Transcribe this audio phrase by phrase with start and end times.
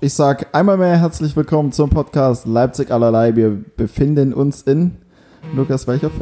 [0.00, 3.34] Ich sag einmal mehr herzlich willkommen zum Podcast Leipzig allerlei.
[3.34, 4.96] Wir befinden uns in
[5.54, 6.10] Lukas welcher?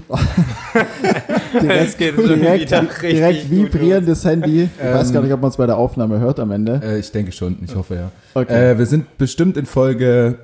[1.69, 4.65] Es geht schon direkt, wieder direkt richtig gut vibrierendes Handy.
[4.65, 6.81] Ich weiß Ähm, gar nicht, ob man es bei der Aufnahme hört am Ende.
[6.85, 8.11] Äh, ich denke schon, ich hoffe ja.
[8.35, 8.73] Okay.
[8.73, 10.39] Äh, wir sind bestimmt in Folge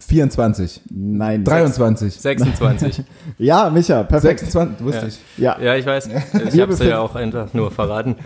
[0.00, 1.44] 24, Nein.
[1.44, 3.02] 23, 26.
[3.38, 4.40] Ja, Micha, perfekt.
[4.40, 5.06] 26, wusste Ja.
[5.06, 5.18] ich.
[5.38, 6.08] Ja, Ja, ich weiß.
[6.46, 8.16] Ich dir befinden- ja auch einfach nur verraten.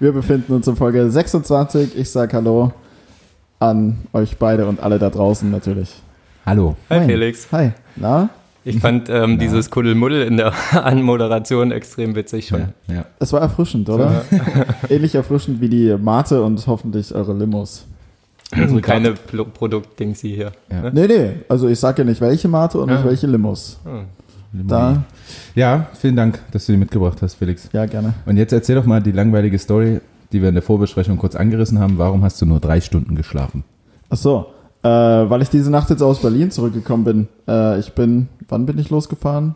[0.00, 1.96] wir befinden uns in Folge 26.
[1.96, 2.72] Ich sag Hallo
[3.60, 5.94] an euch beide und alle da draußen natürlich.
[6.46, 6.76] Hallo.
[6.90, 7.08] Hi Moin.
[7.08, 7.48] Felix.
[7.52, 7.72] Hi.
[7.96, 8.30] Na?
[8.64, 10.52] Ich fand ähm, dieses Kuddelmuddel in der
[10.84, 12.68] Anmoderation extrem witzig schon.
[12.88, 13.04] Ja, ja.
[13.18, 14.24] Es war erfrischend, oder?
[14.90, 17.86] Ähnlich erfrischend wie die Mate und hoffentlich eure Limos.
[18.50, 20.52] Also keine Produktdings hier.
[20.70, 20.90] Ja.
[20.90, 21.30] Nee, nee.
[21.48, 23.04] Also ich sage ja nicht welche Mate und nicht Ja.
[23.06, 23.78] welche Limos.
[23.84, 24.04] Hm.
[24.66, 25.02] Da,
[25.54, 27.68] ja, vielen Dank, dass du die mitgebracht hast, Felix.
[27.74, 28.14] ja, gerne.
[28.24, 30.00] Und jetzt erzähl doch mal die langweilige Story,
[30.32, 31.98] die wir in der Vorbesprechung kurz angerissen haben.
[31.98, 33.64] Warum hast du nur drei Stunden geschlafen?
[34.10, 34.46] Ach so,
[34.82, 37.28] äh, weil ich diese Nacht jetzt aus Berlin zurückgekommen bin.
[37.46, 39.54] Äh, ich bin, wann bin ich losgefahren?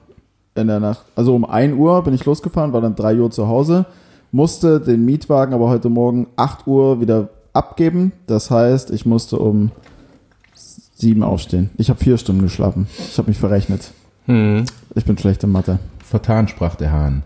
[0.55, 1.05] In der Nacht.
[1.15, 3.87] Also um 1 Uhr bin ich losgefahren, war dann 3 Uhr zu Hause,
[4.33, 8.13] musste den Mietwagen aber heute Morgen 8 Uhr wieder abgeben.
[8.27, 9.71] Das heißt, ich musste um
[10.55, 11.71] 7 aufstehen.
[11.79, 12.87] Ich habe vier Stunden geschlafen.
[12.99, 13.93] Ich habe mich verrechnet.
[14.27, 14.65] Hm.
[14.95, 15.79] Ich bin schlecht in Mathe.
[16.05, 17.23] Vertan, sprach der Hahn.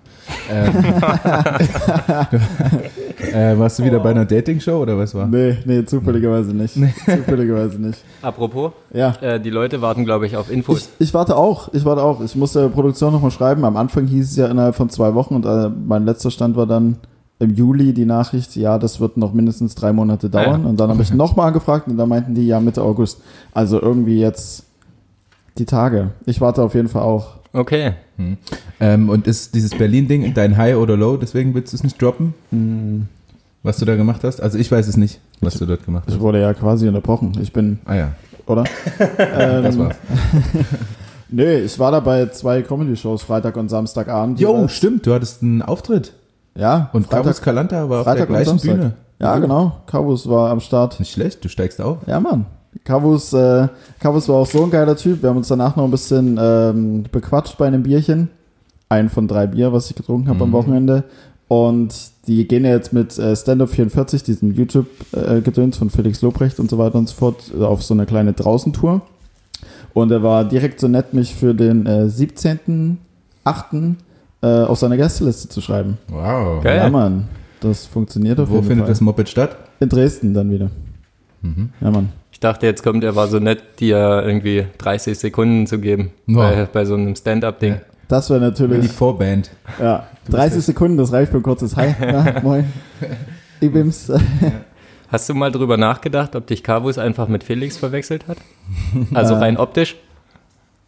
[0.50, 0.74] Ähm,
[3.32, 5.26] äh, warst du wieder bei einer Dating-Show oder was war?
[5.26, 6.74] Nee, nee, zufälligerweise nicht.
[6.74, 7.98] Zufälligerweise nicht.
[8.22, 9.14] Apropos, Ja.
[9.20, 10.90] äh, die Leute warten, glaube ich, auf Infos.
[10.98, 12.20] Ich, ich warte auch, ich warte auch.
[12.22, 13.64] Ich muss der Produktion nochmal schreiben.
[13.64, 16.66] Am Anfang hieß es ja innerhalb von zwei Wochen und äh, mein letzter Stand war
[16.66, 16.96] dann
[17.38, 20.62] im Juli die Nachricht, ja, das wird noch mindestens drei Monate dauern.
[20.62, 20.68] Ja.
[20.68, 23.20] Und dann habe ich nochmal angefragt und da meinten die, ja, Mitte August.
[23.52, 24.64] Also irgendwie jetzt
[25.58, 26.10] die Tage.
[26.24, 27.36] Ich warte auf jeden Fall auch.
[27.56, 27.92] Okay.
[28.80, 31.16] Ähm, und ist dieses Berlin-Ding dein High oder Low?
[31.16, 32.34] Deswegen willst du es nicht droppen,
[33.62, 34.40] was du da gemacht hast?
[34.42, 36.20] Also ich weiß es nicht, was du dort gemacht Ich hast.
[36.20, 37.32] wurde ja quasi unterbrochen.
[37.40, 38.12] Ich bin, Ah ja,
[38.46, 38.64] oder?
[39.18, 39.96] ähm, das war's.
[41.28, 44.38] Nö, ich war da bei zwei Comedy-Shows, Freitag und Samstagabend.
[44.38, 46.12] Jo, stimmt, du hattest einen Auftritt.
[46.54, 48.58] Ja, Und Carlos Calanta war auf Freitag der gleichen.
[48.60, 48.92] Bühne.
[49.18, 49.78] Ja, genau.
[49.86, 51.00] Carvus war am Start.
[51.00, 51.98] Nicht schlecht, du steigst auf.
[52.06, 52.46] Ja, Mann.
[52.84, 53.68] Kavus, äh,
[54.00, 55.22] Kavus war auch so ein geiler Typ.
[55.22, 58.28] Wir haben uns danach noch ein bisschen ähm, bequatscht bei einem Bierchen.
[58.88, 60.54] Ein von drei Bier, was ich getrunken habe am Mhm.
[60.54, 61.04] Wochenende.
[61.48, 61.94] Und
[62.26, 66.78] die gehen ja jetzt mit äh, Stand-Up 44, diesem YouTube-Gedöns von Felix Lobrecht und so
[66.78, 69.00] weiter und so fort, äh, auf so eine kleine Draußentour.
[69.94, 72.06] Und er war direkt so nett, mich für den äh,
[73.44, 73.94] 17.8.
[74.42, 75.96] Äh, auf seine Gästeliste zu schreiben.
[76.08, 76.62] Wow.
[76.62, 76.76] Geil.
[76.76, 77.28] Ja, Mann.
[77.60, 78.92] Das funktioniert auf Wo jeden findet Fall.
[78.92, 79.56] das Moped statt?
[79.80, 80.70] In Dresden dann wieder.
[81.54, 81.70] Mhm.
[81.80, 82.08] Ja, Mann.
[82.32, 86.36] Ich dachte, jetzt kommt, er war so nett, dir irgendwie 30 Sekunden zu geben Ja.
[86.36, 87.72] bei, bei so einem Stand-Up-Ding.
[87.74, 87.80] Ja.
[88.08, 88.92] Das wäre Die natürlich.
[88.92, 89.50] Vorband.
[89.80, 91.94] Ja, 30 Sekunden, das reicht für ein kurzes Hi.
[92.00, 92.64] Na, moin.
[93.60, 94.12] Ibims.
[95.08, 98.36] Hast du mal drüber nachgedacht, ob dich Carvus einfach mit Felix verwechselt hat?
[99.14, 99.38] Also Äh.
[99.38, 99.96] rein optisch?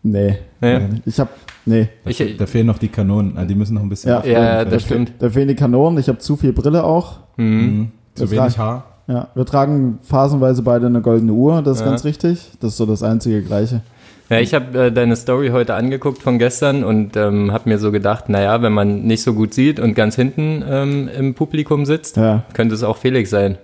[0.03, 0.39] Nee.
[0.61, 0.81] Nee.
[1.07, 1.29] Ich hab.
[1.65, 1.89] Nee.
[2.05, 3.37] Da, Ich- da fehlen noch die Kanonen.
[3.37, 4.11] Ah, die müssen noch ein bisschen.
[4.11, 4.25] Ja.
[4.25, 5.13] Ja, das stimmt.
[5.19, 5.99] Da fehlen die Kanonen.
[5.99, 7.19] Ich habe zu viel Brille auch.
[7.37, 7.47] Mhm.
[7.47, 7.89] Mhm.
[8.15, 8.85] Zu wenig Haar.
[9.09, 11.63] Ja, wir tragen phasenweise beide eine goldene Uhr.
[11.63, 11.91] Das ist Ja.
[11.91, 12.51] ganz richtig.
[12.61, 13.81] Das ist so das einzige Gleiche.
[14.29, 17.91] Ja, ich habe äh, deine Story heute angeguckt von gestern und ähm, habe mir so
[17.91, 22.19] gedacht, naja, wenn man nicht so gut sieht und ganz hinten ähm, im Publikum sitzt,
[22.19, 23.57] Ja, könnte es auch Felix sein.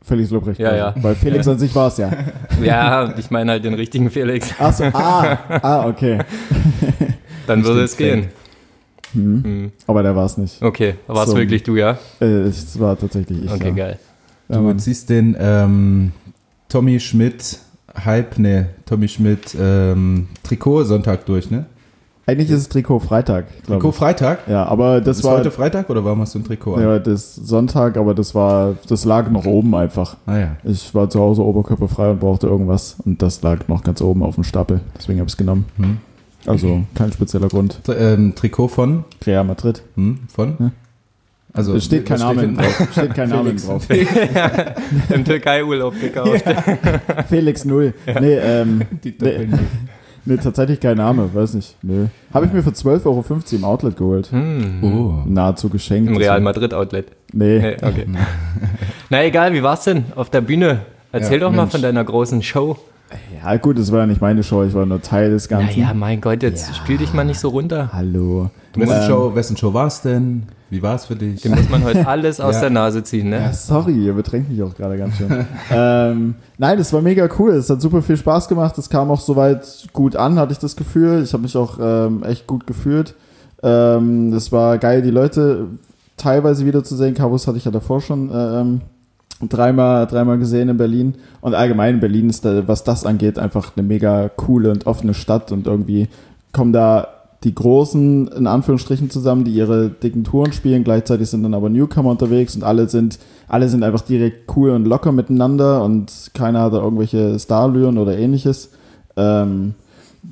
[0.00, 0.58] Felix Lobrecht.
[0.58, 0.94] Ja, ja.
[0.96, 2.10] Weil Felix an sich war es ja.
[2.62, 4.48] Ja, ich meine halt den richtigen Felix.
[4.58, 6.18] Achso, ah, ah, okay.
[7.46, 8.28] Dann würde es gehen.
[9.12, 9.44] Hm.
[9.44, 9.72] Hm.
[9.86, 10.62] Aber der war es nicht.
[10.62, 11.36] Okay, war es So.
[11.36, 11.98] wirklich du, ja?
[12.20, 13.50] Äh, Es war tatsächlich ich.
[13.52, 13.74] Okay, ja.
[13.74, 13.98] geil.
[14.48, 16.12] Du ziehst den ähm,
[16.68, 17.58] Tommy Schmidt
[18.04, 21.66] Hype, ne, Tommy Schmidt ähm, Trikot Sonntag durch, ne?
[22.26, 23.94] Eigentlich ist es Trikot Freitag, Trikot ich.
[23.94, 24.48] Freitag?
[24.48, 25.38] Ja, aber das ist war.
[25.38, 26.82] heute Freitag oder warum hast du ein Trikot an?
[26.82, 30.16] Ja, das Sonntag, aber das war, das lag noch oben einfach.
[30.24, 30.56] Ah ja.
[30.64, 34.36] Ich war zu Hause oberkörperfrei und brauchte irgendwas und das lag noch ganz oben auf
[34.36, 34.80] dem Stapel.
[34.96, 35.66] Deswegen habe ich es genommen.
[35.76, 35.98] Hm.
[36.46, 37.80] Also kein spezieller Grund.
[37.84, 39.04] Tr ähm, Trikot von?
[39.26, 39.82] Real Madrid.
[39.96, 40.54] Hm, von?
[40.58, 40.70] Ja.
[41.56, 42.88] Also Es steht kein Name drauf.
[42.90, 43.64] Steht kein Name Felix.
[43.66, 43.86] drauf.
[45.14, 46.44] Im Türkei-Urlaub gekauft.
[47.28, 47.94] Felix Null.
[48.20, 49.48] Nee, ähm, Die nee,
[50.24, 51.76] nee, tatsächlich kein Name, weiß nicht.
[51.82, 52.06] Nö.
[52.32, 54.32] Habe ich mir für 12,50 Euro im Outlet geholt.
[54.32, 54.82] Hm.
[54.82, 55.22] Oh.
[55.26, 56.10] Nahezu geschenkt.
[56.10, 57.06] Im Real Madrid-Outlet.
[57.32, 57.58] Nee.
[57.60, 58.06] Nee, okay.
[59.10, 60.80] Na egal, wie war's denn auf der Bühne?
[61.12, 61.70] Erzähl Ja, doch mal Mensch.
[61.72, 62.76] von deiner großen Show.
[63.44, 65.80] Ja gut, das war ja nicht meine Show, ich war nur Teil des Ganzen.
[65.80, 67.90] Naja, mein Gott, jetzt spiel dich mal nicht so runter.
[67.92, 68.50] Hallo.
[68.74, 70.44] Wessen, Ähm, Show, wessen Show war es denn?
[70.74, 71.40] Wie war es für dich?
[71.42, 72.60] Dem muss man heute alles aus Ja.
[72.62, 73.50] der Nase ziehen, Ja, ne?
[73.54, 75.30] sorry, ihr bedrängt mich auch gerade ganz schön.
[75.70, 77.52] ähm, nein, das war mega cool.
[77.52, 78.76] Es hat super viel Spaß gemacht.
[78.76, 81.22] Es kam auch soweit gut an, hatte ich das Gefühl.
[81.22, 83.14] Ich habe mich auch ähm, echt gut gefühlt.
[83.62, 85.68] Ähm, es war geil, die Leute
[86.16, 87.14] teilweise wiederzusehen.
[87.14, 88.80] Cabos hatte ich ja davor schon äh, ähm,
[89.48, 91.14] dreimal, dreimal gesehen in Berlin.
[91.40, 95.52] Und allgemein Berlin ist, da, was das angeht, einfach eine mega coole und offene Stadt.
[95.52, 96.08] Und irgendwie
[96.52, 97.08] kommen da
[97.44, 100.82] die Großen in Anführungsstrichen zusammen, die ihre dicken Touren spielen.
[100.82, 103.18] Gleichzeitig sind dann aber Newcomer unterwegs und alle sind,
[103.48, 108.16] alle sind einfach direkt cool und locker miteinander und keiner hat da irgendwelche Starlüren oder
[108.16, 108.70] ähnliches.
[109.16, 109.74] Ähm,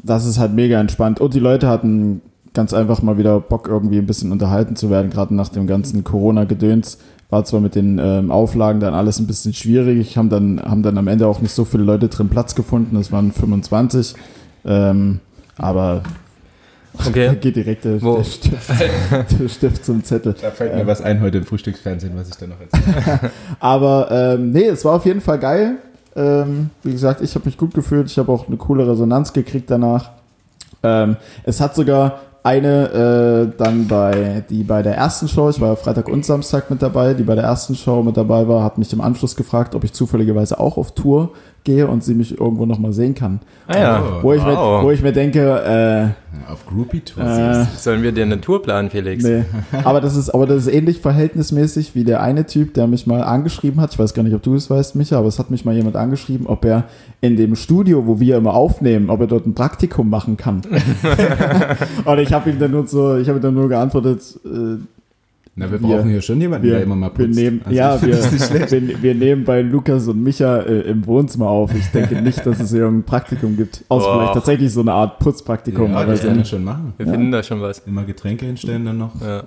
[0.03, 1.21] das ist halt mega entspannt.
[1.21, 2.23] Und die Leute hatten
[2.55, 6.05] ganz einfach mal wieder Bock, irgendwie ein bisschen unterhalten zu werden, gerade nach dem ganzen
[6.05, 6.99] Corona-Gedöns.
[7.29, 10.99] War zwar mit den ähm, Auflagen dann alles ein bisschen schwierig, haben dann, haben dann
[10.99, 14.15] am Ende auch nicht so viele Leute drin Platz gefunden, es waren 25.
[14.65, 15.21] Ähm,
[15.57, 16.03] aber
[16.99, 17.37] da Okay.
[17.41, 18.71] geht direkt der, der, Stift,
[19.41, 20.35] der Stift zum Zettel.
[20.41, 23.31] Da fällt mir was ein heute im Frühstücksfernsehen, was ich da noch erzähle.
[23.61, 25.77] Aber ähm, nee, es war auf jeden Fall geil.
[26.15, 28.07] Ähm, wie gesagt, ich habe mich gut gefühlt.
[28.07, 30.11] Ich habe auch eine coole Resonanz gekriegt danach.
[30.83, 35.69] Ähm, es hat sogar eine äh, dann bei die bei der ersten Show, ich war
[35.69, 38.79] ja Freitag und Samstag mit dabei, die bei der ersten Show mit dabei war, hat
[38.79, 41.31] mich im Anschluss gefragt, ob ich zufälligerweise auch auf Tour
[41.65, 43.41] gehe und sie mich irgendwo noch mal sehen kann.
[43.69, 44.03] Ah ja.
[44.23, 46.13] Wo ich, mir, wo ich mir denke,
[46.51, 47.23] Auf Groupie-Tour.
[47.23, 49.23] äh, äh, Sollen wir dir eine Tour planen, Felix?
[49.23, 49.45] Nee.
[49.85, 53.23] Aber das ist, aber das ist ähnlich verhältnismäßig wie der eine Typ, der mich mal
[53.23, 53.93] angeschrieben hat.
[53.93, 55.97] Ich weiß gar nicht, ob du es weißt, Micha, aber es hat mich mal jemand
[55.97, 56.85] angeschrieben, ob er
[57.21, 60.63] in dem Studio, wo wir immer aufnehmen, ob er dort ein Praktikum machen kann.
[62.05, 64.79] Und ich habe ihm dann nur so, ich habe ihm dann nur geantwortet, äh,
[65.55, 67.39] Na, wir wir- brauchen hier schon jemanden, wir, der immer mal wir putzt.
[67.39, 68.71] nehmen, Also ja, wir, nicht schlecht.
[68.73, 71.75] wir, wir nehmen bei Lukas und Micha äh, im Wohnzimmer auf.
[71.75, 73.85] Ich denke nicht, dass es hier irgendein Praktikum gibt.
[73.91, 74.15] Außer Boah.
[74.19, 75.91] vielleicht tatsächlich so eine Art Putzpraktikum.
[75.91, 76.49] Ja, aber das er nicht.
[76.49, 76.95] schon machen.
[76.97, 77.13] Wir Ja.
[77.13, 77.81] finden da schon was.
[77.81, 79.13] Immer Getränke hinstellen dann noch.
[79.21, 79.43] Ja.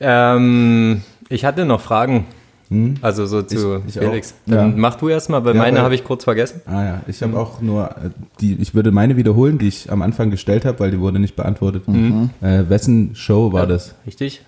[0.36, 2.24] ähm, ich hatte noch Fragen,
[2.70, 2.94] Hm?
[3.02, 4.32] also so zu Ich- ich Felix.
[4.46, 4.52] auch.
[4.52, 4.74] Dann Ja.
[4.76, 6.62] mach du erstmal, weil Ja, meine habe ich kurz vergessen.
[6.66, 10.02] Ah ja, ich habe auch nur, äh, die, ich würde meine wiederholen, die ich am
[10.02, 11.86] Anfang gestellt habe, weil die wurde nicht beantwortet.
[11.88, 12.30] Mhm.
[12.40, 13.66] Äh, wessen Show war Ja.
[13.66, 13.96] das?
[14.06, 14.42] Richtig?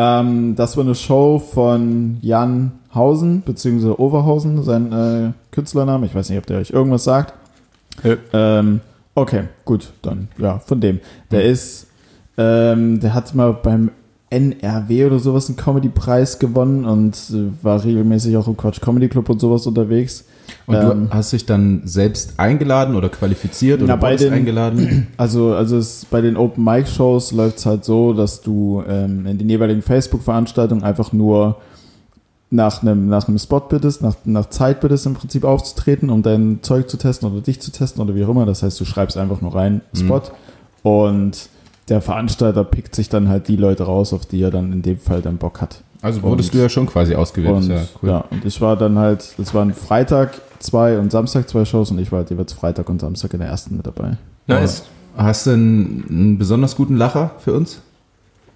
[0.00, 6.06] Ähm, das war eine Show von Jan Hausen, beziehungsweise Overhausen, sein äh, Künstlername.
[6.06, 7.34] Ich weiß nicht, ob der euch irgendwas sagt.
[8.04, 8.16] Nö.
[8.32, 8.80] Ähm,
[9.16, 11.00] okay, gut, dann, ja, von dem.
[11.32, 11.88] Der ist,
[12.36, 13.90] ähm, der hat mal beim
[14.30, 19.28] NRW oder sowas einen Comedy-Preis gewonnen und äh, war regelmäßig auch im Quatsch Comedy Club
[19.28, 20.26] und sowas unterwegs.
[20.68, 24.32] Und Ähm, du hast dich dann selbst eingeladen oder qualifiziert Na, oder bei wurdest den-
[24.34, 25.06] eingeladen?
[25.16, 29.26] Also, also es, bei den Open Mic Shows läuft es halt so, dass du ähm,
[29.26, 31.56] in den jeweiligen Facebook-Veranstaltungen einfach nur
[32.50, 36.58] nach einem, nach einem Spot bittest, nach, nach Zeit bittest im Prinzip aufzutreten, um dein
[36.62, 38.46] Zeug zu testen oder dich zu testen oder wie auch immer.
[38.46, 40.22] Das heißt, du schreibst einfach nur rein Spot
[40.82, 41.48] und
[41.88, 44.98] der Veranstalter pickt sich dann halt die Leute raus, auf die er dann in dem
[44.98, 45.82] Fall dann Bock hat.
[46.00, 47.54] Also wurdest Und- du ja schon quasi ausgewählt.
[47.56, 48.08] Und, ja cool.
[48.10, 51.98] ja, und ich war dann halt, das waren Freitag zwei und Samstag zwei Shows und
[51.98, 54.16] ich war halt jeweils Freitag und Samstag in der ersten mit dabei.
[54.46, 54.84] Nice.
[55.16, 57.80] Hast du einen, einen besonders guten Lacher für uns,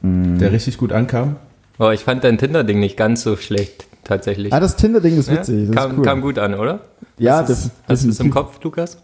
[0.03, 0.39] Mhm.
[0.39, 1.37] der richtig gut ankam?
[1.79, 4.53] Oh, ich fand dein Tinder-Ding nicht ganz so schlecht, tatsächlich.
[4.53, 5.37] Ah, das Tinder-Ding ist Ja?
[5.37, 5.69] witzig.
[5.69, 6.05] Das kam, ist cool.
[6.05, 6.81] kam gut an, oder?
[7.19, 8.99] ja, das, Hast du es im Kopf, Lukas?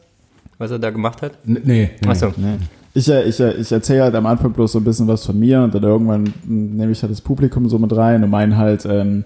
[0.59, 1.33] Was er da gemacht hat?
[1.47, 1.91] N nee.
[2.00, 2.09] nee.
[2.09, 2.33] Achso.
[2.37, 2.56] Nee.
[2.95, 5.39] Ich, äh, ich, äh, ich erzähle halt am Anfang bloß so ein bisschen was von
[5.39, 8.56] mir und dann irgendwann mm, nehme ich halt das Publikum so mit rein und meine
[8.56, 9.25] halt, ähm,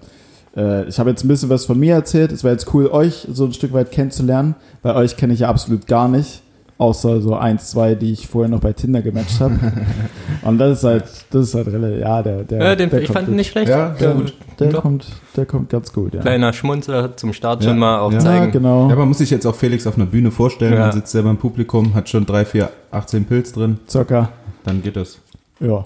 [0.57, 2.33] äh, ich habe jetzt ein bisschen was von mir erzählt.
[2.33, 5.49] Es wäre jetzt cool, euch so ein Stück weit kennenzulernen, weil euch kenne ich ja
[5.49, 6.43] absolut gar nicht.
[6.79, 9.57] Außer so eins, zwei, die ich vorher noch bei Tinder gematcht habe.
[10.43, 13.07] und das ist halt, das ist halt relativ, ja, der, der, Ja, den, der ich
[13.07, 13.69] kommt fand ihn nicht schlecht.
[13.69, 14.35] Ja, sehr gut.
[14.59, 14.83] Der Doch.
[14.83, 15.07] kommt,
[15.37, 16.23] der kommt ganz gut, ja.
[16.23, 17.71] Kleiner Schmunzler zum Start Ja.
[17.71, 18.53] schon mal auch Ja, Ja, zeigen.
[18.53, 18.89] genau.
[18.89, 20.73] Ja, man muss sich jetzt auch Felix auf einer Bühne vorstellen.
[20.73, 20.81] Ja.
[20.81, 23.79] Man sitzt selber im Publikum, hat schon drei, vier, 18 Pilz drin.
[23.89, 24.31] Circa.
[24.65, 25.21] Dann geht das.
[25.61, 25.85] Ja.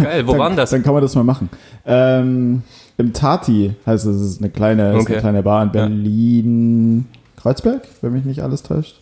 [0.00, 0.70] Geil, wo dann, war denn das?
[0.70, 1.48] Dann kann man das mal machen.
[1.84, 2.62] Ähm,
[2.98, 5.12] Im Tati heißt es, es ist eine kleine, ist Okay.
[5.14, 5.72] eine kleine Bar in Ja.
[5.72, 7.06] Berlin.
[7.36, 9.00] Kreuzberg, wenn mich nicht alles täuscht.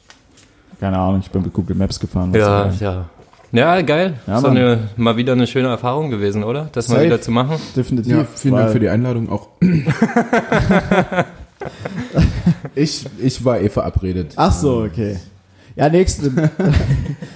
[0.80, 2.32] Keine Ahnung, ich bin mit Google Maps gefahren.
[2.34, 3.04] Ja, ja.
[3.52, 4.14] Ja, geil.
[4.26, 6.68] Ja, ist eine, mal wieder eine schöne Erfahrung gewesen, oder?
[6.72, 7.06] Das mal Safe.
[7.06, 7.56] wieder zu machen.
[7.76, 8.12] definitiv.
[8.12, 9.48] Ja, vielen Dank für die Einladung auch.
[12.74, 14.32] ich, ich war eh verabredet.
[14.36, 15.18] Ach so, okay.
[15.76, 16.32] Ja, nächste,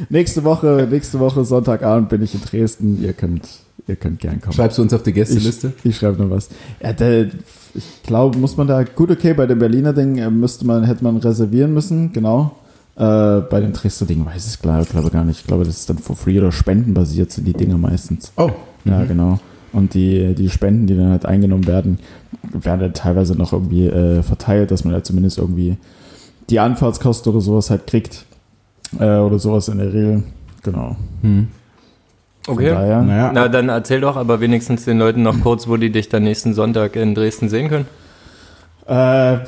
[0.08, 3.02] nächste Woche, nächste Woche Sonntagabend bin ich in Dresden.
[3.02, 3.48] Ihr könnt,
[3.88, 4.52] ihr könnt gern kommen.
[4.52, 5.72] Schreibst du uns auf die Gästeliste?
[5.84, 6.48] Ich schreibe noch was.
[6.82, 7.26] Ja, der,
[7.74, 11.02] ich glaube, muss man da, gut, okay, bei dem Berliner Ding äh, müsste man, hätte
[11.04, 12.56] man reservieren müssen, genau.
[12.96, 15.40] Äh, bei dem Dresdner Ding weiß ich glaube glaube gar nicht.
[15.40, 18.32] Ich glaube, das ist dann for free oder spendenbasiert sind die Dinger meistens.
[18.36, 18.50] Oh,
[18.84, 19.38] Ja, genau.
[19.72, 21.98] Und die, die Spenden, die dann halt eingenommen werden,
[22.52, 25.76] werden dann teilweise noch irgendwie äh, verteilt, dass man halt zumindest irgendwie
[26.50, 28.24] die Anfahrtskosten oder sowas halt kriegt.
[28.98, 30.22] Äh, oder sowas in der Regel.
[30.62, 30.96] Genau.
[31.22, 31.48] Hm.
[32.46, 32.70] Okay.
[32.70, 33.02] daher.
[33.02, 36.22] Naja, Na, dann erzähl doch aber wenigstens den Leuten noch kurz, wo die dich dann
[36.24, 37.86] nächsten Sonntag in Dresden sehen können.
[38.86, 39.38] Äh,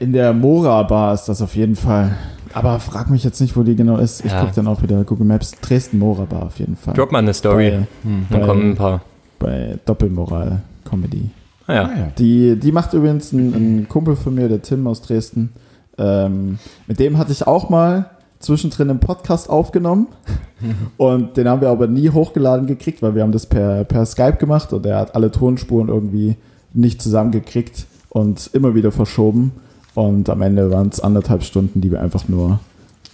[0.00, 2.14] in der Mora Bar ist das auf jeden Fall.
[2.52, 4.24] Aber frag mich jetzt nicht, wo die genau ist.
[4.24, 4.42] Ich Ja.
[4.42, 5.52] guck dann auch wieder Google Maps.
[5.60, 6.94] Dresden Mora Bar auf jeden Fall.
[6.94, 7.70] Drop mal eine Story.
[7.70, 7.76] Bei,
[8.08, 8.26] hm.
[8.30, 9.00] Dann bei- kommen ein paar.
[9.38, 11.30] bei Doppelmoral Comedy.
[11.66, 11.82] Ah ja.
[11.84, 12.06] Ah, ja.
[12.18, 15.52] Die, die macht übrigens ein, ein Kumpel von mir, der Tim aus Dresden.
[15.96, 18.10] Ähm, mit dem hatte ich auch mal
[18.44, 20.06] zwischendrin einen Podcast aufgenommen
[20.96, 24.36] und den haben wir aber nie hochgeladen gekriegt, weil wir haben das per, per Skype
[24.36, 26.36] gemacht und er hat alle Tonspuren irgendwie
[26.72, 29.52] nicht zusammengekriegt und immer wieder verschoben
[29.94, 32.60] und am Ende waren es anderthalb Stunden, die wir einfach nur,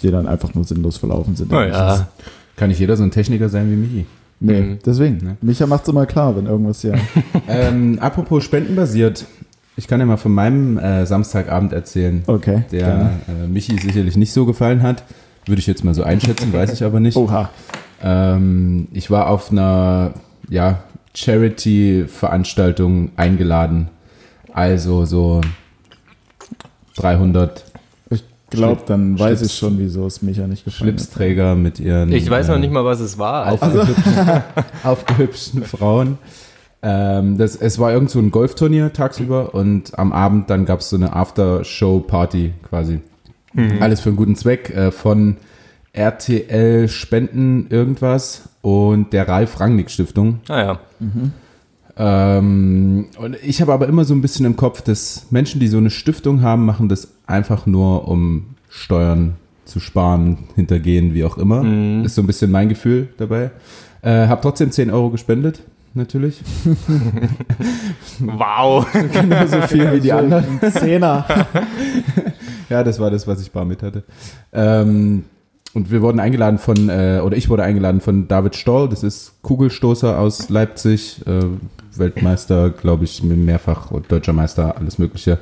[0.03, 1.53] die dann einfach nur sinnlos verlaufen sind.
[1.53, 2.09] Oh ja.
[2.57, 4.07] Kann nicht jeder so ein Techniker sein wie Michi.
[4.43, 4.79] Nee, Mhm.
[4.85, 5.17] deswegen.
[5.19, 5.37] Ne?
[5.43, 6.95] Micha macht es immer klar, wenn irgendwas ja.
[7.49, 9.27] ähm, apropos spendenbasiert.
[9.77, 12.65] Ich kann ja mal von meinem äh, Samstagabend erzählen, Okay.
[12.71, 15.05] der äh, Michi sicherlich nicht so gefallen hat.
[15.47, 17.17] Würde ich jetzt mal so einschätzen, weiß ich aber nicht.
[17.19, 17.49] Oha.
[18.03, 20.13] Ähm, ich war auf einer
[20.49, 20.81] ja,
[21.15, 23.89] Charity-Veranstaltung eingeladen.
[24.53, 25.41] Also so
[26.97, 27.65] 300
[28.11, 31.01] Ich glaube, dann weiß Schlips- ich schon, wieso es Micha nicht gefallen hat.
[31.01, 33.53] Schlipsträger mit ihren Ich weiß noch äh, nicht mal, was es war.
[33.53, 34.43] Aufgehübschten,
[34.85, 36.19] aufgehübschten Frauen.
[36.83, 40.91] Ähm, das, es war irgend so ein Golfturnier tagsüber und am Abend dann gab es
[40.91, 43.01] so eine After-Show-Party quasi.
[43.81, 45.37] Alles für einen guten Zweck äh, von
[45.93, 50.39] RTL Spenden irgendwas und der Ralf Rangnick Stiftung.
[50.49, 50.81] Ah ja.
[51.97, 55.79] Ähm, und ich habe aber immer so ein bisschen im Kopf, dass Menschen, die so
[55.79, 59.35] eine Stiftung haben, machen das einfach nur, um Steuern
[59.65, 61.63] zu sparen, hintergehen, wie auch immer.
[62.05, 63.51] Ist so ein bisschen mein Gefühl dabei.
[64.03, 65.63] Äh, hab trotzdem 10 Euro gespendet,
[65.95, 66.41] natürlich.
[68.21, 68.87] Wow.
[68.93, 70.59] Genauso viel wie die anderen.
[70.61, 71.27] Ein Zehner.
[72.69, 74.05] Ja, das war das, was ich bar mit hatte.
[74.53, 75.25] Ähm,
[75.75, 79.43] und wir wurden eingeladen von, äh, oder ich wurde eingeladen von David Stoll, das ist
[79.43, 81.47] Kugelstoßer aus Leipzig, äh,
[81.97, 85.39] Weltmeister, glaube ich, mehrfach und deutscher Meister, alles Mögliche.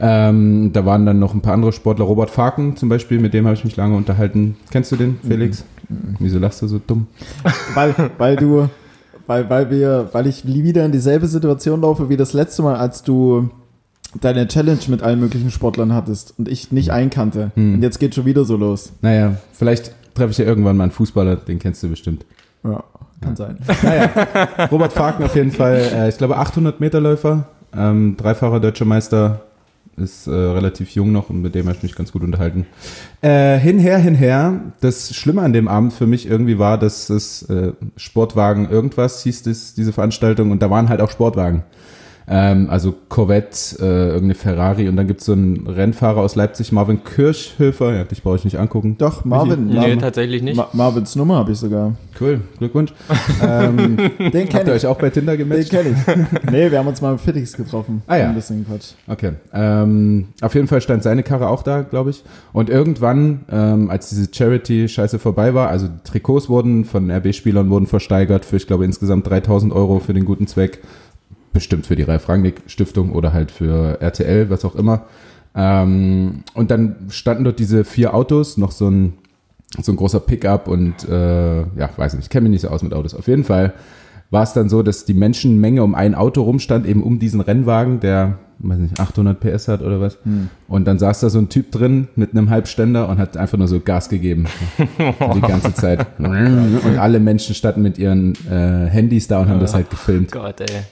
[0.00, 3.46] Ähm, da waren dann noch ein paar andere Sportler, Robert Faken zum Beispiel, mit dem
[3.46, 4.56] habe ich mich lange unterhalten.
[4.70, 5.64] Kennst du den, Felix?
[6.18, 7.06] Wieso lachst du so dumm?
[7.74, 8.68] weil, weil du,
[9.26, 13.02] weil, weil wir, weil ich wieder in dieselbe Situation laufe wie das letzte Mal, als
[13.02, 13.50] du
[14.20, 17.50] deine Challenge mit allen möglichen Sportlern hattest und ich nicht einkannte.
[17.54, 17.74] Hm.
[17.74, 18.92] Und jetzt geht schon wieder so los.
[19.02, 22.24] Naja, vielleicht treffe ich ja irgendwann mal einen Fußballer, den kennst du bestimmt.
[22.62, 22.84] Ja,
[23.20, 23.58] kann sein.
[23.82, 24.10] Naja,
[24.70, 29.42] Robert Faken auf jeden Fall, äh, ich glaube 800 Meter Läufer, ähm, dreifacher deutscher Meister,
[29.96, 32.66] ist äh, relativ jung noch und mit dem habe ich mich ganz gut unterhalten.
[33.20, 37.72] Äh, hinher, hinher, das Schlimme an dem Abend für mich irgendwie war, dass es äh,
[37.96, 41.62] Sportwagen irgendwas hieß, das, diese Veranstaltung und da waren halt auch Sportwagen.
[42.26, 46.72] Ähm, also Corvette, äh, irgendeine Ferrari und dann gibt es so einen Rennfahrer aus Leipzig,
[46.72, 48.96] Marvin Kirchhöfer, ja, dich brauche ich nicht angucken.
[48.98, 49.66] Doch, Marvin.
[49.66, 50.56] Nee, Marvin tatsächlich nicht.
[50.56, 51.92] Ma Marvins Nummer habe ich sogar.
[52.18, 52.92] Cool, Glückwunsch.
[53.42, 54.76] ähm, Den habt ihr kenne ich.
[54.76, 55.70] euch auch bei Tinder Den gematcht?
[55.70, 56.50] kenne ich.
[56.50, 58.02] nee, wir haben uns mal mit Fittix getroffen.
[58.06, 58.28] Ah, ja.
[58.28, 58.92] Ein bisschen Quatsch.
[59.06, 59.32] Okay.
[59.52, 62.24] Ähm, auf jeden Fall stand seine Karre auch da, glaube ich.
[62.52, 68.44] Und irgendwann, ähm, als diese Charity-Scheiße vorbei war, also Trikots wurden von RB-Spielern wurden versteigert
[68.44, 70.80] für, ich glaube, insgesamt 3000 Euro für den guten Zweck.
[71.54, 75.06] Bestimmt für die Ralf Rangnick Stiftung oder halt für RTL, was auch immer.
[75.54, 79.14] Ähm, und dann standen dort diese vier Autos, noch so ein,
[79.80, 82.82] so ein großer Pickup und äh, ja, weiß nicht, ich kenne mich nicht so aus
[82.82, 83.14] mit Autos.
[83.14, 83.72] Auf jeden Fall
[84.30, 88.00] war es dann so, dass die Menschenmenge um ein Auto rumstand, eben um diesen Rennwagen,
[88.00, 90.18] der, weiß nicht, 800 PS hat oder was.
[90.66, 93.68] Und dann saß da so ein Typ drin mit einem Halbständer und hat einfach nur
[93.68, 94.46] so Gas gegeben.
[95.34, 96.06] die ganze Zeit.
[96.18, 100.32] Und alle Menschen standen mit ihren äh, Handys da und haben das halt gefilmt.
[100.32, 100.82] Gott, ey.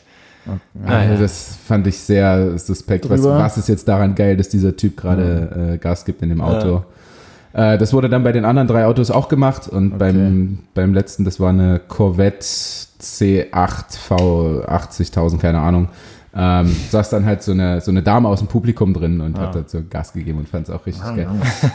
[0.84, 3.08] Also das fand ich sehr suspekt.
[3.08, 6.40] Was, was ist jetzt daran geil, dass dieser Typ gerade äh, Gas gibt in dem
[6.40, 6.84] Auto?
[7.52, 11.24] Äh, das wurde dann bei den anderen drei Autos auch gemacht und beim, beim letzten,
[11.24, 15.88] das war eine Corvette C8 V80000, keine Ahnung.
[16.34, 19.54] Ähm, saß dann halt so eine, so eine Dame aus dem Publikum drin und hat
[19.54, 21.28] halt so Gas gegeben und fand es auch richtig geil.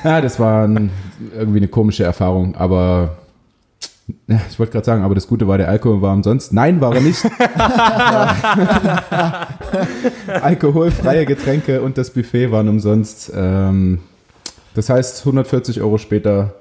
[0.03, 0.89] Ja, das war ein,
[1.37, 3.09] irgendwie eine komische Erfahrung, aber ja,
[4.07, 6.53] ich wollte gerade sagen, aber das Gute war, der Alkohol war umsonst.
[6.53, 7.25] Nein, war er nicht.
[10.41, 13.31] Alkoholfreie Getränke und das Buffet waren umsonst.
[13.35, 13.99] Ähm,
[14.75, 16.53] das heißt, 140 Euro später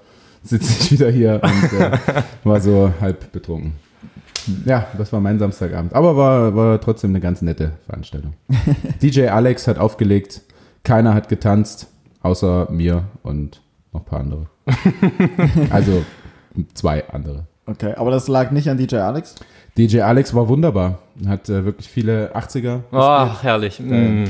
[0.43, 1.99] sitze ich wieder hier und äh,
[2.45, 3.75] war so halb betrunken.
[4.65, 5.95] Ja, das war mein Samstagabend.
[5.95, 8.35] Aber war, war trotzdem eine ganz nette Veranstaltung.
[9.03, 10.43] DJ Alex hat aufgelegt,
[10.83, 11.89] keiner hat getanzt,
[12.23, 13.61] außer mir und
[13.93, 14.47] noch ein paar andere.
[15.71, 16.05] Also
[16.75, 17.47] zwei andere.
[17.67, 19.35] Okay, aber das lag nicht an DJ Alex?
[19.77, 23.81] DJ Alex war wunderbar, hat äh, wirklich viele 80er Ach, herrlich.
[23.81, 24.25] Mm.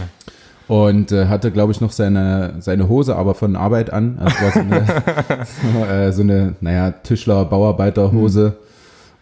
[0.68, 4.18] und äh, hatte, glaube ich, noch seine, seine Hose aber von Arbeit an.
[4.18, 8.56] Also war so eine, äh, so eine naja, Tischler-Bauarbeiter-Hose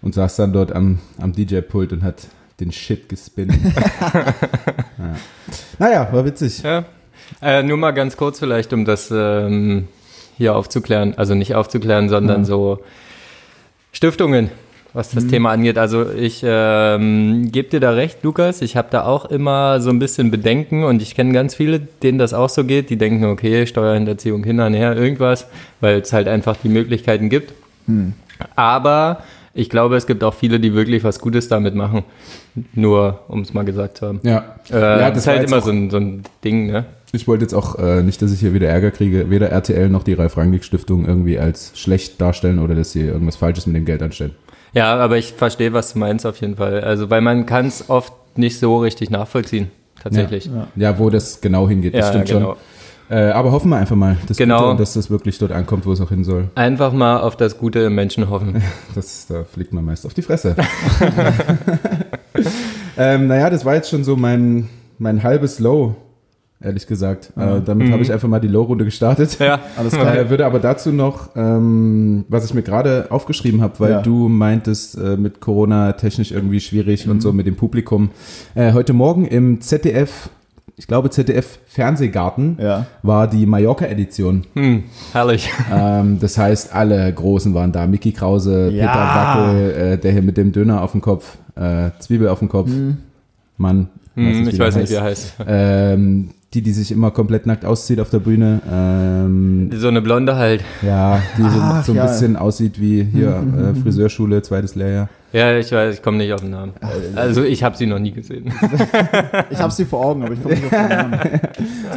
[0.00, 2.28] und saß dann dort am, am DJ-Pult und hat
[2.60, 3.52] den Shit gespinnt.
[4.14, 5.16] ja.
[5.78, 6.62] Naja, war witzig.
[6.62, 6.84] Ja.
[7.42, 9.88] Äh, nur mal ganz kurz vielleicht, um das ähm,
[10.36, 11.14] hier aufzuklären.
[11.16, 12.44] Also nicht aufzuklären, sondern Ja.
[12.44, 12.78] so
[13.92, 14.50] Stiftungen.
[14.96, 15.76] was das Thema angeht.
[15.76, 18.62] Also ich ähm, gebe dir da recht, Lukas.
[18.62, 22.18] Ich habe da auch immer so ein bisschen Bedenken und ich kenne ganz viele, denen
[22.18, 22.90] das auch so geht.
[22.90, 25.48] Die denken, okay, Steuerhinterziehung hin und her, irgendwas,
[25.80, 27.54] weil es halt einfach die Möglichkeiten gibt.
[28.54, 29.18] Aber
[29.54, 32.04] ich glaube, es gibt auch viele, die wirklich was Gutes damit machen.
[32.74, 34.20] Nur, um es mal gesagt zu haben.
[34.22, 34.56] Ja.
[34.70, 36.84] Äh, Ja, das ist halt immer so ein, so ein Ding, ne?
[37.12, 40.02] Ich wollte jetzt auch äh, nicht, dass ich hier wieder Ärger kriege, weder RTL noch
[40.02, 43.84] die Ralf Rangnick Stiftung irgendwie als schlecht darstellen oder dass sie irgendwas Falsches mit dem
[43.84, 44.34] Geld anstellen.
[44.72, 46.80] Ja, aber ich verstehe, was du meinst auf jeden Fall.
[46.80, 49.70] Also, weil man kann es oft nicht so richtig nachvollziehen,
[50.02, 50.46] tatsächlich.
[50.46, 50.66] Ja.
[50.74, 52.40] Ja, wo das genau hingeht, das Ja, stimmt genau.
[52.40, 52.56] schon.
[53.10, 54.68] Äh, aber hoffen wir einfach mal, dass, Genau.
[54.70, 56.48] Gute dass das wirklich dort ankommt, wo es auch hin soll.
[56.54, 58.62] Einfach mal auf das Gute im Menschen hoffen.
[58.94, 60.56] Das, da fliegt man meist auf die Fresse.
[62.96, 64.68] ähm, naja, das war jetzt schon so mein,
[64.98, 65.96] mein halbes Low,
[66.62, 67.32] ehrlich gesagt.
[67.36, 69.38] Äh, damit habe ich einfach mal die Low-Runde gestartet.
[69.38, 70.16] ja, Alles klar.
[70.16, 74.02] Äh, würde aber dazu noch, ähm, was ich mir gerade aufgeschrieben habe, weil Ja.
[74.02, 78.10] du meintest, äh, mit Corona technisch irgendwie schwierig und so mit dem Publikum.
[78.54, 80.30] Äh, heute Morgen im ZDF,
[80.76, 82.86] ich glaube ZDF Fernsehgarten, Ja.
[83.02, 84.44] war die Mallorca-Edition.
[84.54, 85.50] hm, herrlich.
[85.72, 87.86] ähm, das heißt, alle Großen waren da.
[87.86, 88.86] Mickey Krause, Ja.
[88.88, 89.04] Peter
[89.54, 92.70] Wackel, äh, der hier mit dem Döner auf dem Kopf, äh, Zwiebel auf dem Kopf,
[93.56, 93.88] Mann.
[94.16, 95.34] Hm, ich weiß nicht, wie er heißt.
[95.46, 98.60] Ähm, die, die sich immer komplett nackt auszieht auf der Bühne.
[98.72, 100.62] Ähm, So eine Blonde halt.
[100.82, 102.06] ja, die so, Ach, so ein ja.
[102.06, 103.42] bisschen aussieht wie hier
[103.74, 105.08] äh, Friseurschule, zweites Lehrjahr.
[105.34, 106.74] Ja, ich weiß, ich komme nicht auf den Namen.
[107.16, 108.52] Also ich habe sie noch nie gesehen.
[109.50, 111.20] Ich habe sie vor Augen, aber ich komme nicht auf den Namen.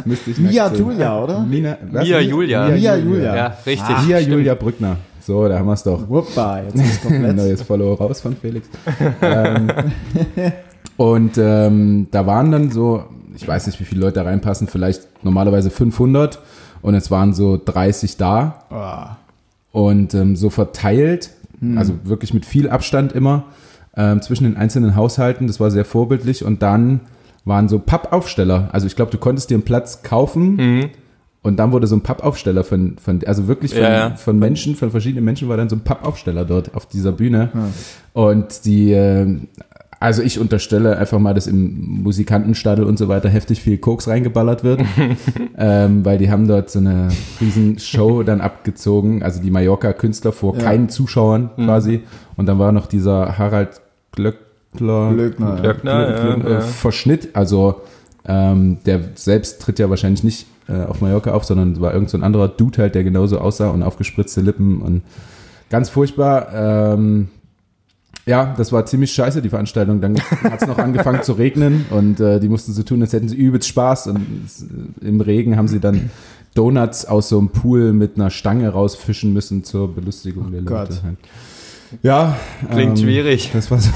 [0.04, 0.88] Müsste ich Mia sehen.
[0.88, 1.40] Mia, oder?
[1.40, 2.04] Mina, was?
[2.04, 2.68] Mia Julia.
[2.68, 3.36] Mia Julia.
[3.36, 3.96] Ja, richtig.
[4.06, 4.32] Mia stimmt.
[4.32, 4.96] Julia Brückner.
[5.20, 6.08] So, da haben wir es doch.
[6.08, 7.36] Wuppa, jetzt ist komplett.
[7.36, 8.68] Neues Follow raus von Felix.
[9.22, 9.70] ähm,
[10.96, 13.04] und ähm, da waren dann so,
[13.36, 16.40] ich weiß nicht, wie viele Leute da reinpassen, vielleicht normalerweise 500
[16.82, 19.16] und es waren so 30 da Ah,
[19.70, 21.30] und ähm, so verteilt,
[21.76, 23.44] also wirklich mit viel Abstand immer
[23.96, 25.46] ähm, zwischen den einzelnen Haushalten.
[25.46, 27.00] Das war sehr vorbildlich und dann
[27.44, 28.68] waren so Pappaufsteller.
[28.72, 30.90] Also ich glaube, du konntest dir einen Platz kaufen Mhm.
[31.42, 34.10] und dann wurde so ein Pappaufsteller von, von also wirklich von, Ja, ja.
[34.16, 37.50] von Menschen, von verschiedenen Menschen war dann so ein Pappaufsteller dort auf dieser Bühne.
[38.12, 39.38] Und die, äh,
[40.00, 44.62] also ich unterstelle einfach mal, dass im Musikantenstadel und so weiter heftig viel Koks reingeballert
[44.64, 44.80] wird,
[45.58, 47.08] ähm, weil die haben dort so eine
[47.40, 50.62] riesen Show dann abgezogen, also die Mallorca-Künstler vor Ja.
[50.62, 52.02] keinen Zuschauern quasi.
[52.36, 53.80] Und dann war noch dieser Harald
[54.12, 55.56] Glöckler, Glöckner.
[55.60, 56.60] Glöckner, Glöck- Glöck- ja, äh.
[56.60, 57.30] Verschnitt.
[57.34, 57.80] Also
[58.26, 62.18] ähm, der selbst tritt ja wahrscheinlich nicht äh, auf Mallorca auf, sondern war irgend so
[62.18, 65.02] ein anderer Dude halt, der genauso aussah und aufgespritzte Lippen und
[65.70, 66.48] ganz furchtbar.
[66.54, 67.28] Ähm,
[68.28, 70.00] ja, das war ziemlich scheiße, die Veranstaltung.
[70.00, 73.28] Dann hat es noch angefangen zu regnen und äh, die mussten so tun, als hätten
[73.28, 74.08] sie übelst Spaß.
[74.08, 74.18] Und
[75.02, 76.10] äh, im Regen haben sie dann
[76.54, 80.90] Donuts aus so einem Pool mit einer Stange rausfischen müssen zur Belustigung der Gott.
[80.90, 81.16] Leute.
[82.02, 82.36] Ja.
[82.70, 83.50] Klingt ähm, schwierig.
[83.54, 83.90] Das war so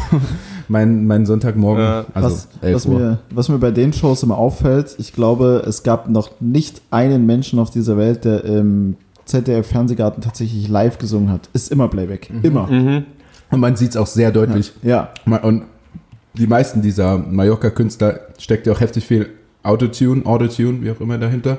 [0.69, 1.85] mein, mein Sonntagmorgen.
[1.85, 2.07] Ja.
[2.15, 2.99] Also was, 11 was, Uhr.
[2.99, 7.27] mir, was mir bei den Shows immer auffällt, ich glaube, es gab noch nicht einen
[7.27, 11.51] Menschen auf dieser Welt, der im ZDF-Fernsehgarten tatsächlich live gesungen hat.
[11.53, 12.31] Ist immer Playback.
[12.43, 12.67] Immer.
[12.67, 13.05] Mhm.
[13.53, 14.73] Und man sieht es auch sehr deutlich.
[14.83, 15.11] Ja.
[15.25, 15.63] Ma- Und
[16.35, 19.29] die meisten dieser Mallorca-Künstler steckt ja auch heftig viel
[19.63, 21.59] Autotune, Autotune, wie auch immer dahinter.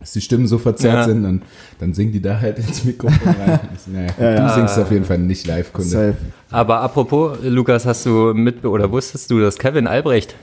[0.00, 1.04] Dass die Stimmen so verzerrt Ja.
[1.04, 1.42] sind und
[1.78, 3.60] dann singen die da halt ins Mikrofon rein.
[3.86, 4.48] Naja, Ja, ja.
[4.48, 5.88] Du singst auf jeden Fall nicht live, Kunde.
[5.90, 6.14] Safe.
[6.50, 10.38] Aber apropos, Lukas, hast du mit oder wusstest du, dass Kevin Albrecht Hm.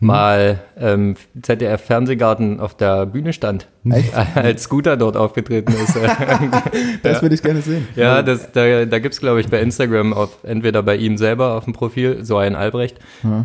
[0.00, 4.12] Mal ähm, ZDF Fernsehgarten auf der Bühne stand, Echt?
[4.36, 5.96] als Scooter dort aufgetreten ist.
[7.02, 7.88] Das würde ich gerne sehen.
[7.96, 11.54] ja, das, da, da gibt es, glaube ich, bei Instagram auf, entweder bei ihm selber
[11.54, 12.98] auf dem Profil, so ein Albrecht,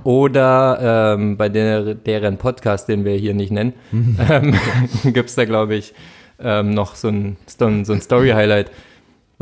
[0.04, 4.18] oder ähm, bei der, deren Podcast, den wir hier nicht nennen, Mhm.
[4.30, 4.56] ähm,
[5.14, 5.94] gibt es da, glaube ich,
[6.40, 8.70] ähm, noch so ein, so ein Story-Highlight.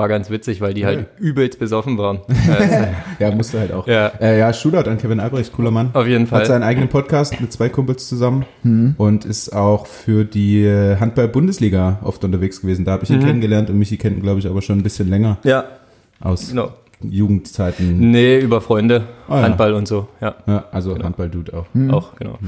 [0.02, 2.22] War ganz witzig, weil die halt übelst besoffen waren.
[2.50, 2.88] Also,
[3.20, 3.86] Ja, musste halt auch.
[3.86, 4.08] Ja.
[4.20, 5.92] Äh, ja, Shootout an Kevin Albrecht, cooler Mann.
[5.94, 6.46] auf jeden Hat Fall.
[6.48, 8.46] seinen eigenen Podcast mit zwei Kumpels zusammen
[8.98, 12.84] und ist auch für die äh, Handball-Bundesliga oft unterwegs gewesen.
[12.84, 15.08] Da habe ich ihn kennengelernt und Michi kennt ihn, glaube ich, aber schon ein bisschen
[15.08, 15.66] länger Ja,
[16.20, 16.72] aus genau.
[17.04, 18.10] Jugendzeiten.
[18.12, 19.44] Nee, über Freunde, Ah, ja.
[19.44, 21.66] Handball und so, ja, Ja, also Handball-Dude auch.
[21.94, 22.40] auch, genau.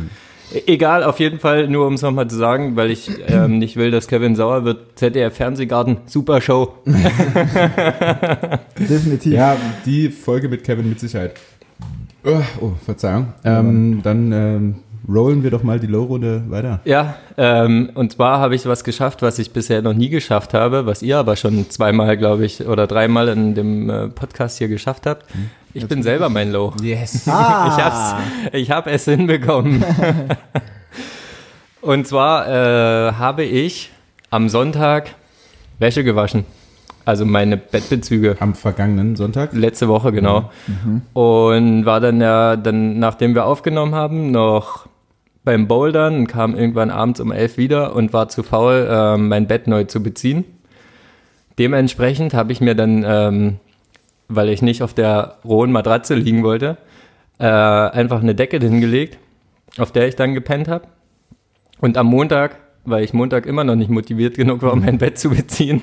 [0.66, 3.92] Egal, auf jeden Fall, nur um es nochmal zu sagen, weil ich ähm, nicht will,
[3.92, 4.98] dass Kevin sauer wird.
[4.98, 6.74] ZDF Fernsehgarten, super Show.
[8.78, 9.34] Definitiv.
[9.34, 11.34] Ja, die Folge mit Kevin mit Sicherheit.
[12.24, 13.34] Oh, oh Verzeihung.
[13.44, 14.76] Ähm, dann ähm,
[15.08, 16.80] rollen wir doch mal die Low-Runde weiter.
[16.86, 20.86] Ja, ähm, und zwar habe ich was geschafft, was ich bisher noch nie geschafft habe,
[20.86, 25.06] was ihr aber schon zweimal, glaube ich, oder dreimal in dem äh, Podcast hier geschafft
[25.06, 25.26] habt.
[25.74, 26.74] Ich bin selber mein Low.
[26.82, 27.28] Yes.
[27.28, 28.16] Ah, Ich hab's,
[28.54, 29.84] ich hab es hinbekommen.
[31.82, 33.92] Und zwar äh, habe ich
[34.30, 35.16] am Sonntag
[35.80, 36.46] Wäsche gewaschen.
[37.06, 38.38] Also meine Bettbezüge.
[38.40, 39.52] Am vergangenen Sonntag.
[39.54, 40.52] Letzte Woche, genau.
[41.14, 44.88] Und war dann ja, dann, nachdem wir aufgenommen haben, noch
[45.44, 49.48] beim Bouldern und kam irgendwann abends um elf wieder und war zu faul, ähm, mein
[49.48, 50.46] Bett neu zu beziehen.
[51.60, 53.58] Dementsprechend habe ich mir dann, ähm,
[54.36, 56.78] weil ich nicht auf der rohen Matratze liegen wollte,
[57.40, 59.18] äh, einfach eine Decke hingelegt,
[59.78, 60.88] auf der ich dann gepennt habe.
[61.80, 65.18] Und am Montag, weil ich Montag immer noch nicht motiviert genug war, um mein Bett
[65.18, 65.82] zu beziehen,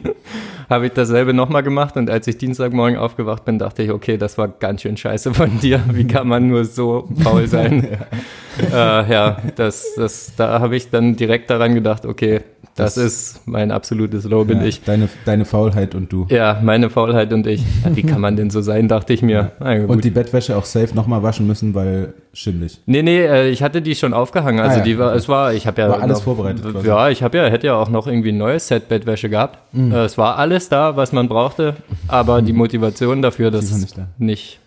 [0.70, 1.96] habe ich dasselbe nochmal gemacht.
[1.96, 5.58] Und als ich Dienstagmorgen aufgewacht bin, dachte ich, okay, das war ganz schön scheiße von
[5.60, 5.82] dir.
[5.92, 7.86] Wie kann man nur so faul sein?
[8.72, 12.40] ja, äh, ja das, das, da habe ich dann direkt daran gedacht, okay,
[12.76, 14.82] das, Das- ist mein absolutes Low, bin Ja, ich.
[14.84, 16.26] Deine, deine Faulheit und du.
[16.30, 17.62] Ja, meine Faulheit und ich.
[17.84, 19.52] Ja, wie kann man denn so sein, dachte ich mir.
[19.88, 22.80] Und die Bettwäsche auch safe nochmal waschen müssen, weil schimmelig.
[22.86, 24.60] Nee, nee, äh, ich hatte die schon aufgehangen.
[24.60, 24.84] Also Ah, ja.
[24.84, 26.86] die war, es war, ich habe ja War alles noch, vorbereitet quasi.
[26.86, 29.58] Ja, ich habe ja, hätte ja auch noch irgendwie ein neues Set Bettwäsche gehabt.
[29.74, 29.92] Mhm.
[29.92, 31.74] Äh, es war alles da, was man brauchte,
[32.08, 34.06] aber die Motivation dafür, das nicht da.
[34.18, 34.58] nicht.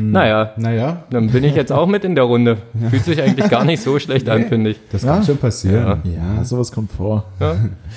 [0.00, 2.58] Naja, Naja, dann bin ich jetzt auch mit in der Runde.
[2.90, 4.76] Fühlt sich eigentlich gar nicht so schlecht an, finde ich.
[4.92, 5.14] das Ja.
[5.14, 6.02] kann schon passieren.
[6.04, 7.24] Ja, sowas kommt vor.
[7.40, 7.56] Ja?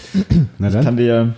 [0.57, 1.33] Na Ich kann dir,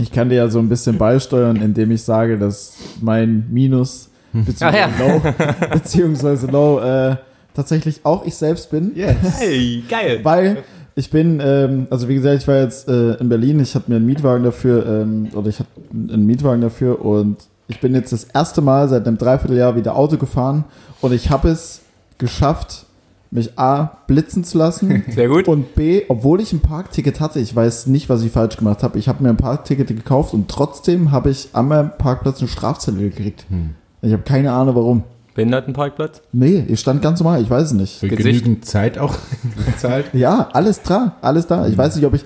[0.00, 4.84] ich kann dir ja so ein bisschen beisteuern, indem ich sage, dass mein Minus beziehungsweise
[4.84, 5.22] Ah, Low,
[5.72, 7.16] beziehungsweise Low äh,
[7.54, 8.92] tatsächlich auch ich selbst bin.
[8.94, 9.16] Yes.
[9.38, 10.20] Hey, geil.
[10.22, 10.58] Weil
[10.94, 13.96] ich bin, ähm, also wie gesagt, ich war jetzt äh, in Berlin, ich hatte mir
[13.96, 18.24] einen Mietwagen dafür, ähm, oder ich hatte einen Mietwagen dafür und ich bin jetzt das
[18.24, 20.64] erste Mal seit einem Dreivierteljahr wieder Auto gefahren
[21.00, 21.80] und ich habe es
[22.18, 22.84] geschafft,
[23.30, 25.48] mich A, blitzen zu lassen Sehr gut.
[25.48, 28.98] und B, obwohl ich ein Parkticket hatte, ich weiß nicht, was ich falsch gemacht habe,
[28.98, 33.08] ich habe mir ein Parkticket gekauft und trotzdem habe ich an meinem Parkplatz eine Strafzettel
[33.08, 33.46] gekriegt.
[33.48, 33.70] Hm.
[34.02, 35.04] Ich habe keine Ahnung warum.
[35.34, 36.20] Behindertenparkplatz?
[36.32, 37.98] Nee, ich stand ganz normal, ich weiß es nicht.
[37.98, 38.44] Für Gesicht.
[38.44, 39.14] genügend Zeit auch
[39.66, 40.06] bezahlt.
[40.12, 41.66] Ja, alles da, alles da.
[41.66, 42.24] Ich weiß nicht, ob ich.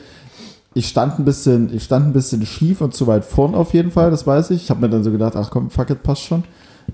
[0.75, 3.91] Ich stand ein bisschen, ich stand ein bisschen schief und zu weit vorn auf jeden
[3.91, 4.65] Fall, das weiß ich.
[4.65, 6.45] Ich habe mir dann so gedacht, ach komm, fuck it, passt schon.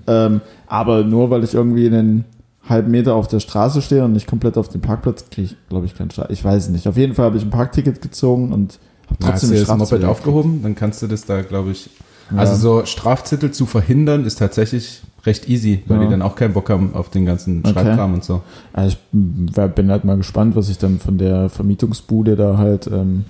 [0.07, 2.23] Ähm, aber nur weil ich irgendwie einen
[2.69, 5.85] halben Meter auf der Straße stehe und nicht komplett auf dem Parkplatz, kriege ich, glaube
[5.85, 6.29] ich, keinen Straf.
[6.29, 6.87] Ich weiß es nicht.
[6.87, 9.77] Auf jeden Fall habe ich ein Parkticket gezogen und habe Na, hast trotzdem du das
[9.77, 11.89] Moped aufgehoben, dann kannst du das da, glaube ich.
[12.33, 12.39] Ja.
[12.39, 16.03] Also so Strafzettel zu verhindern ist tatsächlich recht easy, weil Ja.
[16.05, 17.71] die dann auch keinen Bock haben auf den ganzen Okay.
[17.73, 18.41] Schreibkram und so.
[18.73, 23.25] Also ich bin halt mal gespannt, was ich dann von der Vermietungsbude da halt, ähm,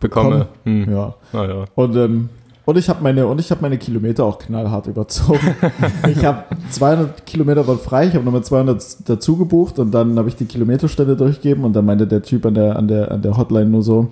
[0.00, 0.48] Bekomme.
[0.64, 0.90] Hm.
[0.90, 1.14] ja.
[1.32, 1.64] Naja.
[1.74, 2.28] Und, ähm,
[2.66, 5.54] und ich habe meine und ich habe meine Kilometer auch knallhart überzogen.
[6.08, 10.28] ich habe 200 Kilometer waren frei, ich habe nochmal 200 dazu gebucht und dann habe
[10.28, 13.36] ich die Kilometerstelle durchgegeben und dann meinte der Typ an der an der an der
[13.36, 14.08] Hotline nur so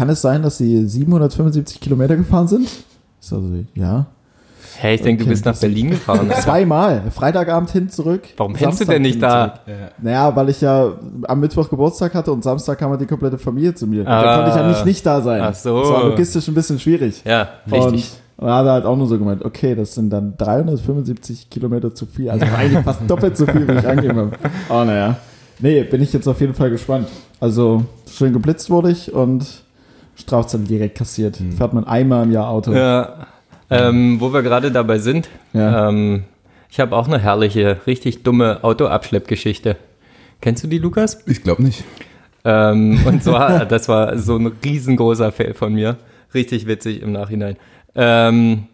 [0.00, 2.64] kann es sein, dass sie 775 Kilometer gefahren sind?
[2.64, 2.72] Ich
[3.20, 4.06] so, also, ja.
[4.78, 5.28] Hey, ich denke, Okay.
[5.28, 6.30] du bist nach Berlin gefahren.
[6.40, 7.02] Zweimal.
[7.10, 8.22] Freitagabend hin, zurück.
[8.38, 9.56] Warum pennst du denn nicht da?
[9.66, 9.76] zurück.
[10.00, 10.92] Naja, weil ich ja
[11.28, 14.08] am Mittwoch Geburtstag hatte und Samstag kam halt die komplette Familie zu mir.
[14.08, 14.22] Ah.
[14.22, 15.42] da konnte ich ja nicht nicht da sein.
[15.42, 15.80] Ach so.
[15.80, 17.22] Das war logistisch ein bisschen schwierig.
[17.26, 18.10] Ja, Und, richtig.
[18.38, 21.94] und da hat er halt auch nur so gemeint, okay, das sind dann 375 Kilometer
[21.94, 22.30] zu viel.
[22.30, 24.30] Also eigentlich fast doppelt so viel, wie ich angegeben habe.
[24.70, 25.18] Oh, naja.
[25.58, 27.06] Nee, bin ich jetzt auf jeden Fall gespannt.
[27.38, 29.44] Also, schön geblitzt wurde ich und
[30.20, 31.38] Strafzettel direkt kassiert.
[31.56, 32.72] Fährt man einmal im Jahr Auto.
[32.72, 33.26] Ja.
[33.70, 35.88] Ähm, wo wir gerade dabei sind, Ja.
[35.88, 36.24] ähm,
[36.70, 39.76] ich habe auch eine herrliche, richtig dumme Autoabschleppgeschichte.
[40.40, 41.22] Kennst du die, Lukas?
[41.26, 41.84] Ich glaube nicht.
[42.44, 45.96] Ähm, und zwar, das war so ein riesengroßer Fail von mir.
[46.34, 47.56] Richtig witzig im Nachhinein.
[47.94, 48.64] Ähm,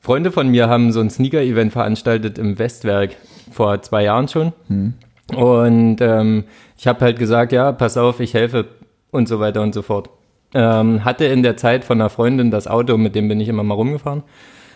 [0.00, 3.10] Freunde von mir haben so ein Sneaker-Event veranstaltet im Westwerk
[3.52, 4.52] vor zwei Jahren schon.
[5.36, 6.44] Und ähm,
[6.78, 8.66] ich habe halt gesagt, ja, pass auf, ich helfe
[9.10, 10.08] und so weiter und so fort.
[10.52, 13.62] Ähm, hatte in der Zeit von einer Freundin das Auto, mit dem bin ich immer
[13.62, 14.24] mal rumgefahren.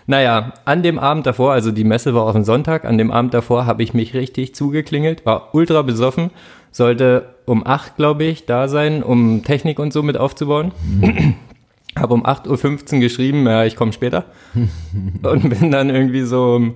[0.07, 3.33] Naja, an dem Abend davor, also die Messe war auf dem Sonntag, an dem Abend
[3.33, 6.31] davor habe ich mich richtig zugeklingelt, war ultra besoffen,
[6.71, 10.73] sollte um 8, glaube ich, da sein, um Technik und so mit aufzubauen.
[11.97, 14.25] Habe um 8.15 Uhr geschrieben, ja, ich komme später.
[15.23, 16.75] und bin dann irgendwie so um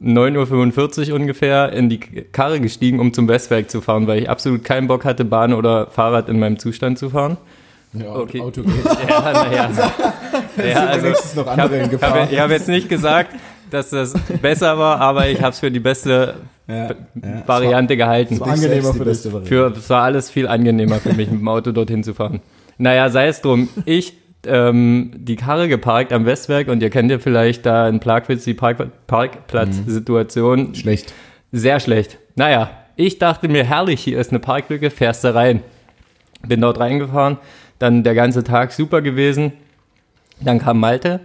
[0.00, 4.62] 9.45 Uhr ungefähr in die Karre gestiegen, um zum Westwerk zu fahren, weil ich absolut
[4.62, 7.38] keinen Bock hatte, Bahn oder Fahrrad in meinem Zustand zu fahren.
[8.00, 8.40] Ja, Okay.
[8.40, 8.84] Auto geht.
[9.08, 9.70] Ja, naja.
[10.70, 13.34] ja, also, noch ich andere habe hab, hab jetzt nicht gesagt,
[13.70, 16.34] dass das besser war, aber ich habe es für die beste
[16.68, 16.92] Ja, ja.
[17.46, 18.34] Variante gehalten.
[18.34, 19.48] Es war angenehmer für dich.
[19.48, 22.40] Für, es war alles viel angenehmer für mich, mit dem Auto dorthin zu fahren.
[22.78, 23.68] Naja, sei es drum.
[23.84, 24.14] Ich
[24.46, 28.54] ähm, die Karre geparkt am Westwerk und ihr kennt ja vielleicht da in Plagwitz die
[28.54, 30.74] Park Parkplatzsituation.
[30.74, 31.12] Schlecht.
[31.52, 32.18] Sehr schlecht.
[32.34, 35.62] Naja, ich dachte mir, herrlich, hier ist eine Parklücke, fährst du rein.
[36.46, 37.38] Bin dort reingefahren,
[37.78, 39.52] dann der ganze Tag super gewesen.
[40.40, 41.20] Dann kam Malte,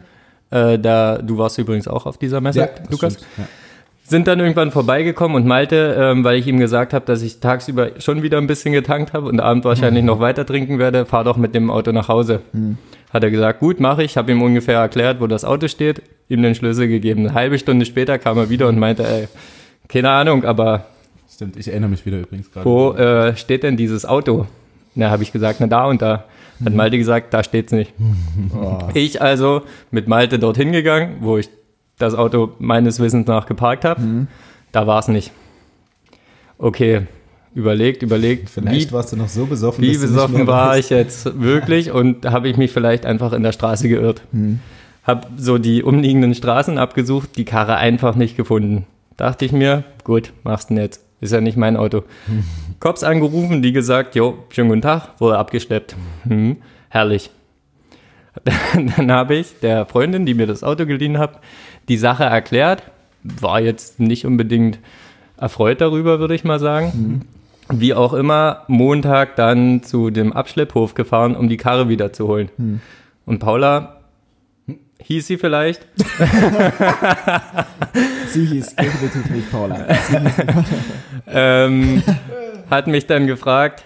[0.51, 3.27] äh, da, du warst übrigens auch auf dieser Messe, das Lukas stimmt.
[3.37, 3.43] Ja.
[4.03, 7.91] sind dann irgendwann vorbeigekommen und Malte, ähm, weil ich ihm gesagt habe, dass ich tagsüber
[7.99, 11.37] schon wieder ein bisschen getankt habe und abend wahrscheinlich noch weiter trinken werde, fahr doch
[11.37, 12.41] mit dem Auto nach Hause.
[13.13, 14.15] Hat er gesagt, gut, mache ich.
[14.15, 17.27] Habe ihm ungefähr erklärt, wo das Auto steht, ihm den Schlüssel gegeben.
[17.27, 19.27] Eine halbe Stunde später kam er wieder und meinte, ey,
[19.89, 20.85] keine Ahnung, aber
[21.33, 22.65] Stimmt, ich erinnere mich wieder übrigens gerade.
[22.65, 24.47] wo äh, steht denn dieses Auto?
[24.95, 26.25] Na, habe ich gesagt, na da und da.
[26.65, 27.93] Hat Malte gesagt, da steht's nicht.
[28.55, 28.79] Oh.
[28.93, 31.49] Ich also mit Malte dorthin gegangen, wo ich
[31.97, 34.27] das Auto meines Wissens nach geparkt habe.
[34.71, 35.31] Da war's nicht.
[36.57, 37.07] Okay,
[37.53, 41.91] überlegt, überlegt, Vielleicht wie, warst du noch so besoffen, wie besoffen war ich jetzt wirklich
[41.93, 44.21] und habe ich mich vielleicht einfach in der Straße geirrt.
[45.03, 48.85] Hab so die umliegenden Straßen abgesucht, die Karre einfach nicht gefunden.
[49.17, 51.03] Dachte ich mir, gut, machst du jetzt.
[51.19, 52.03] Ist ja nicht mein Auto.
[52.81, 55.95] Cops angerufen, die gesagt, jo, schönen guten Tag, wurde abgeschleppt.
[56.23, 56.57] Hm,
[56.89, 57.29] herrlich.
[58.73, 61.39] Dann habe ich der Freundin, die mir das Auto geliehen hat,
[61.89, 62.81] die Sache erklärt.
[63.23, 64.79] War jetzt nicht unbedingt
[65.37, 67.27] erfreut darüber, würde ich mal sagen.
[67.69, 72.81] Wie auch immer, Montag dann zu dem Abschlepphof gefahren, um die Karre wiederzuholen.
[73.27, 74.01] Und Paula,
[75.03, 75.85] hieß sie vielleicht,
[78.27, 79.85] Sie hieß definitiv nicht Paula.
[81.27, 82.01] ähm,
[82.71, 83.83] hat mich dann gefragt,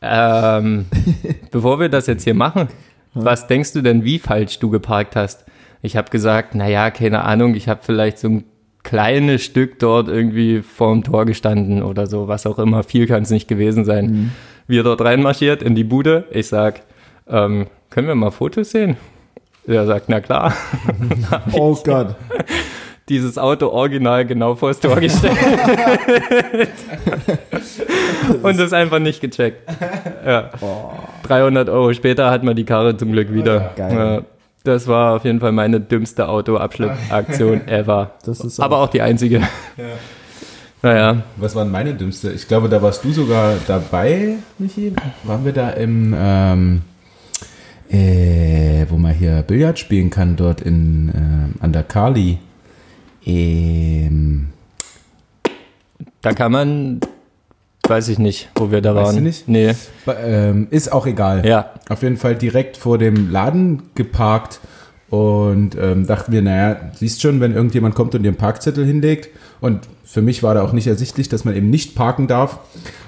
[0.00, 0.86] ähm,
[1.50, 2.68] bevor wir das jetzt hier machen,
[3.12, 5.44] was denkst du denn, wie falsch du geparkt hast?
[5.82, 8.44] Ich habe gesagt, naja, keine Ahnung, ich habe vielleicht so ein
[8.82, 12.82] kleines Stück dort irgendwie vorm Tor gestanden oder so, was auch immer.
[12.82, 14.32] Viel kann es nicht gewesen sein.
[14.66, 16.24] Wir dort reinmarschiert in die Bude.
[16.30, 16.82] Ich sag,
[17.28, 18.96] ähm, können wir mal Fotos sehen?
[19.66, 20.54] Er sagt, na klar.
[21.52, 22.14] Oh Gott.
[23.10, 25.36] Dieses Auto original genau vor das Tor gestellt.
[28.42, 29.68] Und das einfach nicht gecheckt.
[30.24, 30.50] Ja.
[31.24, 33.72] 300 Euro später hat man die Karre zum Glück wieder.
[33.76, 34.22] Ja,
[34.62, 38.12] das war auf jeden Fall meine dümmste Autoabschleppaktion ever.
[38.24, 39.42] Ist Aber auch die einzige.
[40.82, 42.30] Naja, Was war denn meine dümmste?
[42.30, 44.94] Ich glaube, da warst du sogar dabei, Michi.
[45.24, 46.80] Waren wir da im, ähm,
[47.90, 52.38] äh, wo man hier Billard spielen kann, dort in, ähm, an der Kali.
[53.26, 54.48] Ähm,
[56.20, 57.00] da kann man,
[57.88, 59.16] weiß ich nicht, wo wir da Weißt waren.
[59.16, 59.48] du nicht?
[59.48, 59.74] Nee,
[60.22, 61.46] ähm, ist auch egal.
[61.46, 61.70] ja.
[61.88, 64.60] Auf jeden Fall direkt vor dem Laden geparkt
[65.10, 69.28] und ähm, dachten wir, naja, siehst schon, wenn irgendjemand kommt und dir einen Parkzettel hinlegt.
[69.60, 72.60] Und für mich war da auch nicht ersichtlich, dass man eben nicht parken darf.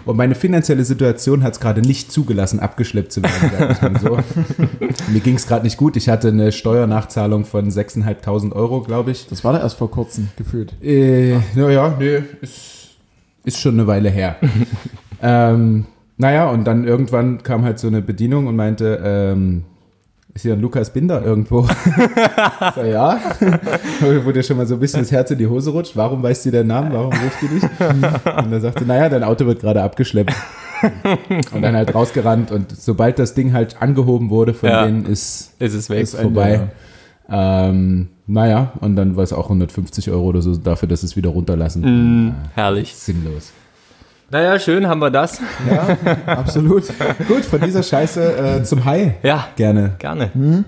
[0.04, 3.98] Und meine finanzielle Situation hat es gerade nicht zugelassen, abgeschleppt zu werden.
[4.02, 4.18] so.
[5.12, 5.96] Mir ging es gerade nicht gut.
[5.96, 9.28] Ich hatte eine Steuernachzahlung von 6.500 Euro, glaube ich.
[9.28, 10.74] Das war da erst vor kurzem gefühlt.
[10.82, 12.96] Äh, naja, nee, ist,
[13.44, 14.36] ist schon eine Weile her.
[15.22, 15.86] ähm,
[16.16, 19.64] naja, und dann irgendwann kam halt so eine Bedienung und meinte, ähm,
[20.34, 21.62] ist hier ein Lukas Binder irgendwo?
[22.74, 23.20] so, ja.
[24.24, 25.96] Wo dir schon mal so ein bisschen das Herz in die Hose rutscht.
[25.96, 26.92] Warum weißt du den Namen?
[26.92, 27.62] Warum ruft die dich?
[27.62, 30.34] Und er sagte, naja, dein Auto wird gerade abgeschleppt.
[31.52, 34.84] Und dann halt rausgerannt und sobald das Ding halt angehoben wurde von Ja.
[34.86, 36.00] denen, ist Ist es weg.
[36.02, 36.60] Ist Ende, vorbei.
[37.28, 41.30] Ähm, naja, und dann war es auch 150 Euro oder so dafür, dass es wieder
[41.30, 41.82] runterlassen.
[42.28, 42.94] Mm, herrlich.
[42.94, 43.52] Sinnlos.
[44.32, 45.40] Naja, schön haben wir das.
[45.70, 46.84] Ja, absolut.
[47.28, 49.12] Gut, von dieser Scheiße äh, zum High.
[49.22, 49.92] Ja, Gerne.
[49.98, 50.64] gerne.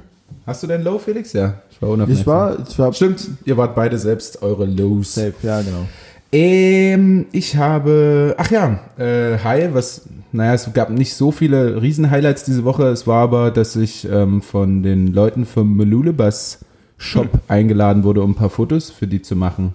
[0.47, 1.33] Hast du denn Low, Felix?
[1.33, 2.21] Ja, ich war unaufmerksam.
[2.21, 5.15] Ich war, ich war Stimmt, ihr wart beide selbst eure Lows.
[5.15, 5.87] safe, ja, genau.
[6.31, 12.45] Ähm, ich habe, ach ja, äh, High, was, naja, es gab nicht so viele Riesen-Highlights
[12.45, 12.89] diese Woche.
[12.89, 16.59] Es war aber, dass ich ähm, von den Leuten vom Melulebus
[16.99, 19.75] Shop eingeladen wurde, um ein paar Fotos für die zu machen.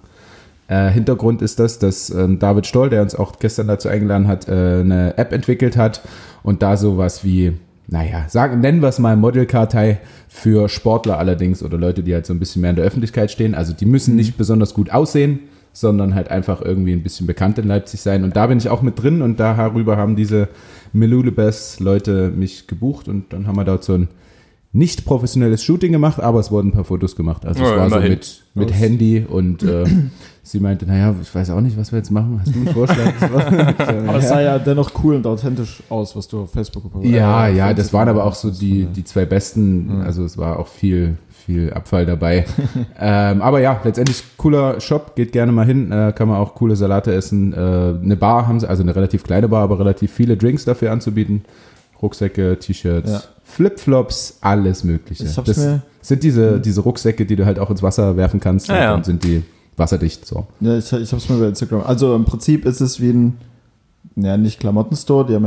[0.70, 4.48] Äh, Hintergrund ist das, dass ähm, David Stoll, der uns auch gestern dazu eingeladen hat,
[4.48, 6.00] äh, eine App entwickelt hat
[6.44, 7.54] und da sowas wie,
[7.88, 12.32] naja, sagen, nennen wir es mal Modelkartei für Sportler allerdings oder Leute, die halt so
[12.32, 13.56] ein bisschen mehr in der Öffentlichkeit stehen.
[13.56, 15.40] Also die müssen nicht besonders gut aussehen,
[15.72, 18.22] sondern halt einfach irgendwie ein bisschen bekannt in Leipzig sein.
[18.22, 20.48] Und da bin ich auch mit drin und darüber haben diese
[20.92, 24.08] Melulebes-Leute mich gebucht und dann haben wir dort so ein
[24.72, 27.44] nicht professionelles Shooting gemacht, aber es wurden ein paar Fotos gemacht.
[27.44, 28.12] Also es Ja, war so immerhin.
[28.12, 29.84] mit, mit Das- Handy und äh,
[30.42, 32.40] sie meinte, naja, ich weiß auch nicht, was wir jetzt machen.
[32.40, 33.12] Hast du einen Vorschlag?
[34.08, 37.48] Aber es sah ja dennoch cool und authentisch aus, was du auf Facebook gepostet ja,
[37.48, 40.66] äh, ja, das waren aber auch so die, die zwei besten, also es war auch
[40.68, 42.44] viel, viel Abfall dabei.
[43.00, 46.76] ähm, aber ja, letztendlich cooler Shop, geht gerne mal hin, äh, kann man auch coole
[46.76, 47.52] Salate essen.
[47.52, 50.92] Äh, eine Bar haben sie, also eine relativ kleine Bar, aber relativ viele Drinks dafür
[50.92, 51.44] anzubieten.
[52.02, 53.22] Rucksäcke, T-Shirts, Ja.
[53.44, 55.24] Flipflops, alles mögliche.
[55.24, 55.60] Das
[56.02, 58.92] sind diese, diese Rucksäcke, die du halt auch ins Wasser werfen kannst Ah, und ja.
[58.92, 59.42] dann sind die
[59.80, 60.24] wasserdicht.
[60.24, 60.46] So.
[60.60, 61.82] Ja, ich, ich hab's mir bei Instagram.
[61.82, 63.38] Also im Prinzip ist es wie ein,
[64.14, 65.44] ja, nicht Klamottenstore, die haben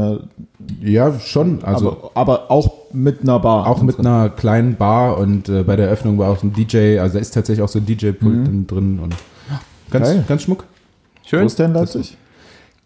[0.81, 1.63] ja, Ja, schon.
[1.63, 3.67] Also aber, aber auch mit einer Bar.
[3.67, 7.13] Auch mit einer kleinen Bar und äh, bei der Eröffnung war auch ein DJ, also
[7.13, 9.15] da ist tatsächlich auch so ein DJ-Pult drin und
[9.89, 10.25] ganz, Geil.
[10.27, 10.65] ganz schmuck.
[11.23, 11.45] Wo Schön.
[11.45, 12.17] ist der in Leipzig?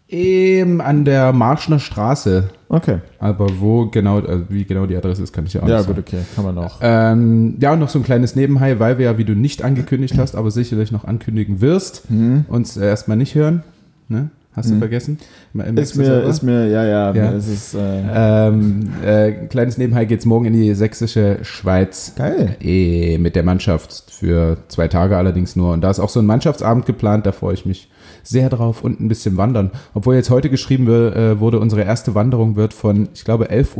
[0.08, 2.44] Eben an der Marschner Straße.
[2.70, 2.98] Okay.
[3.18, 5.86] Aber wo genau, also wie genau die Adresse ist, kann ich ja auch Ja, nicht
[5.86, 6.06] gut, sagen.
[6.08, 6.18] okay.
[6.34, 6.78] Kann man auch.
[6.80, 10.16] Ähm, ja, und noch so ein kleines Nebenhai, weil wir ja, wie du nicht angekündigt
[10.18, 12.46] hast, aber sicherlich noch ankündigen wirst, Hm.
[12.48, 13.62] uns äh, erstmal nicht hören.
[14.08, 14.30] Ne?
[14.54, 15.18] Hast du vergessen?
[15.52, 17.32] Merkst Ist mir, ist mir, ja, ja, Ja.
[17.32, 22.14] es ist äh, Ähm, äh, kleines Nebenhai geht's morgen in die sächsische Schweiz.
[22.16, 22.56] geil.
[22.60, 25.72] Eh, mit der Mannschaft für zwei Tage allerdings nur.
[25.74, 27.88] Und da ist auch so ein Mannschaftsabend geplant, da freue ich mich
[28.22, 29.70] sehr drauf und ein bisschen wandern.
[29.94, 33.76] Obwohl jetzt heute geschrieben äh, wurde, unsere erste Wanderung wird von, ich glaube, 11.45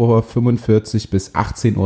[1.05, 1.77] Uhr bis 18.30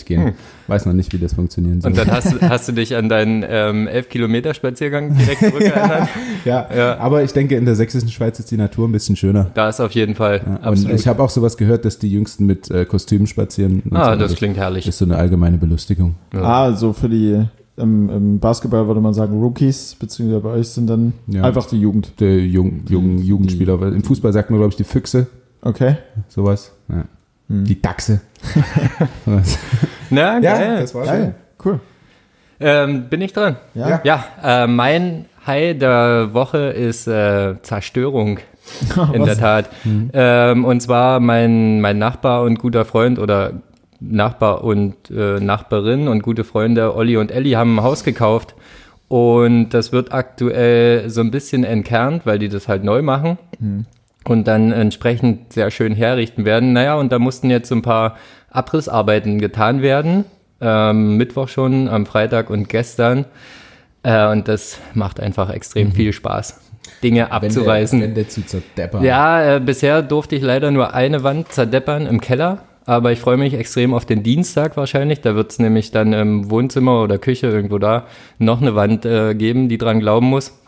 [0.00, 0.32] Uhr gehen.
[0.66, 1.90] Weiß noch nicht, wie das funktionieren soll.
[1.90, 6.08] Und dann hast, du- hast du dich an deinen ähm, 11 Kilometer Spaziergang direkt zurückerinnert.
[6.44, 6.96] ja, Ja.
[6.98, 9.50] aber ich denke, in der sächsischen Schweiz ist die Natur ein bisschen schöner.
[9.54, 10.40] Da ist auf jeden Fall.
[10.44, 11.00] Ja, und absolut.
[11.00, 13.82] ich habe auch sowas gehört, dass die Jüngsten mit äh, Kostümen spazieren.
[13.92, 14.20] ah, so.
[14.20, 14.86] das klingt herrlich.
[14.86, 16.14] ist so eine allgemeine Belustigung.
[16.32, 16.42] Ja.
[16.42, 17.42] Ah, so für die,
[17.76, 21.42] im, im Basketball würde man sagen Rookies, beziehungsweise bei euch sind dann Ja.
[21.44, 22.20] einfach die Jugend.
[22.20, 23.80] Der jungen, jungen Jugendspieler.
[23.80, 25.26] Weil Im Fußball sagt man, glaube ich, die Füchse,
[25.62, 25.96] Okay.
[26.28, 26.72] sowas.
[26.88, 27.04] Ja.
[27.48, 27.64] Hm.
[27.64, 28.20] Die Dachse.
[29.24, 29.58] Sowas.
[30.10, 30.86] Na, geil.
[30.94, 31.34] war Geil.
[31.64, 31.80] Cool.
[32.60, 33.56] Ähm, bin ich dran?
[33.74, 34.00] Ja.
[34.04, 38.38] Ja, äh, mein High der Woche ist äh, Zerstörung.
[39.12, 39.68] In der Tat.
[40.12, 43.54] Ähm, und zwar mein, mein Nachbar und guter Freund oder
[44.10, 48.54] Nachbar und äh, Nachbarin und gute Freunde Olli und Elli haben ein Haus gekauft.
[49.08, 53.36] Und das wird aktuell so ein bisschen entkernt, weil die das halt neu machen
[54.24, 56.72] und dann entsprechend sehr schön herrichten werden.
[56.72, 58.16] Naja, und da mussten jetzt so ein paar
[58.50, 60.24] Abrissarbeiten getan werden.
[60.60, 63.24] Ähm, Mittwoch schon, am Freitag und gestern.
[64.02, 66.60] Äh, und das macht einfach extrem viel Spaß,
[67.02, 68.00] Dinge abzureißen.
[68.00, 69.04] Wände zu zerdeppern.
[69.04, 72.62] Ja, äh, bisher durfte ich leider nur eine Wand zerdeppern im Keller.
[72.84, 75.20] Aber ich freue mich extrem auf den Dienstag wahrscheinlich.
[75.20, 78.06] Da wird es nämlich dann im Wohnzimmer oder Küche irgendwo da
[78.38, 80.58] noch eine Wand äh, geben, die dran glauben muss.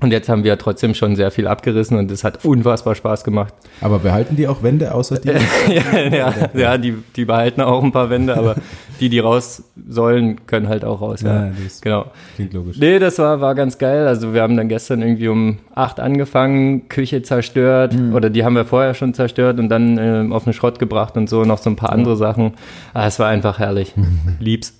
[0.00, 3.52] Und jetzt haben wir trotzdem schon sehr viel abgerissen und es hat unfassbar Spaß gemacht.
[3.82, 5.28] Aber behalten die auch Wände außer die?
[5.68, 8.56] ja, ja, ja die, die behalten auch ein paar Wände, aber
[9.00, 11.22] die, die raus sollen, können halt auch raus.
[11.22, 12.06] Ja, Ja, das genau.
[12.36, 12.76] klingt logisch.
[12.78, 14.06] Nee, das war, war ganz geil.
[14.06, 18.64] Also wir haben dann gestern irgendwie um acht angefangen, Küche zerstört oder die haben wir
[18.64, 21.76] vorher schon zerstört und dann ähm, auf den Schrott gebracht und so noch so ein
[21.76, 22.52] paar andere Sachen.
[22.94, 23.94] Ah, es war einfach herrlich.
[24.38, 24.78] Lieb's.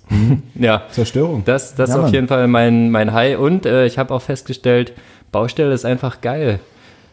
[0.55, 1.43] ja, Zerstörung.
[1.45, 4.21] das, das Ja, ist auf jeden Fall mein, mein High und äh, ich habe auch
[4.21, 4.93] festgestellt,
[5.31, 6.59] Baustelle ist einfach geil.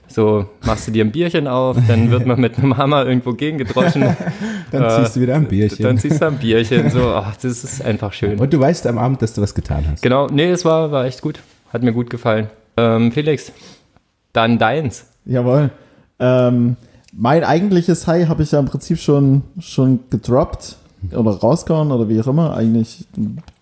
[0.09, 4.03] So, machst du dir ein Bierchen auf, dann wird man mit einem Hammer irgendwo gegengedroschen,
[4.71, 5.83] Dann äh, ziehst du wieder ein Bierchen.
[5.83, 6.91] dann ziehst du ein Bierchen.
[6.91, 8.39] So, ach, das ist einfach schön.
[8.39, 10.03] Und du weißt am Abend, dass du was getan hast.
[10.03, 11.41] Genau, nee, es war, war echt gut.
[11.73, 12.49] Hat mir gut gefallen.
[12.77, 13.53] Ähm, Felix,
[14.33, 15.07] dann deins.
[15.25, 15.71] Jawohl.
[16.19, 16.77] Ähm,
[17.13, 20.77] mein eigentliches High habe ich ja im Prinzip schon, schon gedroppt
[21.13, 23.07] oder rausgehauen oder wie auch immer, eigentlich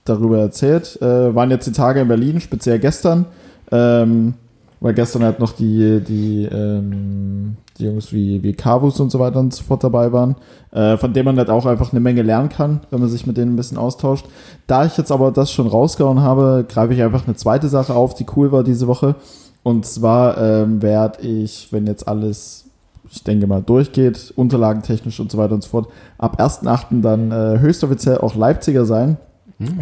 [0.05, 0.99] darüber erzählt.
[1.01, 3.27] Äh, waren jetzt die Tage in Berlin, speziell gestern,
[3.71, 4.35] ähm,
[4.81, 9.41] weil gestern halt noch die, die, ähm, die Jungs wie, wie Kavus und so weiter
[9.41, 10.37] und so fort dabei waren,
[10.73, 13.37] äh, von denen man halt auch einfach eine Menge lernen kann, wenn man sich mit
[13.37, 14.27] denen ein bisschen austauscht.
[14.67, 18.15] Da ich jetzt aber das schon rausgehauen habe, greife ich einfach eine zweite Sache auf,
[18.15, 19.15] die cool war diese Woche.
[19.63, 22.67] Und zwar ähm, werde ich, wenn jetzt alles,
[23.11, 27.01] ich denke mal, durchgeht, unterlagentechnisch und so weiter und so fort, ab 1.8.
[27.01, 29.17] dann äh, höchstoffiziell auch Leipziger sein.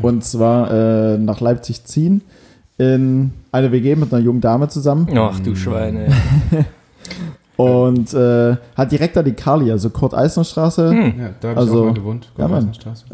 [0.03, 2.23] Und zwar äh, nach Leipzig ziehen
[2.79, 5.07] in eine WG mit einer jungen Dame zusammen.
[5.17, 6.09] Ach du Schweine.
[7.57, 10.91] Und äh, hat direkt da die Kali, also Kurt-Eisner-Straße.
[10.91, 11.15] Hm.
[11.21, 12.33] Ja, da habe Also, ich auch mal gewohnt.
[12.37, 12.75] ja, Mann.
[12.75, 13.05] Straße.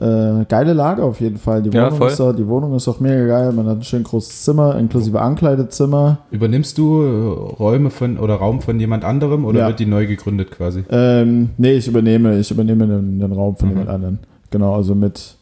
[0.40, 1.60] Äh, geile Lage auf jeden Fall.
[1.60, 2.08] Die Ja, Wohnung, voll.
[2.08, 3.52] ist da, die Wohnung ist auch mega geil.
[3.52, 6.20] Man hat ein schön großes Zimmer, inklusive Ankleidezimmer.
[6.30, 9.66] Übernimmst du äh, Räume von oder Raum von jemand anderem oder Ja.
[9.68, 10.84] wird die neu gegründet quasi?
[10.88, 13.72] Ähm, nee, ich übernehme, ich übernehme den, den Raum von Mhm.
[13.74, 14.18] jemand anderen.
[14.50, 15.34] Genau, also mit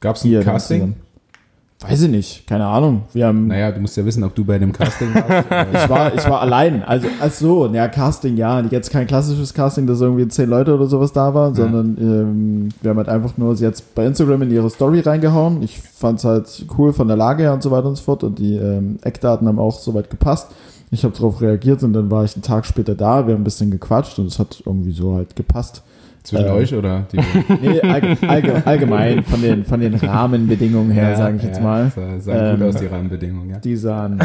[0.00, 0.96] Gab es ein Casting?
[1.80, 3.02] Weiß ich nicht, keine Ahnung.
[3.12, 5.48] Wir haben, Naja, du musst ja wissen, ob du bei dem Casting warst.
[5.84, 6.82] Ich war, ich war allein.
[6.82, 8.60] Also, ach so, ja, Casting, ja.
[8.60, 12.90] Jetzt kein klassisches Casting, dass irgendwie zehn Leute oder sowas da waren, sondern ähm, wir
[12.90, 15.62] haben halt einfach nur sie jetzt bei Instagram in ihre Story reingehauen.
[15.62, 18.22] Ich fand es halt cool von der Lage her und so weiter und so fort
[18.24, 20.48] und die ähm, Eckdaten haben auch soweit gepasst.
[20.90, 23.26] Ich habe darauf reagiert und dann war ich einen Tag später da.
[23.26, 25.82] Wir haben ein bisschen gequatscht und es hat irgendwie so halt gepasst.
[26.24, 26.50] Zwischen Äh.
[26.50, 27.18] euch oder die
[27.60, 31.92] Nee, allge allge allgemein von den, von den Rahmenbedingungen her, sage ich jetzt mal.
[31.94, 33.58] Sah, sah gut Ähm, aus, die Rahmenbedingungen, ja.
[33.58, 34.18] Die sahen.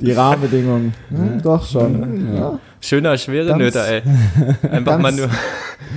[0.00, 0.94] die Rahmenbedingungen.
[1.10, 2.34] Hm, doch schon.
[2.34, 4.02] Ja, Schöner schwere Ganz- Nöter, ey.
[4.70, 5.28] Einfach ganz- mal nur.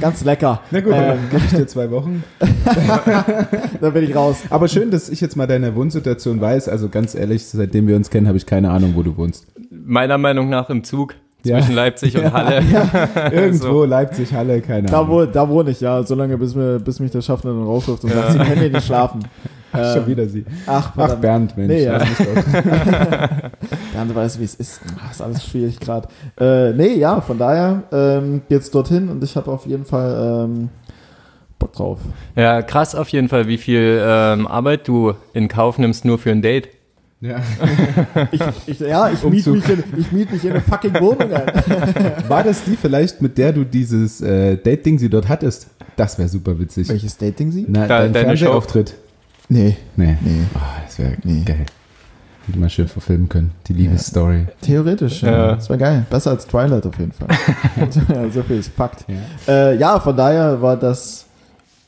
[0.02, 0.62] ganz lecker.
[0.72, 2.24] Na gut, Ähm, dann gebe ich dir zwei Wochen.
[3.82, 4.38] da bin ich raus.
[4.50, 6.70] Aber schön, dass ich jetzt mal deine Wohnsituation weiß.
[6.70, 9.48] Also ganz ehrlich, seitdem wir uns kennen, habe ich keine Ahnung, wo du wohnst.
[9.72, 11.18] Meiner Meinung nach im Zug Ja.
[11.48, 12.62] Zwischen Leipzig und Halle.
[13.32, 15.12] Irgendwo, Leipzig, Halle, keine Da, Ahnung.
[15.12, 16.04] wo, da wohne ich, ja.
[16.04, 18.70] So lange, bis, mir, bis mich der Schaffner dann rauswirft und sagt, sie können hier
[18.70, 19.24] nicht schlafen.
[19.94, 20.46] Schon wieder sie.
[20.66, 21.16] Ach, Ach.
[21.16, 21.72] Bernd, Mensch.
[21.72, 22.00] Nee, ja.
[23.94, 24.82] Bernd weiß, wie es ist.
[25.04, 26.08] Ach, ist alles schwierig gerade.
[26.40, 30.70] Äh, nee, ja, von daher ähm, geht's dorthin und ich habe auf jeden Fall ähm,
[31.60, 32.00] Bock drauf.
[32.36, 36.32] Ja, krass auf jeden Fall, wie viel ähm, Arbeit du in Kauf nimmst nur für
[36.32, 36.70] ein Date.
[37.22, 37.42] Ja.
[38.32, 41.46] Ich, ich, ja, ich miete mich, in- ich mich in eine fucking Wohnung ein.
[42.30, 45.68] War das die vielleicht, mit der du dieses äh, Date-Ding sie dort hattest?
[45.96, 46.90] Das wäre super witzig.
[46.90, 47.66] Welches Dating sie?
[47.68, 48.94] Na, Da- dein deine Fernsehauftritt.
[49.50, 50.18] Nee, Nee.
[50.22, 50.42] nee.
[50.54, 51.44] Oh, das wäre Nee.
[51.46, 51.66] geil.
[52.46, 53.52] Hätte man schön verfilmen können.
[53.68, 54.46] Die Liebesstory.
[54.62, 55.32] Theoretisch, ja.
[55.32, 55.56] Ja.
[55.56, 56.06] Das war geil.
[56.10, 57.28] Besser als Twilight auf jeden Fall.
[58.34, 59.06] so viel ist Fakt.
[59.48, 59.54] Ja.
[59.72, 61.26] Äh, ja, von daher war das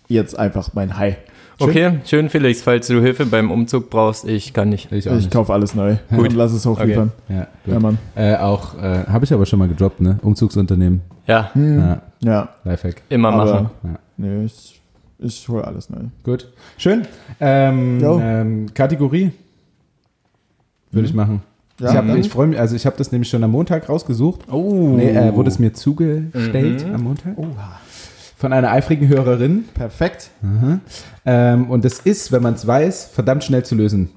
[0.07, 1.17] jetzt einfach mein High.
[1.59, 1.69] Schön.
[1.69, 4.91] Okay, schön Felix, falls du Hilfe beim Umzug brauchst, ich kann nicht.
[4.93, 6.29] Ich Ich kaufe alles neu Gut.
[6.29, 7.11] und lass es hochliefern.
[7.27, 7.73] Ja, gut.
[7.73, 7.97] Ja, Mann.
[8.15, 10.17] Äh, auch, äh, habe ich aber schon mal gedroppt, ne?
[10.21, 11.01] Umzugsunternehmen.
[11.27, 11.77] Ja, Hm.
[11.79, 13.01] Ja, Ja, Lifehack.
[13.09, 13.69] immer Aber- machen.
[13.83, 13.99] Ja.
[14.17, 14.79] nee, ich,
[15.19, 15.99] ich hole alles neu.
[16.23, 16.47] Gut.
[16.77, 17.05] Schön.
[17.41, 19.31] Ähm, ähm, Kategorie
[20.91, 21.41] würde ich machen.
[21.79, 24.41] Ja, ich hab- ich freue mich, also ich habe das nämlich schon am Montag rausgesucht.
[24.51, 24.93] Oh.
[24.95, 26.95] Nee, äh, wurde es mir zugestellt Mhm.
[26.95, 27.37] am Montag.
[28.39, 29.65] Von einer eifrigen Hörerin.
[29.73, 30.29] Perfekt.
[31.25, 34.11] Ähm, und das ist, wenn man es weiß, verdammt schnell zu lösen.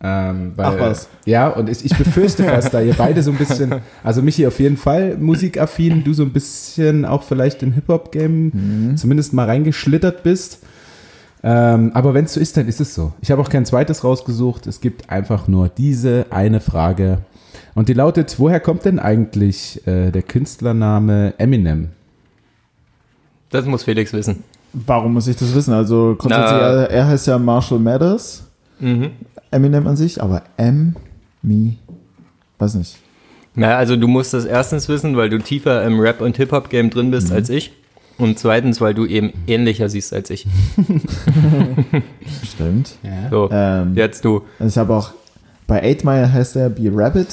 [0.00, 1.10] Ähm, weil, Ach was.
[1.26, 4.58] Ja, und ich, ich befürchte fast, da ihr beide so ein bisschen, also Michi auf
[4.60, 10.60] jeden Fall musikaffin, du so ein bisschen auch vielleicht im Hip-Hop-Game zumindest mal reingeschlittert bist.
[11.42, 13.12] Ähm, aber wenn es so ist, dann ist es so.
[13.20, 14.66] Ich habe auch kein zweites rausgesucht.
[14.66, 17.18] Es gibt einfach nur diese eine Frage.
[17.74, 21.90] Und die lautet, woher kommt denn eigentlich äh, der Künstlername Eminem?
[23.54, 24.42] Das muss Felix wissen.
[24.72, 25.72] Warum muss ich das wissen?
[25.72, 26.72] Also grundsätzlich, Na.
[26.82, 28.42] er, er heißt ja Marshall Mathers,
[28.80, 29.10] Mhm.
[29.52, 30.96] Eminem an sich, aber M,
[31.42, 31.74] Me,
[32.58, 32.96] weiß nicht.
[33.54, 37.12] Na, also du musst das erstens wissen, weil du tiefer im Rap- und Hip-Hop-Game drin
[37.12, 37.72] bist als ich.
[38.18, 40.46] Und zweitens, weil du eben ähnlicher siehst als ich.
[42.44, 42.96] Stimmt.
[43.02, 43.30] Ja.
[43.30, 44.42] So, Ähm, jetzt du.
[44.58, 45.12] Ich habe auch,
[45.68, 47.28] bei 8 Mile heißt er Be Rabbit.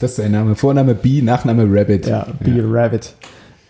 [0.00, 0.54] Das ist sein Name.
[0.56, 2.06] Vorname B, Nachname Rabbit.
[2.06, 3.14] Ja, Be Rabbit.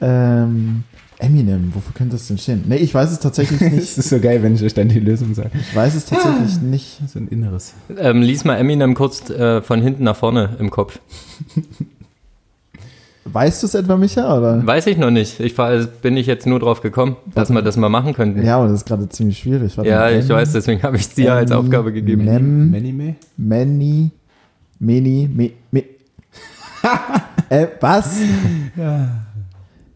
[0.03, 0.83] Ähm,
[1.19, 2.65] Eminem, wofür könnte das denn stehen?
[2.67, 3.99] Nee, ich weiß es tatsächlich Es nicht.
[3.99, 5.51] ist so geil, wenn ich euch dann die Lösung sage.
[5.55, 6.99] Ich weiß es tatsächlich nicht.
[7.09, 7.75] So ein Inneres.
[7.97, 10.99] Ähm, lies mal Eminem kurz äh, von hinten nach vorne im Kopf.
[13.25, 14.37] Weißt du es etwa, Micha?
[14.37, 14.67] Oder?
[14.67, 15.39] Weiß ich noch nicht.
[15.39, 18.45] Ich war, bin ich jetzt nur drauf gekommen, dass wir das mal machen könnten.
[18.45, 19.77] Ja, aber das ist gerade ziemlich schwierig.
[19.79, 20.19] Warte Ja, mal.
[20.19, 22.25] ich weiß, deswegen habe ich es dir als Aufgabe gegeben.
[22.25, 23.15] Nem, Manime?
[23.37, 24.11] Many,
[24.81, 25.85] Many, Me, Me.
[27.49, 28.17] äh, was?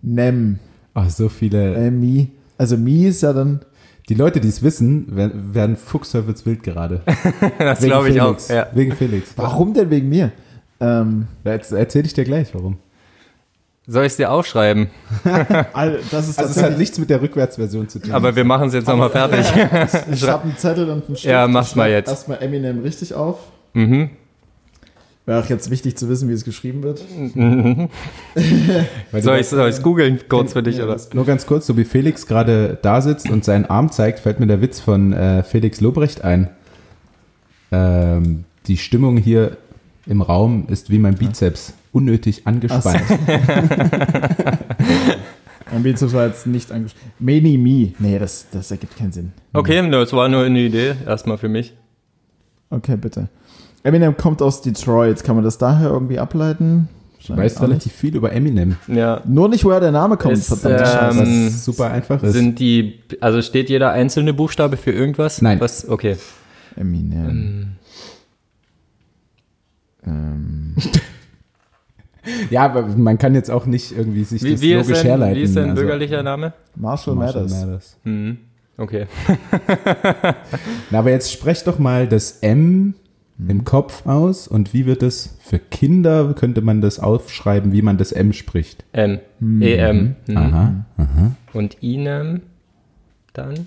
[0.09, 0.59] Nem,
[0.95, 1.75] Oh, so viele.
[1.75, 2.31] äh, Mi.
[2.57, 3.61] Also Mi ist ja dann.
[4.09, 5.77] Die Leute, die es wissen, werden, werden
[6.47, 7.03] wild gerade.
[7.59, 8.37] Das Wegen glaube ich auch.
[8.49, 8.69] Ja.
[8.73, 9.33] Wegen Felix.
[9.37, 10.31] Warum denn wegen mir?
[10.81, 12.79] Ähm, Da erz- erzähl ich dir gleich, warum.
[13.89, 14.89] Soll ich es dir aufschreiben?
[15.73, 18.13] also das ist Also es hat nichts mit der Rückwärtsversion zu tun.
[18.13, 19.45] Aber wir machen es jetzt nochmal fertig.
[20.13, 21.25] Ich habe einen Zettel und einen Stift.
[21.33, 22.09] Ja, mach's mal jetzt.
[22.09, 23.39] Erstmal Eminem richtig auf.
[23.75, 24.11] mhm.
[25.27, 27.01] Wäre auch jetzt wichtig zu wissen, wie es geschrieben wird.
[29.21, 31.01] Soll ich es googeln kurz für dich, Ja, oder?
[31.15, 34.47] Nur ganz kurz, so wie Felix gerade da sitzt und seinen Arm zeigt, fällt mir
[34.47, 36.49] der Witz von äh, Felix Lobrecht ein.
[37.73, 39.57] Ähm, die Stimmung hier
[40.07, 43.03] im Raum ist wie mein Bizeps, unnötig angespannt.
[45.73, 47.01] Mein Bizeps war jetzt nicht angeschaut.
[47.19, 47.93] Many Me.
[47.99, 49.33] Nee, das, das ergibt keinen Sinn.
[49.53, 51.75] Okay, das war nur eine Idee, erstmal für mich.
[52.71, 53.29] Okay, bitte.
[53.83, 55.23] Eminem kommt aus Detroit.
[55.25, 56.89] Kann man das daher irgendwie ableiten?
[57.27, 57.71] Du weißt Auch nicht.
[57.71, 59.21] relativ viel über Eminem, Ja.
[59.27, 60.89] Nur nicht, woher der Name kommt, Ist, verdammte ähm,
[61.27, 61.47] Scheiße.
[61.47, 62.33] was super einfach ist.
[62.35, 65.43] Sind die, also steht jeder einzelne Buchstabe für irgendwas?
[65.43, 65.59] Nein.
[65.61, 66.17] Was, okay.
[66.77, 67.73] Eminem.
[70.07, 70.77] Ähm,
[72.51, 75.37] ja, aber man kann jetzt auch nicht irgendwie sich Wie, das wie, logisch sein, herleiten.
[75.37, 76.53] wie ist sein also- bürgerlicher Name?
[76.77, 77.61] Marshall, Marshall Mathers.
[77.67, 77.97] Mathers.
[78.05, 78.39] Mhm.
[78.79, 79.07] Okay.
[80.91, 82.95] Na, aber jetzt sprecht doch mal das M
[83.39, 87.99] im Kopf aus und wie wird es für Kinder, könnte man das aufschreiben, wie man
[87.99, 88.85] das M spricht?
[88.93, 89.21] M.
[89.61, 90.17] EM.
[90.27, 90.37] Mhm.
[90.37, 91.33] Aha, aha.
[91.53, 92.41] Und Inem
[93.35, 93.67] dann?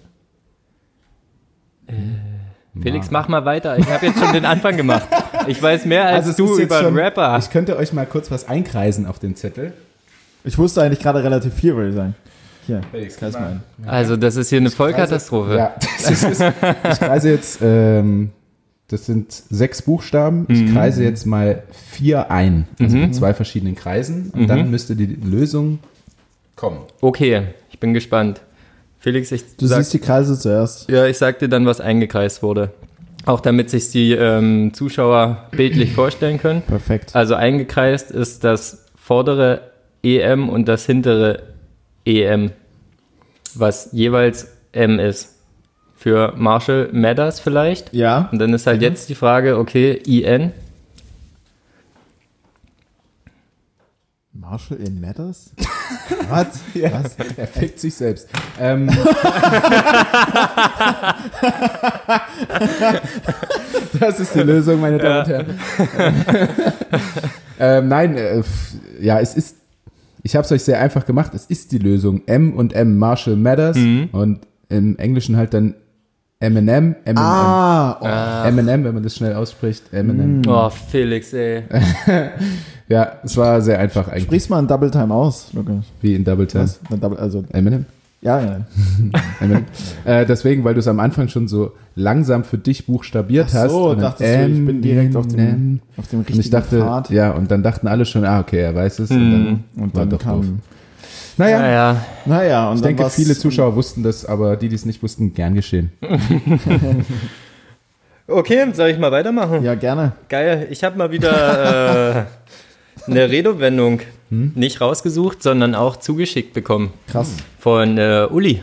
[1.88, 1.93] Äh,
[2.82, 3.78] Felix, mach mal weiter.
[3.78, 5.07] Ich habe jetzt schon den Anfang gemacht.
[5.47, 7.38] Ich weiß mehr als Also du über schon- Rapper.
[7.39, 9.74] Ich könnte euch mal kurz was einkreisen auf den Zettel.
[10.43, 12.15] Ich wusste eigentlich gerade relativ viel, würde ich sagen.
[12.67, 12.82] Hier,
[13.17, 13.89] kreis mal ein.
[13.89, 15.55] Also, das ist hier eine Vollkatastrophe.
[15.55, 18.32] Ja, das ist, ich kreise jetzt, ähm,
[18.89, 20.45] das sind sechs Buchstaben.
[20.49, 20.73] Ich Mhm.
[20.73, 24.31] kreise jetzt mal vier ein, also mit zwei verschiedenen Kreisen.
[24.33, 24.47] Und Mhm.
[24.47, 25.79] dann müsste die Lösung
[26.55, 26.79] kommen.
[27.01, 28.41] Okay, ich bin gespannt.
[28.99, 30.89] Felix, ich Du sag, siehst die Kreise zuerst.
[30.89, 32.71] ja, ich sag dir dann, was eingekreist wurde.
[33.25, 36.61] Auch damit sich die ähm, Zuschauer bildlich vorstellen können.
[36.63, 37.15] Perfekt.
[37.15, 39.61] Also eingekreist ist das vordere
[40.03, 41.43] EM und das hintere
[42.05, 42.51] EM,
[43.55, 45.35] was jeweils M ist.
[46.00, 47.93] Für Marshall Mathers vielleicht.
[47.93, 48.30] Ja.
[48.32, 50.54] Und dann ist halt jetzt die Frage, okay, IN.
[54.32, 55.52] Marshall in Matters?
[56.30, 56.62] Was?
[56.74, 57.18] Was?
[57.36, 58.30] Er fickt sich selbst.
[58.58, 58.88] Ähm,
[64.00, 65.60] das ist die Lösung, meine Damen und Herren.
[67.60, 68.41] ähm, nein, äh,
[69.02, 69.58] ja, es ist,
[70.24, 71.34] ich habe es euch sehr einfach gemacht.
[71.36, 72.22] Es ist die Lösung.
[72.26, 73.76] M und M, Marshall Matters.
[73.76, 74.39] Und
[74.70, 75.76] im Englischen halt dann
[76.49, 77.17] Eminem, Eminem.
[77.17, 77.97] Ah,
[78.43, 78.47] oh.
[78.47, 79.91] Eminem, wenn man das schnell ausspricht.
[79.91, 80.41] Eminem.
[80.47, 81.63] Oh, Felix, ey.
[82.87, 84.23] Ja, es war sehr einfach eigentlich.
[84.23, 85.85] Sprich's mal in Double Time aus, Lukas.
[86.01, 86.63] Wie in Double Time.
[86.63, 86.79] Was?
[86.99, 87.85] Double, also, Eminem.
[88.21, 88.61] ja, ja.
[89.41, 89.65] Eminem.
[90.05, 93.71] äh, deswegen, weil du es am Anfang schon so langsam für dich buchstabiert Ach hast.
[93.71, 96.49] so, und dann dachtest du, ich bin direkt auf dem, auf dem Und richtigen ich
[96.49, 97.09] dachte, Pfad.
[97.11, 99.11] ja, und dann dachten alle schon, ah, okay, er weiß es.
[99.11, 99.31] Und Hm.
[99.75, 100.45] dann, Und war dann doch drauf.
[101.39, 104.85] Naja, Naja, naja, und ich dann denke, viele Zuschauer wussten das, aber die, die es
[104.85, 105.91] nicht wussten, gern geschehen.
[108.27, 109.63] okay, soll ich mal weitermachen?
[109.63, 110.11] Ja, gerne.
[110.27, 112.25] Geil, ich habe mal wieder
[113.07, 117.37] äh, eine Redewendung nicht rausgesucht, sondern auch zugeschickt bekommen Krass.
[117.57, 118.61] von äh, Uli.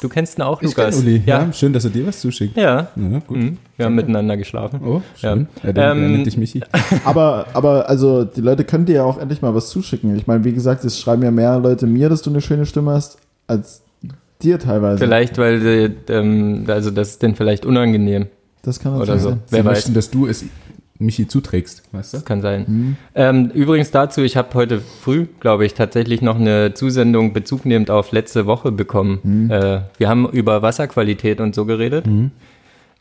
[0.00, 0.98] Du kennst ihn auch, Ich kenn Lukas.
[1.00, 1.22] Uli.
[1.24, 1.42] Ja.
[1.44, 1.52] Ja.
[1.52, 2.56] schön, dass er dir was zuschickt.
[2.56, 2.88] Ja.
[2.96, 3.36] Ja, gut.
[3.38, 3.58] Mhm.
[3.76, 4.80] Wir haben miteinander geschlafen.
[4.84, 5.48] Oh, schön.
[5.62, 5.66] Ja.
[5.68, 5.72] Ja.
[5.72, 6.62] dann, Ähm, nennt dich Michi.
[7.04, 10.14] Aber, aber, also, die Leute können dir ja auch endlich mal was zuschicken.
[10.16, 12.92] Ich meine, wie gesagt, es schreiben ja mehr Leute mir, dass du eine schöne Stimme
[12.92, 13.16] hast,
[13.46, 13.82] als
[14.42, 14.98] dir teilweise.
[14.98, 18.26] Vielleicht, weil sie, ähm, also das ist denen vielleicht unangenehm.
[18.62, 19.28] Das kann Oder natürlich so.
[19.30, 19.40] sein.
[19.46, 19.72] Sie Wer weiß.
[19.76, 20.44] möchten, dass du es
[20.98, 22.16] Michi zuträgst, weißt du?
[22.18, 22.64] Das kann sein.
[22.66, 22.96] Mhm.
[23.14, 28.12] Ähm, übrigens dazu, ich habe heute früh, glaube ich, tatsächlich noch eine Zusendung bezugnehmend auf
[28.12, 29.18] letzte Woche bekommen.
[29.22, 29.50] Mhm.
[29.50, 32.06] Äh, wir haben über Wasserqualität und so geredet.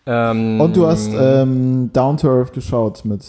[0.05, 3.21] Ähm, Und du hast ähm, Down to Earth geschaut mit.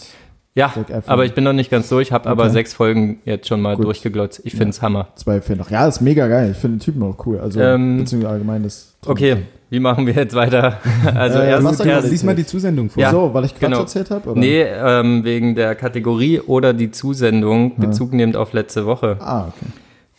[0.57, 0.73] Ja,
[1.05, 2.51] aber ich bin noch nicht ganz durch, habe aber Okay.
[2.53, 3.85] sechs Folgen jetzt schon mal Gut.
[3.85, 4.41] durchgeglotzt.
[4.43, 5.07] Ich finde es Hammer.
[5.15, 5.65] Zwei Fehler.
[5.69, 6.49] Ja, ist mega geil.
[6.51, 7.39] Ich finde den Typen auch cool.
[7.39, 8.93] Also, Ähm, beziehungsweise allgemein das.
[9.05, 9.37] Okay,
[9.69, 10.79] wie machen wir jetzt weiter?
[11.15, 12.01] Also Äh, erst, Wasserqualität.
[12.03, 13.01] erst Lies mal die Zusendung vor.
[13.01, 13.79] Ja, so, weil ich Quatsch genau.
[13.81, 14.37] erzählt habe?
[14.37, 19.17] Nee, ähm, wegen der Kategorie oder die Zusendung, Bezug nehmend auf letzte Woche.
[19.19, 19.71] Ah, okay.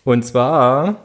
[0.05, 0.97] Und zwar,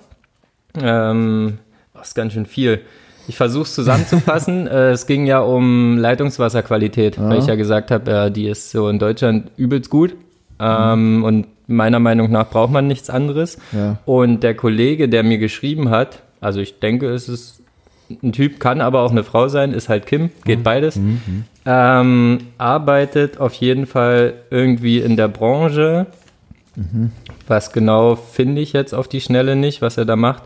[0.82, 1.58] ähm,
[1.94, 2.82] das ist ganz schön viel.
[3.28, 4.67] Ich versuche es zusammenzufassen.
[4.67, 8.89] äh, es ging ja um Leitungswasserqualität, weil ich ja gesagt habe, äh, die ist so
[8.89, 10.15] in Deutschland übelst gut.
[10.59, 13.57] Ähm, Und meiner Meinung nach braucht man nichts anderes.
[13.71, 13.97] Ja.
[14.05, 17.61] Und der Kollege, der mir geschrieben hat, also ich denke, es ist
[18.21, 20.99] ein Typ, kann aber auch eine Frau sein, ist halt Kim, geht beides.
[21.65, 26.07] Ähm, arbeitet auf jeden Fall irgendwie in der Branche.
[27.47, 30.43] Was genau finde ich jetzt auf die Schnelle nicht, was er da macht.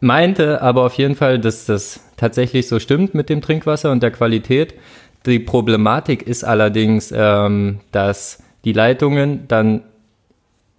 [0.00, 4.10] Meinte aber auf jeden Fall, dass das tatsächlich so stimmt mit dem Trinkwasser und der
[4.10, 4.74] Qualität.
[5.26, 9.82] Die Problematik ist allerdings, ähm, dass die Leitungen dann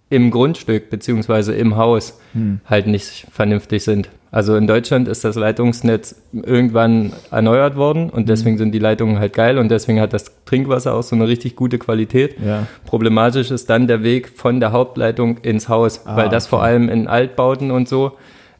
[0.08, 2.18] im Grundstück beziehungsweise im Haus
[2.66, 4.08] halt nicht vernünftig sind.
[4.32, 9.32] Also in Deutschland ist das Leitungsnetz irgendwann erneuert worden und deswegen sind die Leitungen halt
[9.32, 12.36] geil und deswegen hat das Trinkwasser auch so eine richtig gute Qualität.
[12.44, 12.66] Ja.
[12.86, 16.50] Problematisch ist dann der Weg von der Hauptleitung ins Haus, Ah, weil das okay.
[16.50, 18.12] vor allem in Altbauten und so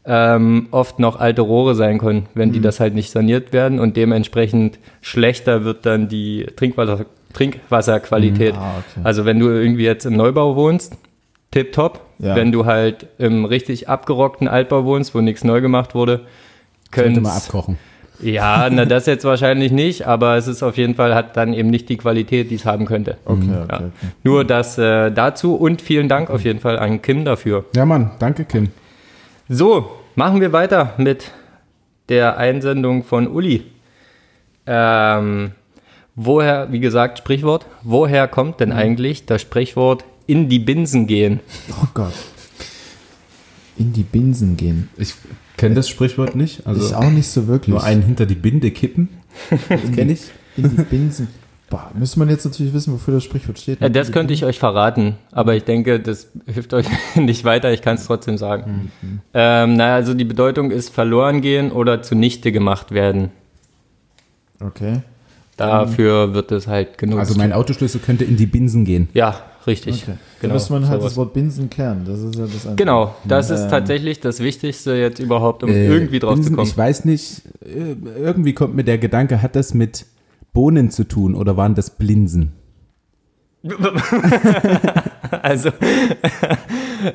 [0.05, 2.53] ähm, oft noch alte Rohre sein können, wenn Mhm.
[2.53, 8.55] die das halt nicht saniert werden und dementsprechend schlechter wird dann die Trinkwasser, Trinkwasserqualität.
[8.55, 9.01] Ah, okay.
[9.03, 10.97] Also wenn du irgendwie jetzt im Neubau wohnst,
[11.51, 11.99] tipptopp.
[12.19, 12.35] Ja.
[12.35, 16.21] Wenn du halt im richtig abgerockten Altbau wohnst, wo nichts neu gemacht wurde,
[16.91, 17.77] Könnte mal abkochen.
[18.21, 21.69] ja, na das jetzt wahrscheinlich nicht, aber es ist auf jeden Fall, hat dann eben
[21.71, 23.17] nicht die Qualität, die es haben könnte.
[23.25, 23.75] Okay, okay, Ja.
[23.77, 23.85] okay.
[24.23, 27.65] Nur das äh, dazu und vielen Dank auf jeden Fall an Kim dafür.
[27.75, 28.69] Ja, Mann, danke, Kim.
[29.53, 31.29] So, machen wir weiter mit
[32.07, 33.63] der Einsendung von Uli.
[34.65, 35.51] Ähm,
[36.15, 38.57] woher, wie gesagt, Sprichwort, woher kommt Mhm.
[38.59, 41.41] denn eigentlich das Sprichwort in die Binsen gehen?
[41.81, 42.13] Oh Gott.
[43.77, 44.89] In die Binsen gehen.
[44.97, 45.15] Ich
[45.57, 46.65] kenne das Sprichwort nicht.
[46.65, 47.73] Also ich auch nicht so wirklich.
[47.73, 49.09] nur einen hinter die Binde kippen.
[49.49, 50.21] Das kenne ich.
[50.55, 51.27] In die Binsen.
[51.71, 53.81] Boah, müsste man jetzt natürlich wissen, wofür das Sprichwort steht.
[53.81, 57.81] Ja, das könnte ich euch verraten, aber ich denke, das hilft euch nicht weiter, ich
[57.81, 58.91] kann es trotzdem sagen.
[59.01, 59.19] Mhm.
[59.33, 63.31] Ähm, naja, also die Bedeutung ist verloren gehen oder zunichte gemacht werden.
[64.59, 65.01] Okay.
[65.57, 67.19] Dafür wird es halt genutzt.
[67.19, 69.09] Also mein Autoschlüssel könnte in die Binsen gehen.
[69.13, 69.35] ja,
[69.67, 70.03] richtig.
[70.03, 70.13] okay.
[70.15, 71.11] Da Genau, müsste man halt sowas.
[71.13, 72.01] das Wort Binsen klären.
[72.05, 72.75] Das ist ja das Einzige.
[72.77, 76.55] Genau, das ist Ähm, tatsächlich das Wichtigste jetzt überhaupt, um Äh, irgendwie drauf Binsen, zu
[76.57, 76.67] kommen.
[76.67, 80.05] Ich weiß nicht, äh, irgendwie kommt mir der Gedanke, hat das mit
[80.53, 82.51] Bohnen zu tun oder waren das Blinsen?
[85.43, 85.69] Also,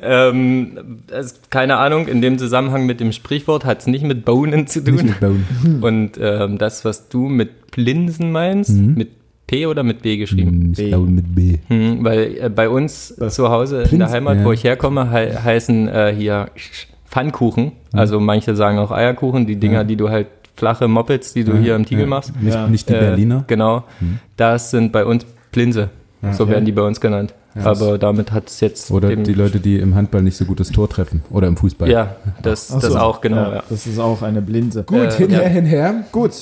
[0.01, 4.65] ähm, das, keine Ahnung, in dem Zusammenhang mit dem Sprichwort hat es nicht mit Bohnen
[4.67, 5.13] zu tun.
[5.19, 5.45] Bohnen.
[5.83, 8.95] Und ähm, das, was du mit Plinsen meinst, Mhm.
[8.95, 9.09] mit
[9.45, 10.49] P oder mit B geschrieben?
[10.49, 10.87] Hm, Ich B.
[10.89, 11.57] glaube mit B.
[11.67, 13.35] Hm, weil äh, bei uns Was?
[13.35, 14.45] zu Hause in der Heimat, ja.
[14.45, 16.47] wo ich herkomme, hei heißen äh, hier
[17.05, 17.71] Pfannkuchen.
[17.93, 19.83] Also manche sagen auch Eierkuchen, die Dinger, Ja.
[19.83, 20.27] die du halt
[20.57, 22.09] flache Mopeds, die du hier im Tiegel ja.
[22.09, 22.33] machst.
[22.41, 22.67] Nicht, Ja.
[22.67, 23.43] nicht die Äh, Berliner.
[23.47, 23.83] Genau.
[24.35, 25.89] Das sind bei uns Plinse.
[26.33, 27.33] so werden die bei uns genannt.
[27.63, 28.91] Aber damit hat es jetzt.
[28.91, 31.23] Oder eben- die Leute, die im Handball nicht so gut das Tor treffen.
[31.31, 31.89] Oder im Fußball.
[31.89, 32.99] Ja, das, Ach das so.
[32.99, 33.51] auch, genau.
[33.51, 33.63] Ja.
[33.67, 34.83] Das ist auch eine Blinse.
[34.83, 35.47] Gut, Äh, hinher, ja.
[35.49, 36.03] hinher.
[36.11, 36.33] Gut.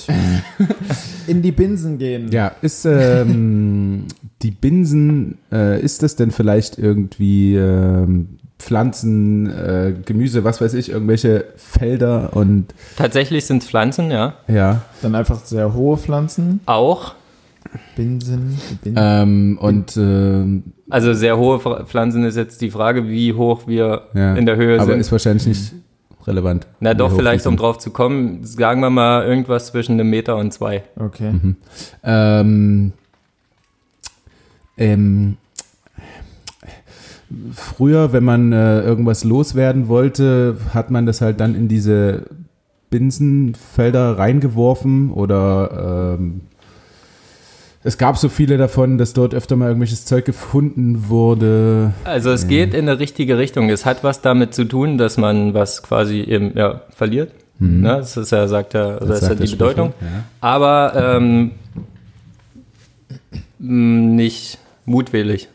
[1.27, 2.31] In die Binsen gehen.
[2.31, 4.05] Ja, ist ähm,
[4.41, 10.89] die Binsen, äh, ist das denn vielleicht irgendwie ähm, Pflanzen, äh, Gemüse, was weiß ich,
[10.89, 14.35] irgendwelche Felder und Tatsächlich sind es Pflanzen, ja.
[14.47, 14.81] ja.
[15.01, 16.61] Dann einfach sehr hohe Pflanzen.
[16.65, 17.15] Auch.
[17.95, 18.57] Binsen.
[18.83, 18.95] Binsen.
[18.95, 24.35] Ähm, und ähm, Also sehr hohe Pflanzen ist jetzt die Frage, wie hoch wir ja.
[24.35, 24.99] in der Höhe Aber sind.
[24.99, 25.73] ist wahrscheinlich nicht
[26.25, 26.67] relevant.
[26.79, 30.51] Na doch, vielleicht um drauf zu kommen, sagen wir mal irgendwas zwischen einem Meter und
[30.53, 30.83] zwei.
[30.95, 31.33] Okay.
[32.03, 32.93] Ähm,
[34.77, 35.37] ähm,
[37.53, 42.23] früher, wenn man äh, irgendwas loswerden wollte, hat man das halt dann in diese
[42.89, 46.41] Binsenfelder reingeworfen oder ähm,
[47.83, 51.93] es gab so viele davon, dass dort öfter mal irgendwelches Zeug gefunden wurde.
[52.03, 53.69] Also es geht in eine richtige Richtung.
[53.69, 57.31] Es hat was damit zu tun, dass man was quasi eben ja, verliert.
[57.59, 57.87] Ne?
[57.87, 59.93] Das ist ja, sagt ja, das, ist ja die das Bedeutung.
[60.01, 60.07] Ja.
[60.41, 61.51] Aber ähm,
[63.59, 65.49] nicht mutwillig.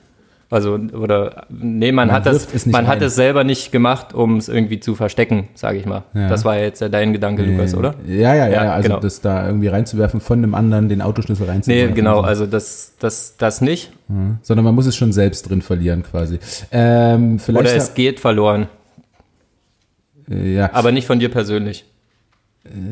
[0.53, 3.05] Also, oder, nee, man, Man hat das, man hat rein.
[3.05, 6.03] es selber nicht gemacht, um es irgendwie zu verstecken, sage ich mal.
[6.13, 6.29] Ja.
[6.29, 7.95] Das war ja jetzt ja dein Gedanke, Lukas, oder?
[8.05, 9.01] Ja, ja, ja, Ja, also genau.
[9.01, 11.95] das da irgendwie reinzuwerfen, von dem anderen den Autoschlüssel Nee, reinzuwerfen.
[11.95, 13.93] genau, also das, das, das nicht.
[14.09, 14.39] Mhm.
[14.43, 16.41] Sondern man muss es schon selbst drin verlieren quasi.
[16.73, 18.67] Ähm, vielleicht Oder es geht verloren,
[20.29, 21.85] äh, ja, aber nicht von dir persönlich.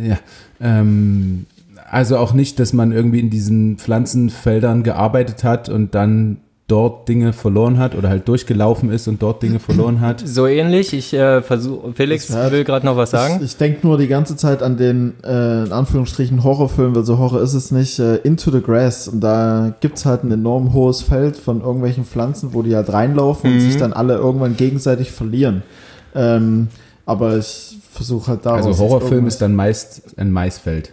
[0.02, 0.18] ja.
[0.60, 1.46] Ähm,
[1.90, 6.36] also auch nicht, dass man irgendwie in diesen Pflanzenfeldern gearbeitet hat und dann
[6.68, 10.22] dort Dinge verloren hat oder halt durchgelaufen ist und dort Dinge verloren hat.
[10.26, 13.36] So ähnlich, ich äh, versuche, Felix hat- will gerade noch was sagen.
[13.38, 17.16] Ich, ich denke nur die ganze Zeit an den, äh, in Anführungsstrichen, Horrorfilm, weil so
[17.18, 19.08] Horror ist es nicht, äh, Into the Grass.
[19.08, 23.50] Und da gibt's halt ein enorm hohes Feld von irgendwelchen Pflanzen, wo die halt reinlaufen
[23.50, 23.56] Mhm.
[23.56, 25.62] und sich dann alle irgendwann gegenseitig verlieren.
[26.14, 26.68] Ähm,
[27.06, 28.66] aber ich versuche halt daraus.
[28.66, 30.92] Also Horrorfilm ist dann meist ein Maisfeld.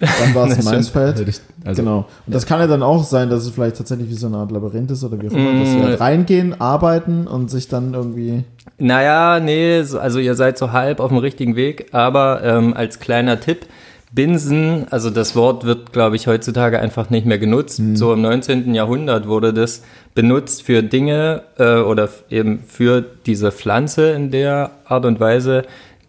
[0.00, 1.40] Dann war es Maisfeld.
[1.64, 2.06] Also, genau.
[2.26, 4.50] Und das kann ja dann auch sein, dass es vielleicht tatsächlich wie so eine Art
[4.50, 5.82] Labyrinth ist oder wie auch immer, dass sie Mm.
[5.82, 8.44] halt reingehen, arbeiten und sich dann irgendwie.
[8.78, 12.98] Naja, nee, so- also ihr seid so halb auf dem richtigen Weg, aber ähm, als
[12.98, 13.66] kleiner Tipp,
[14.12, 17.80] Binsen, also das Wort wird, glaube ich, heutzutage einfach nicht mehr genutzt.
[17.94, 18.74] So im 19.
[18.74, 19.82] Jahrhundert wurde das
[20.14, 25.62] benutzt für Dinge äh, oder eben für diese Pflanze in der Art und Weise,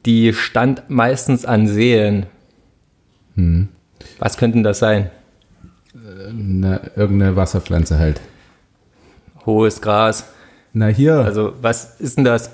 [0.08, 2.26] die stand meistens an Seen.
[4.20, 5.10] Was könnten das sein?
[6.30, 8.22] eine, irgendeine Wasserpflanze halt.
[9.46, 10.26] Hohes Gras.
[10.74, 12.50] Na hier, Also was ist denn das?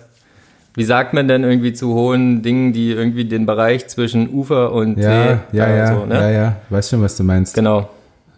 [0.73, 4.97] Wie sagt man denn irgendwie zu hohen Dingen, die irgendwie den Bereich zwischen Ufer und
[4.97, 5.03] ja,
[5.51, 6.15] See ja, äh, ja, so, ne?
[6.15, 7.53] ja, ja, weiß schon, was du meinst.
[7.55, 7.89] Genau.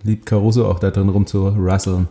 [0.03, 2.07] Liebt Caruso auch da drin rum zu russeln.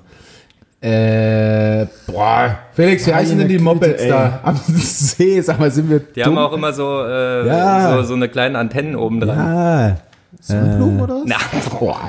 [0.80, 5.40] Äh, boah, Felix, wie heißen denn die Mopeds da am See?
[5.40, 6.36] Sag mal, sind wir Die dumm?
[6.36, 7.96] haben auch immer so, äh, Ja.
[7.96, 9.36] so, so eine kleinen Antennen oben dran.
[9.36, 9.96] Ja.
[10.40, 11.22] Sonnenblumen oder was?
[11.26, 11.36] Na,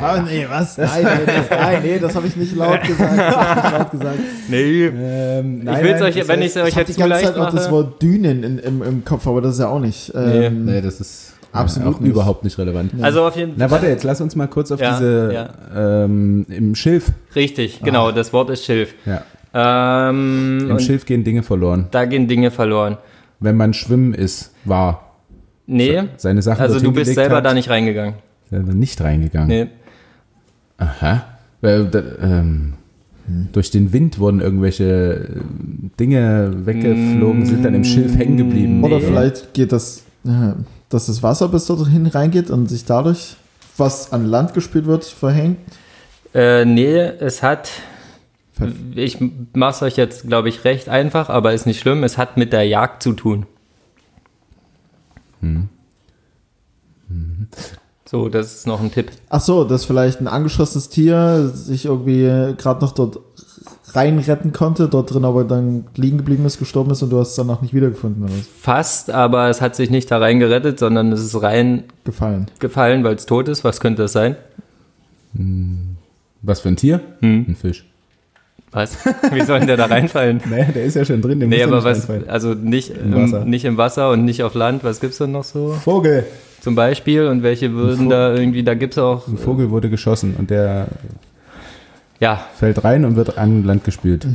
[0.01, 0.77] Ah, nee, was?
[0.77, 3.17] Nein, nee, das, nein, nee, das habe ich nicht laut gesagt.
[3.17, 4.19] Das hab ich nicht laut gesagt.
[4.49, 4.85] nee.
[4.85, 7.25] Ähm, Ich will's euch, wenn ich es euch Ich habe jetzt die zu ganze leicht
[7.27, 7.71] Zeit auch das mache.
[7.71, 10.13] Wort Dünen in, im, im Kopf, aber das ist ja auch nicht.
[10.13, 10.45] Nee.
[10.45, 12.11] Ähm, Nee, das ist Absolut auch nicht.
[12.11, 12.91] überhaupt nicht relevant.
[13.01, 13.57] Also auf jeden Fall.
[13.57, 16.03] Na warte, jetzt lass uns mal kurz auf Ja, diese ja.
[16.03, 17.11] Ähm, im Schilf.
[17.35, 18.93] Richtig, genau, das Wort ist Schilf.
[19.05, 19.23] Ja.
[20.09, 21.87] Ähm, Im Schilf gehen Dinge verloren.
[21.89, 22.97] da gehen Dinge verloren.
[23.39, 25.08] Wenn man schwimmen ist, war.
[25.71, 28.15] Nee, Seine Sachen also du bist selber hat, da nicht reingegangen.
[28.49, 29.47] war nicht reingegangen.
[29.47, 29.67] Nee.
[30.77, 31.25] Aha.
[31.61, 32.73] Weil, da, ähm,
[33.51, 35.41] Durch den Wind wurden irgendwelche äh,
[35.99, 38.83] Dinge weggeflogen, sind dann im Schilf hängen geblieben.
[38.83, 39.05] Oder Nee.
[39.05, 40.53] vielleicht geht das, äh,
[40.89, 43.35] dass das Wasser bis dorthin reingeht und sich dadurch,
[43.77, 45.57] was an Land gespült wird, verhängt.
[46.33, 47.69] Äh, nee, es hat,
[48.95, 49.17] ich
[49.53, 52.63] mach's euch jetzt, glaube ich, recht einfach, aber ist nicht schlimm, es hat mit der
[52.63, 53.45] Jagd zu tun.
[58.05, 59.11] So, das ist noch ein Tipp.
[59.29, 63.19] Ach so, dass vielleicht ein angeschossenes Tier sich irgendwie gerade noch dort
[63.93, 67.35] reinretten konnte, dort drin aber dann liegen geblieben ist, gestorben ist und du hast es
[67.35, 68.33] danach nicht wiedergefunden oder?
[68.59, 72.47] Fast, aber es hat sich nicht da rein gerettet, sondern es ist rein gefallen.
[72.59, 73.63] gefallen, weil es tot ist.
[73.63, 74.35] Was könnte das sein?
[76.41, 77.01] Was für ein Tier?
[77.21, 77.45] Hm.
[77.47, 77.85] Ein Fisch.
[78.71, 78.97] Was?
[79.31, 80.41] Wie soll denn der da reinfallen?
[80.49, 81.39] Naja, der ist ja schon drin.
[81.39, 82.29] Der Nee, aber was, reinfallen.
[82.29, 83.45] also nicht Im im, Wasser.
[83.45, 84.83] nicht im Wasser und nicht auf Land.
[84.83, 85.69] Was gibt's denn noch so?
[85.69, 86.25] Vogel.
[86.61, 90.49] Zum Beispiel und welche würden da irgendwie, da gibt's auch, Ein Vogel wurde geschossen und
[90.49, 90.87] der
[92.19, 94.27] ja, fällt rein und wird an Land gespült.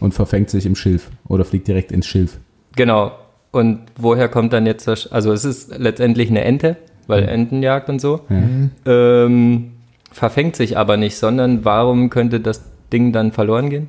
[0.00, 1.10] Und verfängt sich im Schilf.
[1.28, 2.38] Oder fliegt direkt ins Schilf.
[2.74, 3.12] genau.
[3.50, 6.76] Und woher kommt dann jetzt das, also es ist letztendlich eine Ente,
[7.06, 8.20] weil Entenjagd und so.
[8.28, 9.24] Ja.
[9.24, 9.72] Ähm,
[10.12, 12.62] verfängt sich aber nicht, sondern warum könnte das
[12.92, 13.88] Ding dann verloren gehen?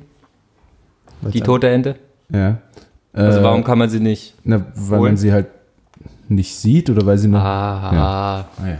[1.32, 1.96] Die tote Ente?
[2.32, 2.58] ja.
[3.12, 4.34] Also Äh, warum kann man sie nicht?
[4.44, 5.10] Na, weil holen?
[5.12, 5.48] man sie halt
[6.28, 7.40] nicht sieht oder weil sie noch.
[7.42, 8.78] Ah, Ah ja,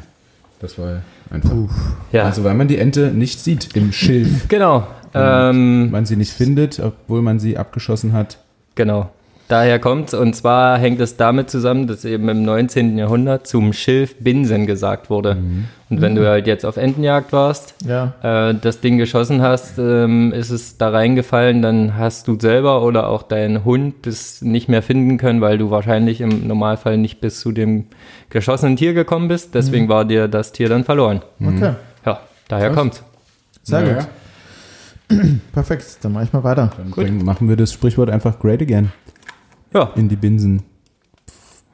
[0.60, 1.50] das war ja einfach.
[2.12, 2.24] ja.
[2.26, 4.46] Also weil man die Ente nicht sieht im Schilf.
[4.48, 4.86] genau.
[5.14, 8.38] Ähm, man sie nicht findet, obwohl man sie abgeschossen hat.
[8.76, 9.10] Genau.
[9.50, 12.96] Daher kommt und zwar hängt es damit zusammen, dass eben im 19.
[12.96, 15.36] Jahrhundert zum Schilf Binsen gesagt wurde.
[15.88, 18.12] Und wenn du halt jetzt auf Entenjagd warst, Ja.
[18.22, 23.08] äh, das Ding geschossen hast, ähm, ist es da reingefallen, dann hast du selber oder
[23.08, 27.40] auch dein Hund das nicht mehr finden können, weil du wahrscheinlich im Normalfall nicht bis
[27.40, 27.86] zu dem
[28.28, 29.56] geschossenen Tier gekommen bist.
[29.56, 31.22] Deswegen war dir das Tier dann verloren.
[31.44, 31.72] Okay.
[32.06, 32.76] Ja, daher Krass.
[32.78, 33.02] kommt's.
[33.64, 34.06] Sehr Ja, gut.
[35.52, 35.84] Perfekt.
[36.02, 36.70] Dann mache ich mal weiter.
[36.94, 38.92] Dann machen wir das Sprichwort einfach great again
[39.72, 40.62] Ja, in die Binsen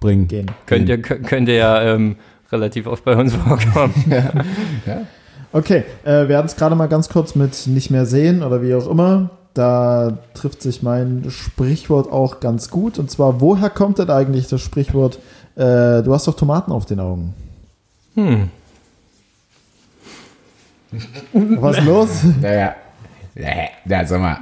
[0.00, 0.28] bringen.
[0.28, 0.50] Gehen.
[0.66, 2.16] könnt ihr, könnt ihr ja ähm,
[2.52, 3.94] relativ oft bei uns vorkommen.
[5.52, 8.74] Okay, äh, wir hatten es gerade mal ganz kurz mit nicht mehr sehen oder wie
[8.74, 9.30] auch immer.
[9.54, 12.98] Da trifft sich mein Sprichwort auch ganz gut.
[12.98, 15.18] Und zwar, woher kommt denn eigentlich das Sprichwort,
[15.54, 17.32] äh, du hast doch Tomaten auf den Augen?
[18.16, 18.50] Hm.
[21.32, 22.08] Was ist los?
[22.42, 22.74] Naja,
[23.86, 24.38] da sag mal.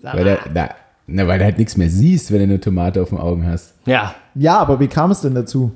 [0.00, 0.70] Weil, da, da,
[1.08, 3.74] na, weil du halt nichts mehr siehst, wenn du eine Tomate auf den Augen hast.
[3.86, 5.72] Ja, Ja, aber wie kam es denn dazu?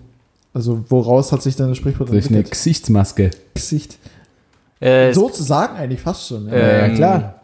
[0.55, 2.51] Also, woraus hat sich denn das Sprichwort Durch eine entwickelt?
[2.53, 3.31] Gesichtsmaske.
[3.55, 3.99] Gesicht.
[4.81, 6.47] äh, So zu sagen eigentlich fast schon.
[6.47, 6.53] Ja.
[6.53, 7.35] Äh, ja, Ähm, klar.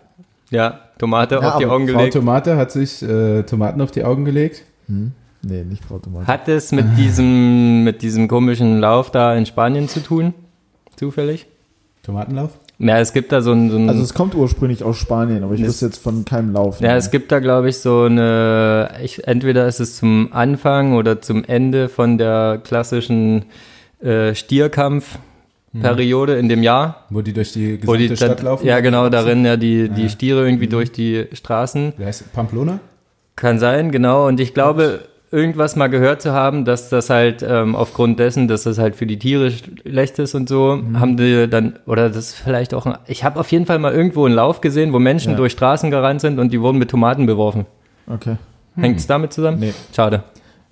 [0.50, 2.14] Ja, Tomate Ja, auf die Augen Frau gelegt.
[2.14, 4.62] Tomate hat sich äh, Tomaten auf die Augen gelegt.
[4.86, 6.26] Nee, nicht Frau Tomate.
[6.26, 10.34] Hat es mit diesem, mit diesem komischen Lauf da in Spanien zu tun?
[10.96, 11.46] Zufällig?
[12.02, 12.50] Tomatenlauf?
[12.80, 15.54] Ja, es gibt da so ein, so ein Also, es kommt ursprünglich aus Spanien, aber
[15.54, 16.80] ich wüsste jetzt von keinem Lauf.
[16.80, 21.20] ja, es gibt da, glaube ich, so eine, ich, entweder ist es zum Anfang oder
[21.20, 23.46] zum Ende von der klassischen
[24.00, 24.32] äh,
[25.72, 27.04] Stierkampfperiode in dem Jahr.
[27.10, 28.66] Wo die durch die Wo gesamte die, Stadt da, laufen?
[28.66, 30.08] ja, genau, da rennen ja die, die Ja.
[30.08, 31.94] Stiere irgendwie durch die Straßen.
[31.96, 32.28] Wie heißt es?
[32.28, 32.78] Pamplona?
[33.36, 34.26] Kann sein, genau.
[34.26, 35.00] Und ich glaube,
[35.30, 39.06] irgendwas mal gehört zu haben, dass das halt ähm, aufgrund dessen, dass das halt für
[39.06, 41.00] die Tiere schlecht ist und so, Mhm.
[41.00, 43.92] haben die dann, oder das ist vielleicht auch ein, ich habe auf jeden Fall mal
[43.92, 45.36] irgendwo einen Lauf gesehen, wo Menschen Ja.
[45.36, 47.66] durch Straßen gerannt sind und die wurden mit Tomaten beworfen.
[48.06, 48.36] Okay.
[48.76, 49.58] Hängt es damit zusammen?
[49.60, 49.74] Nee.
[49.94, 50.22] Schade.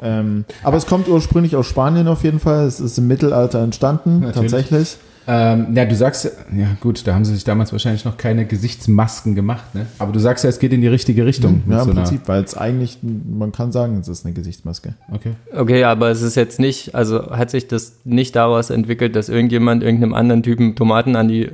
[0.00, 2.66] Ähm, aber es kommt ursprünglich aus Spanien auf jeden Fall.
[2.66, 4.50] Es ist im Mittelalter entstanden, Natürlich.
[4.52, 4.96] tatsächlich.
[5.28, 9.34] Ähm, ja, du sagst, ja gut, da haben sie sich damals wahrscheinlich noch keine Gesichtsmasken
[9.34, 9.86] gemacht, ne?
[9.98, 11.62] Aber du sagst ja, es geht in die richtige Richtung.
[11.66, 14.94] mit Ja, so im Prinzip, weil es eigentlich, man kann sagen, es ist eine Gesichtsmaske.
[15.12, 15.32] Okay.
[15.52, 19.82] Okay, aber es ist jetzt nicht, also hat sich das nicht daraus entwickelt, dass irgendjemand
[19.82, 21.50] irgendeinem anderen Typen Tomaten an die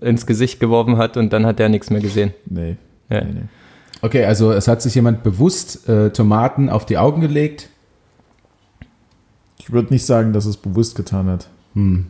[0.00, 2.32] ins Gesicht geworfen hat und dann hat der nichts mehr gesehen.
[2.46, 2.76] Nee.
[3.08, 3.24] Ja.
[3.24, 3.42] nee, nee.
[4.02, 7.68] Okay, also es hat sich jemand bewusst äh, Tomaten auf die Augen gelegt.
[9.58, 11.48] Ich würde nicht sagen, dass es bewusst getan hat.
[11.74, 12.06] Hm.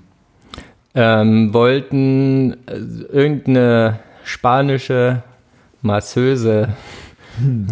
[0.94, 2.76] Ähm, wollten äh,
[3.12, 5.22] irgendeine spanische
[5.82, 6.68] Masseuse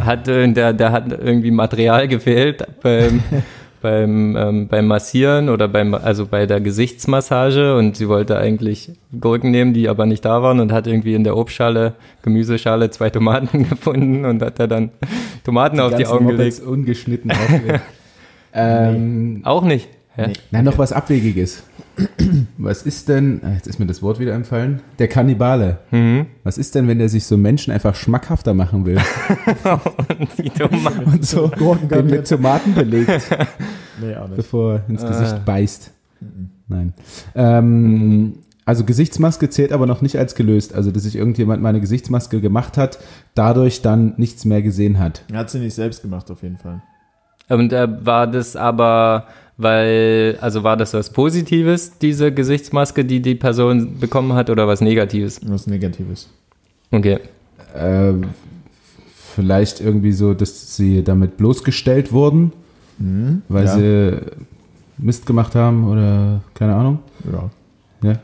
[0.00, 3.22] hatte, der, der hat irgendwie Material gefehlt beim,
[3.82, 9.50] beim, ähm, beim Massieren oder beim, also bei der Gesichtsmassage und sie wollte eigentlich Gurken
[9.50, 13.68] nehmen, die aber nicht da waren und hat irgendwie in der Obstschale, Gemüseschale zwei Tomaten
[13.68, 14.90] gefunden und hat da dann
[15.44, 16.72] Tomaten auf die Augen Mopeds gelegt.
[16.72, 17.80] ungeschnitten aufgelegt.
[18.54, 19.88] ähm, Auch nicht.
[20.16, 20.28] Ja.
[20.28, 20.32] Nee.
[20.50, 21.62] Na, noch was Abwegiges.
[22.58, 25.78] Was ist denn, ah, jetzt ist mir das Wort wieder entfallen, der Kannibale.
[25.90, 26.26] Mhm.
[26.44, 28.98] Was ist denn, wenn der sich so Menschen einfach schmackhafter machen will
[30.38, 31.04] Die Tomaten.
[31.04, 31.48] und so
[31.90, 32.28] den mit.
[32.28, 33.10] Tomaten belegt,
[34.00, 34.36] Nee, auch nicht.
[34.36, 35.08] bevor er ins Ah.
[35.08, 35.90] Gesicht beißt?
[36.68, 36.92] Nein.
[37.34, 38.34] Ähm,
[38.64, 40.74] also Gesichtsmaske zählt aber noch nicht als gelöst.
[40.74, 42.98] Also, dass sich irgendjemand mal eine Gesichtsmaske gemacht hat,
[43.34, 45.22] dadurch dann nichts mehr gesehen hat.
[45.32, 46.82] Er hat sie nicht selbst gemacht, auf jeden Fall.
[47.48, 49.26] Und äh, war das aber,
[49.58, 54.80] weil, also war das was Positives, diese Gesichtsmaske, die die Person bekommen hat, oder was
[54.80, 55.40] Negatives?
[55.46, 56.28] Was Negatives.
[56.90, 57.18] Okay.
[57.74, 58.12] Äh,
[59.34, 62.52] vielleicht irgendwie so, dass sie damit bloßgestellt wurden,
[62.98, 63.42] Mhm.
[63.48, 63.76] weil ja.
[63.76, 64.12] sie
[64.96, 66.98] Mist gemacht haben oder keine Ahnung.
[67.32, 67.50] Ja,
[68.10, 68.18] Ja.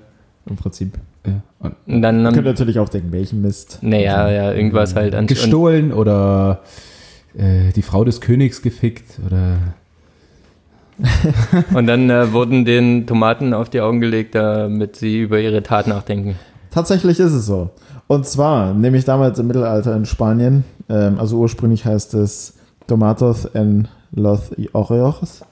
[0.49, 0.95] im Prinzip.
[1.27, 1.41] ja.
[1.61, 3.79] Und Und dann, Man könnte ähm, natürlich auch denken, welchen Mist.
[3.83, 5.27] naja, ja, irgendwas halt an.
[5.27, 6.63] gestohlen oder
[7.37, 9.59] äh, die Frau des Königs gefickt oder
[11.75, 15.87] Und, dann äh, wurden den Tomaten auf die Augen gelegt, damit sie über ihre Tat
[15.87, 16.37] nachdenken.
[16.71, 17.71] Tatsächlich ist es so.
[18.07, 22.55] Und zwar, nämlich damals im Mittelalter in Spanien, ähm, also ursprünglich heißt es
[22.87, 25.43] Tomatos en los Oreos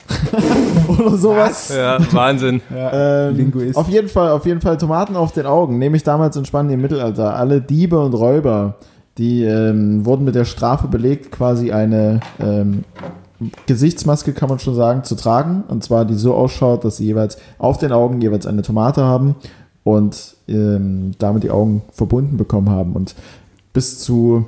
[0.88, 1.74] oder sowas.
[1.74, 2.60] Ja, Wahnsinn.
[2.74, 3.76] Ähm, Linguist.
[3.76, 5.78] auf jeden Fall, auf jeden Fall Tomaten auf den Augen.
[5.78, 7.34] Nämlich damals in Spanien im Mittelalter.
[7.36, 8.76] Alle Diebe und Räuber,
[9.18, 12.84] die ähm, wurden mit der Strafe belegt, quasi eine ähm,
[13.66, 15.64] Gesichtsmaske, kann man schon sagen, zu tragen.
[15.68, 19.36] Und zwar die so ausschaut, dass sie jeweils auf den Augen jeweils eine Tomate haben
[19.84, 22.92] und ähm, damit die Augen verbunden bekommen haben.
[22.92, 23.14] Und
[23.72, 24.46] bis zu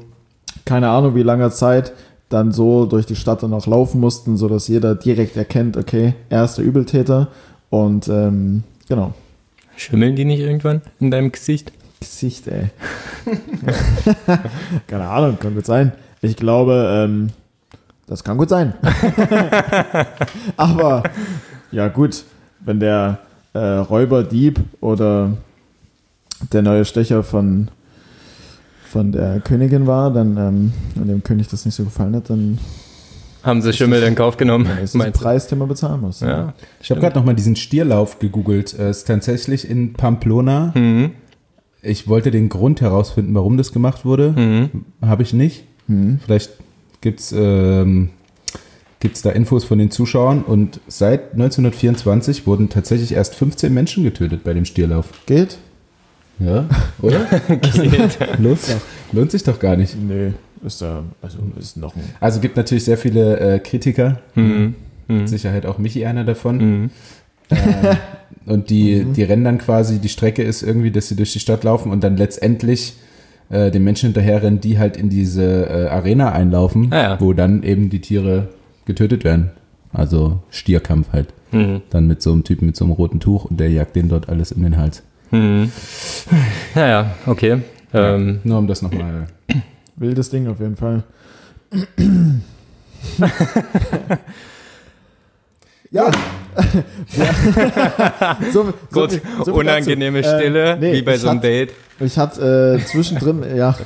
[0.64, 1.92] keine Ahnung wie langer Zeit
[2.28, 6.44] dann so durch die Stadt dann auch laufen mussten, sodass jeder direkt erkennt, okay, er
[6.44, 7.28] ist der Übeltäter.
[7.70, 9.12] Und ähm, genau.
[9.76, 11.72] Schimmeln die nicht irgendwann in deinem Gesicht?
[12.00, 12.70] Gesicht, ey.
[14.86, 15.92] Keine Ahnung, kann gut sein.
[16.22, 17.28] Ich glaube, ähm,
[18.06, 18.74] das kann gut sein.
[20.56, 21.02] Aber
[21.70, 22.24] ja gut,
[22.60, 23.18] wenn der
[23.52, 25.32] äh, Räuber, Dieb oder
[26.52, 27.68] der neue Stecher von,
[28.90, 32.58] von der Königin war, dann ähm, und dem König das nicht so gefallen hat, dann,
[33.42, 34.66] Haben sie Schimmel in Kauf genommen?
[34.66, 35.12] dann ist das ein?
[35.12, 36.20] Preis, den man bezahlen muss.
[36.20, 36.52] Ja.
[36.80, 38.74] Ich habe gerade nochmal diesen Stierlauf gegoogelt.
[38.74, 40.72] Es ist tatsächlich in Pamplona.
[40.74, 41.12] Mhm.
[41.80, 44.32] Ich wollte den Grund herausfinden, warum das gemacht wurde.
[44.32, 44.86] Mhm.
[45.02, 45.64] Habe ich nicht.
[45.86, 46.18] Hm.
[46.24, 46.52] Vielleicht
[47.04, 48.10] gibt's ähm,
[48.98, 50.42] gibt's da Infos von den Zuschauern.
[50.42, 55.10] Und seit 1924 wurden tatsächlich erst 15 Menschen getötet bei dem Stierlauf.
[55.26, 55.58] Geht?
[56.38, 56.66] Ja,
[57.00, 57.26] oder?
[58.38, 58.60] lohnt,
[59.12, 59.94] lohnt sich doch gar nicht.
[59.96, 60.32] Nee,
[60.64, 62.02] ist da, also ist noch ein.
[62.18, 64.20] Also gibt natürlich sehr viele äh, Kritiker.
[64.34, 64.74] Mhm.
[65.06, 66.56] Mit Sicherheit auch Michi einer davon.
[66.56, 66.90] Mhm.
[67.50, 67.96] Ähm,
[68.46, 71.62] und die, die rennen dann quasi, die Strecke ist irgendwie, dass sie durch die Stadt
[71.62, 72.94] laufen und dann letztendlich
[73.50, 77.20] äh, den Menschen hinterherrennen, die halt in diese äh, Arena einlaufen, Ah, ja.
[77.20, 78.48] wo dann eben die Tiere
[78.86, 79.50] getötet werden.
[79.92, 81.28] Also Stierkampf halt.
[81.52, 81.82] Mhm.
[81.90, 84.28] Dann mit so einem Typen mit so einem roten Tuch und der jagt denen dort
[84.28, 85.02] alles in den Hals.
[85.30, 85.70] Mhm.
[86.74, 87.58] Naja, okay.
[87.92, 89.28] Ähm, Nur um das nochmal.
[89.96, 91.04] Wildes Ding auf jeden Fall.
[95.90, 96.10] ja.
[98.52, 100.34] so, Gut, viel- so unangenehme dazu.
[100.34, 101.72] Äh, Stille, nee, wie bei so einem Date.
[102.00, 103.76] Ich hatte äh, zwischendrin, ja.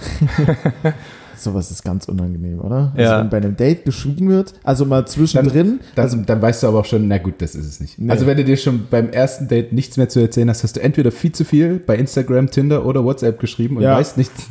[1.37, 2.93] Sowas ist ganz unangenehm, oder?
[2.97, 3.21] Also Ja.
[3.21, 6.81] wenn bei einem Date geschwiegen wird, also mal zwischendrin, Dann, also dann weißt du aber
[6.81, 7.97] auch schon, na gut, das ist es nicht.
[7.99, 8.11] Nee.
[8.11, 10.81] Also wenn du dir schon beim ersten Date nichts mehr zu erzählen hast, hast du
[10.83, 13.95] entweder viel zu viel bei Instagram, Tinder oder WhatsApp geschrieben und Ja.
[13.97, 14.47] weißt nichts,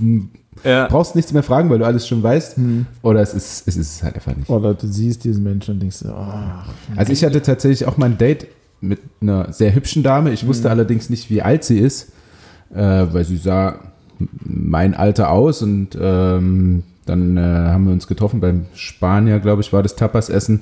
[0.63, 0.87] Ja.
[0.87, 2.55] brauchst nichts mehr fragen, weil du alles schon weißt.
[3.01, 4.49] Oder es ist, es ist es halt einfach nicht.
[4.49, 6.13] oder du siehst diesen Menschen und denkst, oh,
[6.95, 8.47] Also ich hatte tatsächlich auch mal ein Date
[8.79, 10.31] mit einer sehr hübschen Dame.
[10.31, 12.13] Ich wusste allerdings nicht, wie alt sie ist,
[12.73, 13.79] äh, weil sie sah
[14.43, 19.71] mein Alter aus und ähm, dann äh, haben wir uns getroffen beim Spanier, glaube ich,
[19.71, 20.61] war das Tapas-Essen.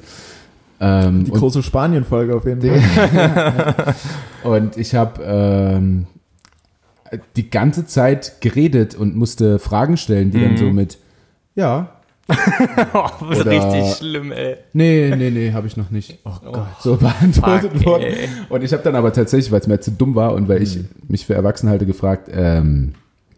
[0.80, 3.96] Ähm, die große Spanien-Folge auf jeden Fall.
[4.44, 6.08] Und ich habe ähm,
[7.36, 10.98] die ganze Zeit geredet und musste Fragen stellen, die dann so mit,
[11.56, 11.95] ja,
[12.94, 14.56] Oh, Oder- richtig schlimm, ey.
[14.74, 16.18] nee, nee, nee, habe ich noch nicht.
[16.26, 16.66] Oh Gott.
[16.80, 18.04] So beantwortet Fuck, worden.
[18.06, 18.30] ey.
[18.50, 20.80] Und ich habe dann aber tatsächlich, weil es mir zu dumm war und weil ich
[21.08, 22.94] mich für erwachsen halte, gefragt, ähm,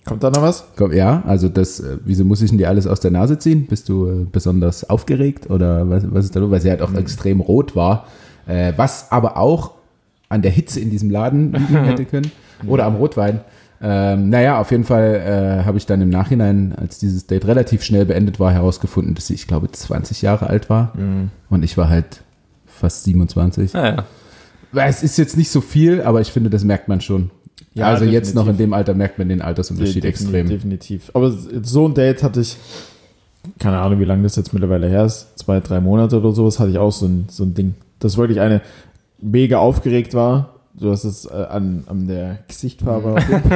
[0.05, 0.63] Kommt da noch was?
[0.77, 3.65] komm, ja, also das, äh, wieso muss ich denn dir alles aus der Nase ziehen?
[3.67, 6.49] Bist du äh, besonders aufgeregt oder was, was ist da los?
[6.49, 8.07] Weil sie halt auch extrem rot war.
[8.47, 9.71] Äh, was aber auch
[10.29, 12.31] an der Hitze in diesem Laden liegen hätte können.
[12.67, 13.41] Oder am Rotwein.
[13.81, 17.83] Ähm, naja, auf jeden Fall äh, habe ich dann im Nachhinein, als dieses Date relativ
[17.83, 20.93] schnell beendet war, herausgefunden, dass sie, ich glaube, 20 Jahre alt war.
[21.49, 22.21] Und ich war halt
[22.65, 23.73] fast 27.
[23.73, 24.05] Naja.
[24.71, 27.29] Weil Es ist jetzt nicht so viel, aber ich finde, das merkt man schon.
[27.73, 28.65] Ja, also jetzt noch in definitiv.
[28.65, 30.49] dem Alter merkt man den Altersunterschied Defini- extrem.
[30.49, 31.11] Definitiv.
[31.13, 32.57] Aber so ein Date hatte ich,
[33.59, 36.71] keine Ahnung, wie lange das jetzt mittlerweile her ist, zwei, drei Monate oder sowas, hatte
[36.71, 38.61] ich auch so ein, so ein Ding, das wirklich eine
[39.21, 40.55] mega aufgeregt war.
[40.79, 43.15] Du hast es äh, an, an der Gesichtfarbe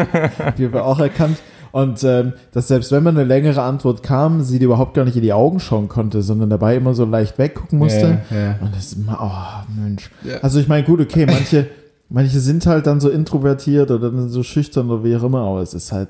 [0.57, 1.37] jeden Fall auch erkannt.
[1.71, 5.15] Und ähm, dass selbst wenn man eine längere Antwort kam, sie dir überhaupt gar nicht
[5.15, 8.21] in die Augen schauen konnte, sondern dabei immer so leicht weggucken musste.
[8.29, 8.55] Ja, ja.
[8.59, 10.09] Und das ist immer, oh Mensch.
[10.23, 10.39] Ja.
[10.41, 11.67] Also ich meine, gut, okay, manche,
[12.09, 15.61] manche sind halt dann so introvertiert oder dann so schüchtern oder wie auch immer, aber
[15.61, 16.09] es ist halt.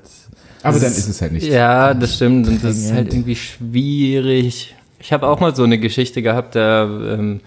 [0.64, 1.46] Aber es dann ist es halt nicht.
[1.46, 2.48] Ja, das stimmt.
[2.48, 4.74] Und das ist halt irgendwie schwierig.
[4.98, 7.40] Ich habe auch mal so eine Geschichte gehabt, da ähm,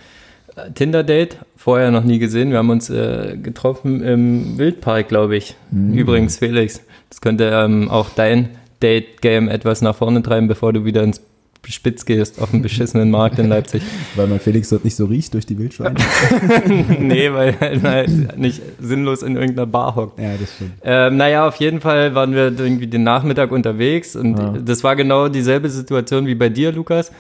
[0.74, 2.52] Tinder-Date, vorher noch nie gesehen.
[2.52, 5.56] Wir haben uns äh, getroffen im Wildpark, glaube ich.
[5.72, 8.50] Übrigens, Felix, das könnte ähm, auch dein
[8.82, 11.22] Date-Game etwas nach vorne treiben, bevor du wieder ins
[11.68, 13.82] Spitz gehst auf dem beschissenen Markt in Leipzig.
[14.16, 15.96] Weil mein Felix dort nicht so riecht durch die Wildschweine.
[17.00, 18.06] nee, weil er
[18.38, 20.20] nicht sinnlos in irgendeiner Bar hockt.
[20.20, 20.74] ja, das stimmt.
[20.84, 24.54] Ähm, naja, auf jeden Fall waren wir irgendwie den Nachmittag unterwegs und Ja.
[24.64, 27.12] das war genau dieselbe Situation wie bei dir, Lukas.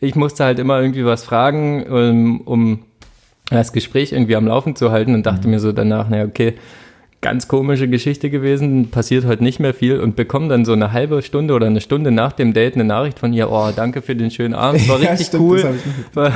[0.00, 2.82] Ich musste halt immer irgendwie was fragen, um, um
[3.50, 6.54] das Gespräch irgendwie am Laufen zu halten und dachte mir so danach, naja, okay,
[7.24, 11.22] ganz komische Geschichte gewesen, passiert heute nicht mehr viel und bekomme dann so eine halbe
[11.22, 14.30] Stunde oder eine Stunde nach dem Date eine Nachricht von ihr, oh, danke für den
[14.30, 15.64] schönen Abend, war Ja, richtig stimmt, cool,
[16.12, 16.32] war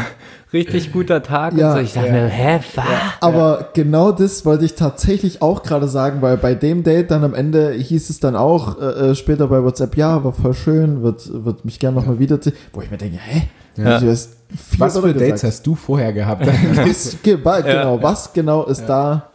[0.53, 1.83] richtig guter Tag Ja, und so.
[1.83, 2.13] Ich dachte ja.
[2.15, 2.85] mir, hä, was?
[3.21, 7.35] Aber genau das wollte ich tatsächlich auch gerade sagen, weil bei dem Date dann am
[7.35, 11.29] Ende hieß es dann auch äh, äh, später bei WhatsApp, ja, war voll schön, wird,
[11.45, 12.55] wird mich gerne nochmal wiederziehen.
[12.73, 13.43] Wo ich mir denke, hä?
[13.77, 13.99] Ja.
[13.99, 14.31] Ich weiß,
[14.71, 15.43] vier Was für Dates gesagt.
[15.45, 16.45] hast du vorher gehabt?
[16.91, 17.83] Ist ge- bald, Ja.
[17.83, 19.31] Genau, was genau ist da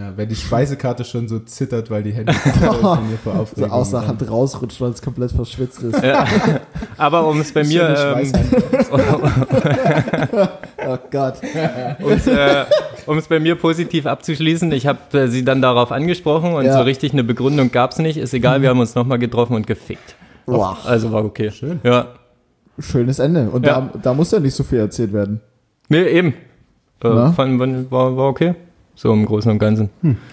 [0.00, 3.40] ja, wenn die Speisekarte schon so zittert, weil die Hände zittern von mir vor so
[3.40, 3.70] Aufregung.
[3.70, 6.02] aus der Hand rausrutscht, weil es komplett verschwitzt ist?
[6.02, 6.24] Ja.
[6.96, 8.32] Aber um es bei mir, ähm,
[10.88, 11.34] Oh Gott.
[12.02, 12.10] um
[13.18, 16.74] es äh, bei mir positiv abzuschließen, ich habe äh, sie dann darauf angesprochen und Ja.
[16.78, 18.16] so richtig eine Begründung gab es nicht.
[18.16, 20.14] Ist egal, wir haben uns nochmal getroffen und gefickt.
[20.46, 20.78] Wow.
[20.86, 21.50] Also war okay.
[21.50, 21.80] Schön.
[21.84, 22.06] Ja.
[22.78, 23.50] Schönes Ende.
[23.50, 23.90] Und Ja.
[23.92, 25.40] da, da muss ja nicht so viel erzählt werden.
[25.88, 26.34] Nee, eben.
[27.02, 27.58] Äh, fand,
[27.90, 28.54] war, war okay.
[29.00, 29.88] So im Großen und Ganzen.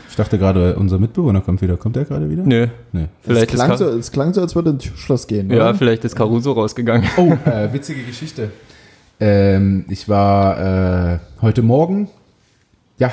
[0.09, 1.77] Ich dachte gerade, unser Mitbewohner kommt wieder.
[1.77, 2.43] Kommt der gerade wieder?
[2.43, 2.67] Nö.
[2.91, 3.07] Nee.
[3.21, 5.49] Vielleicht es, ist, klang Ka so, es klang so, als würde ein Schloss gehen.
[5.49, 5.75] ja, oder?
[5.75, 7.07] vielleicht ist Caruso rausgegangen.
[7.15, 8.51] Oh, äh, witzige Geschichte.
[9.21, 12.09] Ähm, ich war äh, heute Morgen,
[12.97, 13.09] ja,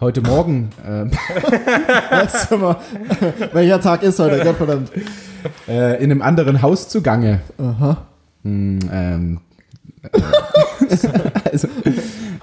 [0.00, 1.12] heute Morgen, ähm,
[2.60, 2.76] mal,
[3.52, 4.42] welcher Tag ist heute?
[4.42, 4.90] Gottverdammt.
[5.68, 7.40] äh, in einem anderen Haus zugange.
[7.56, 7.98] Aha.
[8.42, 9.40] Hm, ähm,
[10.02, 10.08] äh,
[11.52, 11.68] also,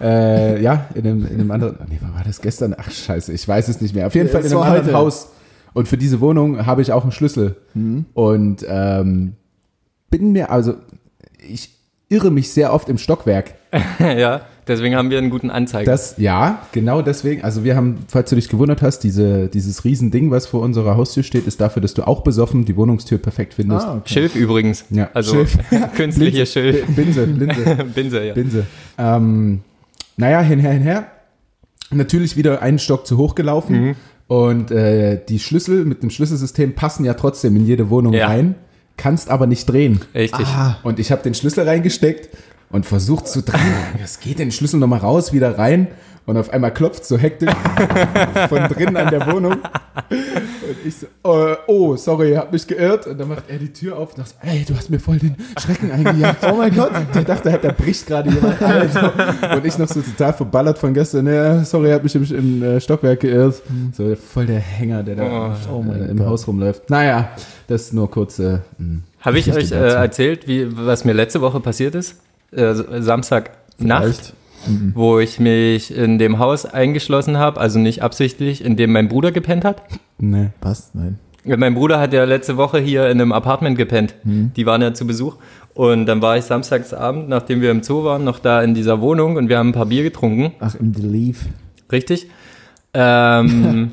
[0.02, 2.76] äh, ja, in einem, in einem anderen, nee, war das gestern?
[2.78, 4.08] Ach, scheiße, ich weiß es nicht mehr.
[4.08, 4.94] Auf jeden Fall in einem anderen heute.
[4.94, 5.30] Haus.
[5.74, 7.56] Und für diese Wohnung habe ich auch einen Schlüssel.
[8.14, 9.34] Und ähm,
[10.10, 10.76] bin mir, also,
[11.48, 11.70] ich
[12.10, 13.54] irre mich sehr oft im Stockwerk.
[14.00, 15.92] ja, deswegen haben wir einen guten Anzeiger.
[15.92, 17.44] Das, ja, genau deswegen.
[17.44, 21.24] Also wir haben, falls du dich gewundert hast, diese, dieses Riesending, was vor unserer Haustür
[21.24, 23.86] steht, ist dafür, dass du auch besoffen die Wohnungstür perfekt findest.
[23.86, 24.14] Ah, okay.
[24.14, 24.86] Schilf übrigens.
[24.90, 25.58] Ja, also Schilf.
[25.96, 26.86] künstliche Schilf.
[26.96, 28.34] Binse, Binse, Binse, ja.
[28.34, 28.66] Binse.
[28.98, 29.62] Ähm,
[30.16, 31.08] naja, hinher, hinher.
[31.92, 33.82] Natürlich wieder einen Stock zu hoch gelaufen.
[33.82, 33.96] Mhm.
[34.28, 38.28] Und äh, die Schlüssel mit dem Schlüsselsystem passen ja trotzdem in jede Wohnung Ja.
[38.28, 38.56] rein.
[38.96, 40.02] Kannst aber nicht drehen.
[40.14, 40.46] Richtig.
[40.46, 42.30] Ah, Und ich habe den Schlüssel reingesteckt
[42.72, 43.60] und versucht zu drehen.
[44.02, 44.52] Was geht denn?
[44.52, 45.88] Schlüssel nochmal raus, wieder rein.
[46.26, 47.50] Und auf einmal klopft so hektisch
[48.50, 49.54] von drinnen an der Wohnung.
[50.12, 53.08] Und ich so, äh, oh, sorry, hab mich geirrt.
[53.08, 55.36] Und dann macht er die Tür auf und sagt, ey, du hast mir voll den
[55.60, 56.46] Schrecken eingejagt.
[56.48, 56.92] Oh mein Gott.
[57.16, 58.92] Der dachte halt, da bricht gerade jemand ein.
[58.92, 59.00] So.
[59.56, 61.26] Und ich noch so total verballert von gestern.
[61.26, 63.64] Ja, sorry, hab mich im, im äh, Stockwerk geirrt.
[63.94, 66.28] So voll der Hänger, der da Oh äh, im Gott.
[66.28, 66.92] Haus rumläuft.
[66.92, 67.30] Naja,
[67.66, 68.62] das ist nur kurze.
[68.78, 72.18] mh, Habe ich euch äh, erzählt, wie, was mir letzte Woche passiert ist?
[72.52, 74.34] Äh, Samstagnacht, Vielleicht.
[74.94, 79.32] wo ich mich in dem Haus eingeschlossen habe, also nicht absichtlich, in dem mein Bruder
[79.32, 79.84] gepennt hat.
[80.18, 80.48] Nee.
[80.62, 80.92] Was?
[80.94, 81.20] Nein.
[81.46, 84.14] Mein Bruder hat ja letzte Woche hier in einem Apartment gepennt.
[84.24, 85.38] Die waren ja zu Besuch.
[85.74, 89.38] Und dann war ich samstagsabend, nachdem wir im Zoo waren, noch da in dieser Wohnung
[89.38, 90.54] und wir haben ein paar Bier getrunken.
[90.60, 91.46] Ach, im Belief.
[91.92, 92.28] Richtig.
[92.94, 93.92] Ähm,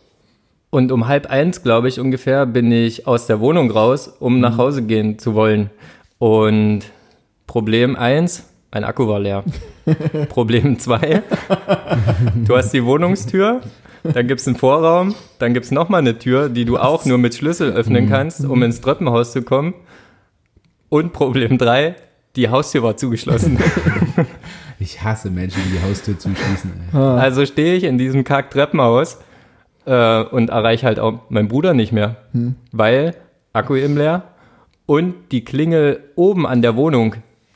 [0.70, 4.58] und um halb eins, glaube ich, ungefähr, bin ich aus der Wohnung raus, um nach
[4.58, 5.70] Hause gehen zu wollen.
[6.18, 6.80] Und
[7.46, 9.44] Problem eins, mein Akku war leer.
[10.28, 11.22] Problem zwei,
[12.34, 13.60] du hast die Wohnungstür,
[14.02, 17.18] dann gibt es einen Vorraum, dann gibt es nochmal eine Tür, die du auch nur
[17.18, 19.74] mit Schlüssel öffnen kannst, um ins Treppenhaus zu kommen.
[20.88, 21.96] Und Problem drei,
[22.36, 23.58] die Haustür war zugeschlossen.
[24.80, 26.72] Ich hasse Menschen, die die Haustür zuschließen.
[26.92, 26.98] Ey.
[26.98, 29.18] Also stehe ich in diesem Kack-Treppenhaus
[29.86, 32.16] äh, und erreiche halt auch meinen Bruder nicht mehr,
[32.72, 33.14] weil
[33.52, 34.24] Akku im leer
[34.84, 37.14] und die Klingel oben an der Wohnung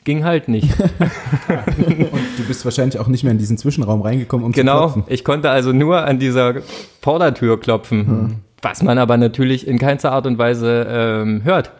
[0.09, 0.71] ging halt nicht.
[0.79, 5.03] Und du bist wahrscheinlich auch nicht mehr in diesen Zwischenraum reingekommen, um zu genau, klopfen.
[5.05, 6.55] ich konnte also nur an dieser
[6.99, 11.71] Vordertür klopfen, was man aber natürlich in keinster Art und Weise ähm, hört.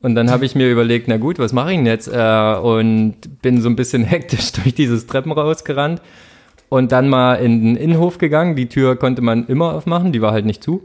[0.00, 2.08] Und dann habe ich mir überlegt, na gut, was mache ich denn jetzt?
[2.08, 6.02] Äh, und bin so ein bisschen hektisch durch dieses Treppenhaus gerannt
[6.68, 8.56] und dann mal in den Innenhof gegangen.
[8.56, 10.82] Die Tür konnte man immer aufmachen, die war halt nicht zu.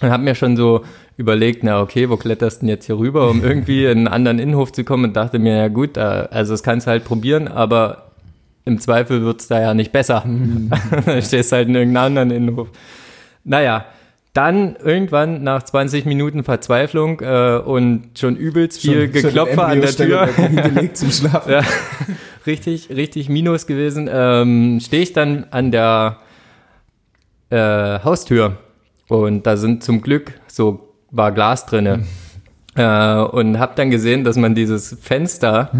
[0.00, 0.84] Und habe mir schon so
[1.16, 4.38] überlegt, na okay, wo kletterst du denn jetzt hier rüber, um irgendwie in einen anderen
[4.38, 7.48] Innenhof zu kommen und dachte mir, ja gut, äh, also das kannst du halt probieren,
[7.48, 8.10] aber
[8.64, 10.24] im Zweifel wird's da ja nicht besser.
[11.06, 12.68] Dann stehst halt in irgendeinem anderen Innenhof.
[13.44, 13.84] Naja,
[14.32, 20.28] dann irgendwann nach 20 Minuten Verzweiflung äh, und schon übelst viel Geklopfer an der Tür.
[20.92, 21.52] Zum Schlafen.
[21.52, 21.62] Ja,
[22.44, 24.10] richtig, richtig Minus gewesen.
[24.12, 26.16] Ähm, Stehe ich dann an der
[27.50, 28.58] äh, Haustür
[29.08, 32.04] und da sind zum Glück so war Glas drinne.
[32.76, 35.70] Äh, und habe dann gesehen, dass man dieses Fenster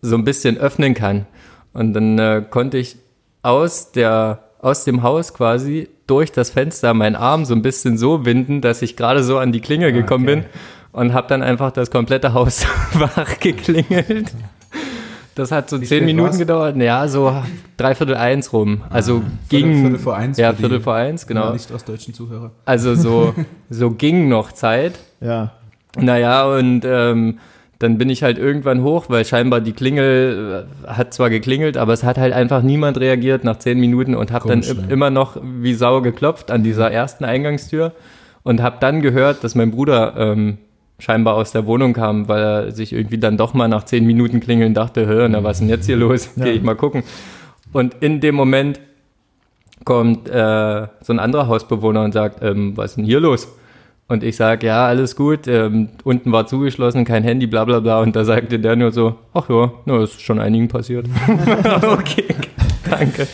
[0.00, 1.26] so ein bisschen öffnen kann.
[1.72, 2.96] Und dann äh, konnte ich
[3.42, 8.26] aus der aus dem Haus quasi durch das Fenster meinen Arm so ein bisschen so
[8.26, 10.36] winden, dass ich gerade so an die Klinge gekommen okay.
[10.36, 10.44] bin.
[10.92, 14.32] Und habe dann einfach das komplette Haus wach geklingelt.
[15.34, 16.38] Das hat so zehn spät Minuten war's?
[16.38, 16.76] gedauert.
[16.76, 17.32] Ja, so
[17.76, 18.82] dreiviertel eins rum.
[18.90, 19.80] Also Viertel- ging.
[19.82, 21.52] Viertel vor eins Ja, Viertel vor eins, genau.
[21.52, 22.50] Nicht ostdeutschen Zuhörer.
[22.64, 23.34] Also so,
[23.70, 24.98] so ging noch Zeit.
[25.20, 25.52] Ja.
[25.98, 27.38] Naja, und ähm,
[27.78, 31.92] dann bin ich halt irgendwann hoch, weil scheinbar die Klingel äh, hat zwar geklingelt, aber
[31.94, 34.86] es hat halt einfach niemand reagiert nach zehn Minuten und habe dann ne?
[34.90, 37.92] immer noch wie Sau geklopft an dieser ersten Eingangstür
[38.42, 40.58] und habe dann gehört, dass mein Bruder ähm,
[41.00, 44.40] scheinbar aus der Wohnung kam, weil er sich irgendwie dann doch mal nach zehn Minuten
[44.40, 46.30] klingeln dachte, hör, na was ist denn jetzt hier los?
[46.36, 46.44] Ja.
[46.44, 47.02] Gehe ich mal gucken.
[47.72, 48.80] Und in dem Moment
[49.84, 53.48] kommt äh, so ein anderer Hausbewohner und sagt, ähm, was ist denn hier los?
[54.08, 58.00] Und ich sage, ja, alles gut, ähm, unten war zugeschlossen, kein Handy, bla bla bla.
[58.00, 61.06] Und da sagte der nur so, ach ja, na, ist schon einigen passiert.
[61.82, 62.34] okay,
[62.90, 63.28] danke.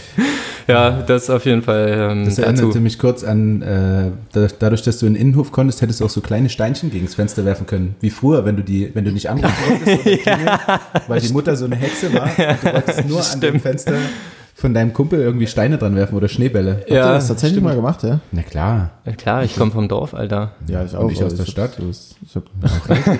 [0.68, 2.48] Ja, das auf jeden Fall ähm, Das dazu.
[2.48, 6.04] erinnerte mich kurz an, äh, da- dadurch, dass du in den Innenhof konntest, hättest du
[6.04, 7.94] auch so kleine Steinchen gegen das Fenster werfen können.
[8.00, 9.52] Wie früher, wenn du die, wenn du nicht anrufen
[9.84, 10.48] oder klingeln,
[11.08, 13.62] weil die Mutter so eine Hexe war und du wolltest nur an dem Stimmt.
[13.62, 13.92] Fenster
[14.58, 16.76] von deinem Kumpel irgendwie Steine dran werfen oder Schneebälle.
[16.80, 18.20] Habt ihr Ja, das tatsächlich mal gemacht, ja?
[18.32, 20.52] Na klar, Ja, klar, ich komme vom Dorf, Alter.
[20.66, 21.76] Ja, ich Und ich aus der Stadt.
[21.78, 21.84] hab-
[22.24, 22.34] Ich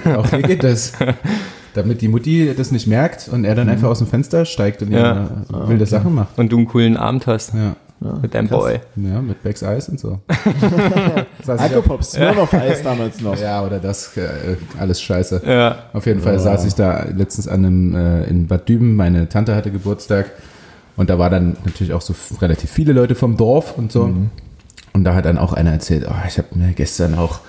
[0.07, 0.93] hab, auch hier geht das.
[1.75, 4.93] Damit die Mutti das nicht merkt und er dann einfach aus dem Fenster steigt und
[4.93, 5.29] Ja.
[5.53, 5.69] ja.
[5.69, 6.39] wilde Sachen macht.
[6.39, 7.77] Und du einen coolen Abend hast Ja,
[8.23, 8.81] mit deinem Boy.
[8.97, 10.21] ja mit Becks Eis und so.
[11.43, 13.39] Ich Alkopops, Smirnoff Eis damals noch.
[13.39, 15.43] ja, oder das, äh, alles scheiße.
[15.47, 15.77] Ja.
[15.93, 16.39] Auf jeden Fall Ja.
[16.39, 20.31] saß ich da letztens an einem, äh, in Bad Düben, meine Tante hatte Geburtstag
[20.97, 24.11] und da war dann natürlich auch so relativ viele Leute vom Dorf und so.
[24.93, 27.41] Und da hat dann auch einer erzählt, oh, ich habe mir gestern auch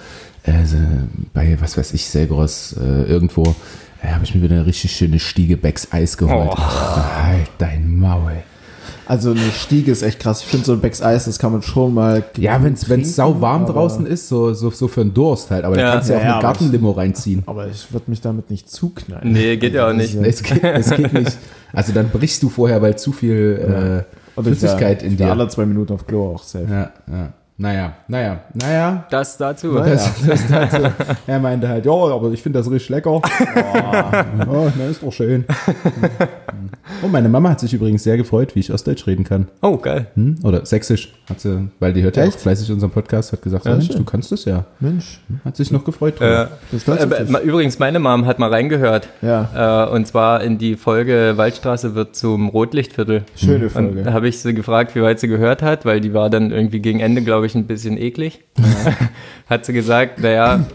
[0.44, 0.78] äh, so
[1.34, 3.56] bei, was weiß ich, Selgros äh, irgendwo,
[4.02, 6.50] äh, habe ich mir wieder eine richtig schöne Stiege Becks Eis geholt.
[6.50, 6.56] Oh.
[6.58, 8.44] Ich dachte, halt dein Maul.
[9.08, 10.42] Also eine Stiege ist echt krass.
[10.42, 12.24] Ich finde so ein Becks Eis, das kann man schon mal.
[12.38, 15.64] Ja, wenn es sau warm draußen ist, so, so, so für einen Durst halt.
[15.66, 15.86] Aber Ja.
[15.88, 17.44] da kannst du ja auch Ja, eine aber ich- Gartenlimo reinziehen.
[17.46, 19.32] Aber ich würde mich damit nicht zuknallen.
[19.32, 20.14] Nee, geht ja auch nicht.
[20.14, 20.22] Ja.
[20.24, 21.38] Es geht, es geht nicht.
[21.74, 24.06] Also dann brichst du vorher, weil zu viel
[24.38, 25.32] äh, Flüssigkeit in dir.
[25.32, 26.66] alle zwei Minuten auf Klo auch safe.
[26.70, 27.34] Ja, ja.
[27.60, 29.06] Naja, naja, naja.
[29.10, 29.72] Das dazu.
[29.72, 29.94] Naja.
[29.96, 30.92] Das, das dazu.
[31.28, 33.10] Er meinte halt, ja, aber ich finde das richtig lecker.
[33.22, 33.22] oh,
[34.78, 35.44] na, ist doch schön.
[37.02, 39.48] Und meine Mama hat sich übrigens sehr gefreut, wie ich Ostdeutsch reden kann.
[39.62, 40.08] Oh, geil.
[40.16, 40.36] Hm?
[40.44, 42.40] Oder Sächsisch, hat sie, weil die hört ja auch Echt?
[42.40, 43.98] fleißig unseren Podcast, hat gesagt, Ja, ja, Mensch, schön.
[43.98, 44.64] du kannst das ja.
[44.80, 46.16] Mensch, Hat sich noch gefreut.
[46.18, 46.50] Äh, drüber.
[46.72, 49.08] das ist äh, ma- übrigens, meine Mom hat mal reingehört.
[49.24, 53.24] Ja, Äh, und zwar in die Folge Waldstraße wird zum Rotlichtviertel.
[53.36, 54.04] schöne Und Folge.
[54.04, 56.80] da habe ich sie gefragt, wie weit sie gehört hat, weil die war dann irgendwie
[56.80, 58.42] gegen Ende, glaube ich, ein bisschen eklig.
[59.50, 60.66] hat sie gesagt, naja,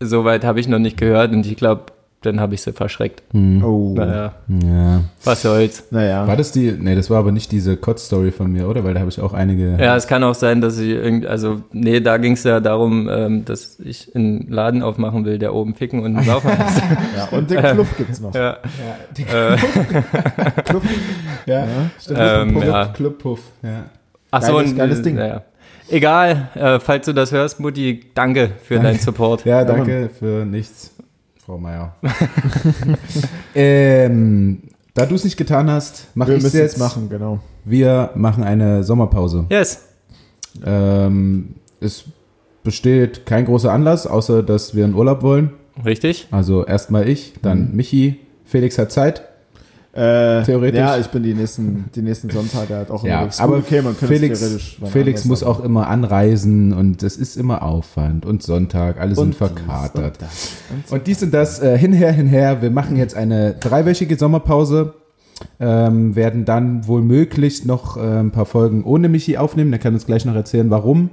[0.00, 1.86] so weit habe ich noch nicht gehört und ich glaube,
[2.22, 3.20] dann habe ich sie verschreckt.
[3.34, 5.00] Oh, Naja, ja.
[5.24, 5.82] was soll's.
[5.90, 6.24] naja.
[6.28, 8.84] War das die, nee, das war aber nicht diese Kotz-Story von mir, oder?
[8.84, 9.76] Weil da habe ich auch einige.
[9.80, 13.08] Ja, es kann auch sein, dass ich irgendwie, also, nee, da ging es ja darum,
[13.10, 16.80] ähm, dass ich einen Laden aufmachen will, der oben ficken und laufen heißt.
[17.16, 18.32] Ja, und den Kluff gibt's noch.
[18.36, 18.58] ja.
[19.16, 19.56] die Äh,
[20.64, 20.84] Kluff,
[21.46, 21.66] Ja,
[22.00, 22.18] stimmt.
[22.22, 22.86] Ähm, Puff, ja.
[22.86, 23.84] Clubpuff, ja.
[24.30, 25.16] ach so, Geiles- ein geiles Ding.
[25.16, 25.42] Naja.
[25.92, 29.44] Egal, äh, falls du das hörst, Mutti, danke für deinen Support.
[29.44, 30.90] Ja, danke für nichts,
[31.44, 31.94] Frau Meier.
[33.54, 34.62] ähm,
[34.94, 36.78] da du es nicht getan hast, mache wir ich es jetzt.
[36.78, 37.40] machen, genau.
[37.64, 39.44] Wir machen eine Sommerpause.
[39.50, 39.82] Yes.
[40.64, 42.04] Ähm, es
[42.64, 45.50] besteht kein großer Anlass, außer dass wir in Urlaub wollen.
[45.84, 46.28] Richtig?
[46.30, 47.76] Also erstmal ich, dann Mhm.
[47.76, 48.20] Michi.
[48.44, 49.22] Felix hat Zeit.
[49.94, 50.78] Äh, Theoretisch.
[50.80, 54.14] Ja, ich bin die nächsten, die nächsten Sonntage halt auch Ja, aber okay, man könnte
[54.14, 58.98] Felix, theoretisch Felix muss aber- auch immer anreisen und es ist immer Aufwand und Sonntag,
[58.98, 60.04] alle sind Und dies verkatert.
[60.04, 60.94] und das und so.
[60.94, 62.62] Und dies und das, äh, hinher, hinher.
[62.62, 64.94] Wir machen jetzt eine dreiwöchige Sommerpause.
[65.60, 69.72] Ähm, werden dann wohl möglich noch äh, ein paar Folgen ohne Michi aufnehmen.
[69.72, 71.10] Der kann uns gleich noch erzählen, warum.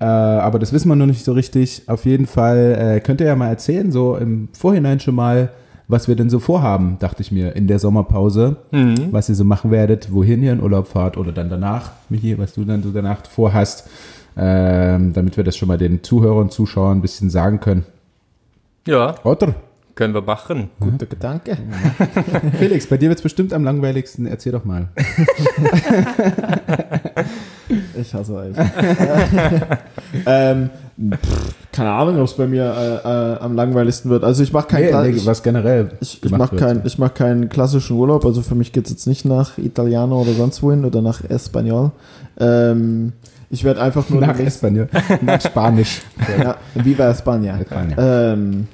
[0.00, 1.84] Äh, aber das wissen wir noch nicht so richtig.
[1.86, 5.50] Auf jeden Fall äh, könnt ihr ja mal erzählen, so im Vorhinein schon mal,
[5.90, 8.56] was wir denn so vorhaben, dachte ich mir, in der Sommerpause.
[8.70, 9.08] Mhm.
[9.10, 12.54] Was ihr so machen werdet, wohin ihr in Urlaub fahrt oder dann danach, Michi, was
[12.54, 13.88] du dann so danach vorhast.
[14.36, 17.84] Ähm, damit wir das schon mal den Zuhörern und Zuschauern ein bisschen sagen können.
[18.86, 19.54] Ja, Oder?
[19.96, 20.70] können wir machen.
[20.78, 21.58] Guter Gedanke.
[22.58, 24.24] Felix, bei dir wird es bestimmt am langweiligsten.
[24.24, 24.88] Erzähl doch mal.
[27.94, 28.56] Ich hasse euch.
[30.26, 30.70] ähm,
[31.12, 34.24] pff, keine Ahnung, ob es bei mir äh, äh, am langweiligsten wird.
[34.24, 36.60] Also ich mache keinen Nee, nee, ich, was generell ich, ich gemacht mach wird.
[36.62, 38.24] kein, ich mach keinen klassischen Urlaub.
[38.24, 41.92] Also für mich geht's jetzt nicht nach Italiano oder sonst wohin oder nach Espanol.
[42.38, 43.12] Ähm,
[43.50, 44.88] ich werde einfach nur nach Espanol,
[45.22, 46.02] nach Spanisch.
[46.38, 47.58] ja, Viva España.
[47.60, 48.32] España.
[48.32, 48.68] Ähm,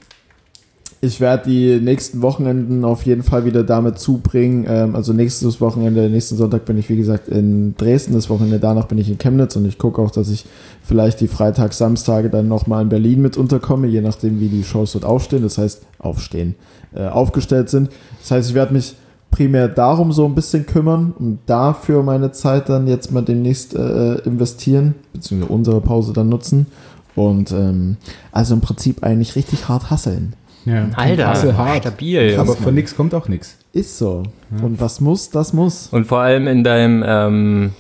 [1.06, 4.66] ich werde die nächsten Wochenenden auf jeden Fall wieder damit zubringen.
[4.68, 8.86] Ähm, also nächstes Wochenende, nächsten Sonntag bin ich wie gesagt in Dresden, das Wochenende danach
[8.86, 10.44] bin ich in Chemnitz und ich gucke auch, dass ich
[10.82, 14.92] vielleicht die Freitags, Samstage dann nochmal in Berlin mit unterkomme, je nachdem wie die Shows
[14.92, 16.54] dort aufstehen, das heißt aufstehen,
[16.94, 17.90] äh, aufgestellt sind.
[18.20, 18.94] Das heißt, ich werde mich
[19.30, 24.14] primär darum so ein bisschen kümmern und dafür meine Zeit dann jetzt mal demnächst äh,
[24.20, 26.66] investieren, beziehungsweise unsere Pause dann nutzen.
[27.14, 27.96] Und ähm,
[28.30, 30.34] also im Prinzip eigentlich richtig hart hasseln.
[30.66, 30.88] Ja.
[30.94, 31.78] Alter, hart.
[31.84, 32.34] stabil.
[32.34, 32.40] Krass.
[32.48, 33.56] Aber von nix kommt auch nix.
[33.72, 34.24] Ist so.
[34.62, 35.88] Und was muss, das muss.
[35.92, 37.70] Und vor allem in deinem ähm,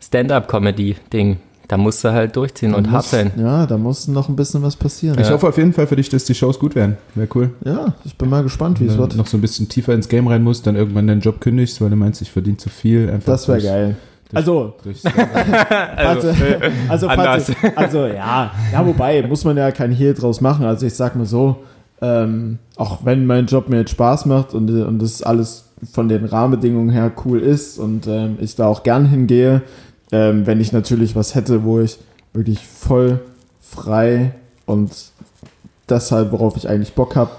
[0.00, 1.36] Stand-up-Comedy-Ding.
[1.68, 3.30] da musst du halt durchziehen und Da hart muss- sein.
[3.36, 5.18] Ja, da muss noch ein bisschen was passieren.
[5.18, 6.96] Ich Ja, hoffe auf jeden Fall für dich, dass die Shows gut werden.
[7.14, 7.50] Wäre cool.
[8.04, 9.12] ich bin mal gespannt, wie es Wenn wird.
[9.14, 11.80] du noch so ein bisschen tiefer ins Game rein musst, dann irgendwann deinen Job kündigst,
[11.80, 13.08] weil du meinst, ich verdiene zu viel.
[13.10, 13.96] Einfach Das wäre geil.
[14.34, 14.72] Also,
[16.88, 20.64] also, also, ich, also ja, ja, wobei, muss man ja kein Hehl draus machen.
[20.64, 21.62] Also ich sag mal so,
[22.02, 26.24] ähm, auch wenn mein Job mir jetzt Spaß macht und, und das alles von den
[26.24, 29.62] Rahmenbedingungen her cool ist und ähm, ich da auch gern hingehe,
[30.10, 31.98] ähm, wenn ich natürlich was hätte, wo ich
[32.32, 33.20] wirklich voll
[33.60, 34.34] frei
[34.66, 34.90] und
[35.88, 37.30] deshalb, worauf ich eigentlich Bock habe,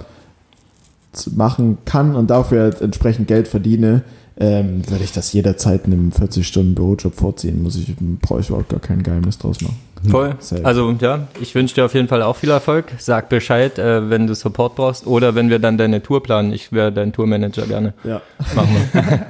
[1.32, 4.02] machen kann und dafür halt entsprechend Geld verdiene,
[4.38, 7.62] ähm, würde ich das jederzeit einem 40-Stunden-Bürojob vorziehen.
[7.62, 9.78] Muss ich, brauche ich überhaupt gar kein Geheimnis draus machen.
[10.10, 10.36] Voll.
[10.40, 10.66] Safe.
[10.66, 12.86] Also ja, ich wünsche dir auf jeden Fall auch viel Erfolg.
[12.98, 16.52] Sag Bescheid, äh, wenn du Support brauchst oder wenn wir dann deine Tour planen.
[16.54, 17.94] Ich wäre dein Tourmanager gerne.
[18.04, 18.22] Ja.
[18.56, 19.26] Machen wir.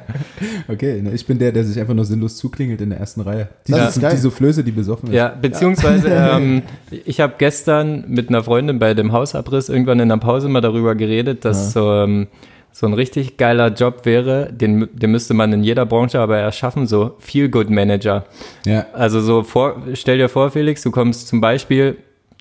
[0.74, 3.50] okay, ne, ich bin der, der sich einfach nur sinnlos zuklingelt in der ersten Reihe.
[3.68, 4.12] Die, Das geil.
[4.16, 5.16] die Soufflöse, die besoffen ist.
[5.16, 6.64] Ja, beziehungsweise ähm,
[7.06, 10.96] ich habe gestern mit einer Freundin bei dem Hausabriss irgendwann in der Pause mal darüber
[10.96, 12.28] geredet, dass so, ähm,
[12.76, 16.58] so ein richtig geiler Job wäre, den, den müsste man in jeder Branche aber erst
[16.58, 18.26] schaffen, so Feel-Good-Manager.
[18.66, 18.86] ja.
[18.94, 21.98] Also so vor, stell dir vor, Felix, du kommst zum Beispiel,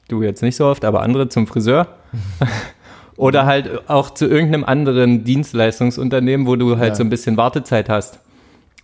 [0.08, 1.86] du jetzt nicht so oft, aber andere zum Friseur.
[3.16, 6.94] Oder halt auch zu irgendeinem anderen Dienstleistungsunternehmen, wo du halt Ja.
[6.94, 8.18] so ein bisschen Wartezeit hast.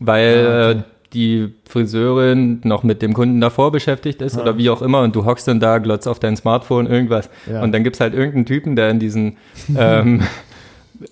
[0.00, 0.78] Weil Ah, okay.
[0.80, 0.82] äh,
[1.14, 5.24] die Friseurin noch mit dem Kunden davor beschäftigt ist oder wie auch immer und du
[5.24, 7.30] hockst dann da, glotzt auf dein Smartphone, irgendwas.
[7.50, 7.62] Ja.
[7.62, 9.38] Und dann gibt's halt irgendeinen Typen, der in diesen
[9.76, 10.22] ähm,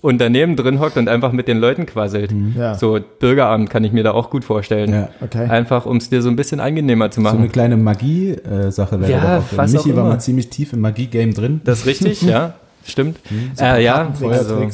[0.01, 2.35] Unternehmen drin hockt und einfach mit den Leuten quasselt.
[2.57, 2.75] Ja.
[2.75, 4.93] So Bürgeramt kann ich mir da auch gut vorstellen.
[4.93, 5.09] ja.
[5.21, 5.47] Okay.
[5.49, 7.39] Einfach, um es dir so ein bisschen angenehmer zu So machen.
[7.39, 10.13] eine kleine Magie-Sache wäre Ja, da auch was Michi auch war immer.
[10.15, 11.61] mal ziemlich tief im Magie-Game drin.
[11.65, 12.55] das ist richtig, ja,
[12.85, 13.19] stimmt.
[13.61, 14.69] Äh, ja, also.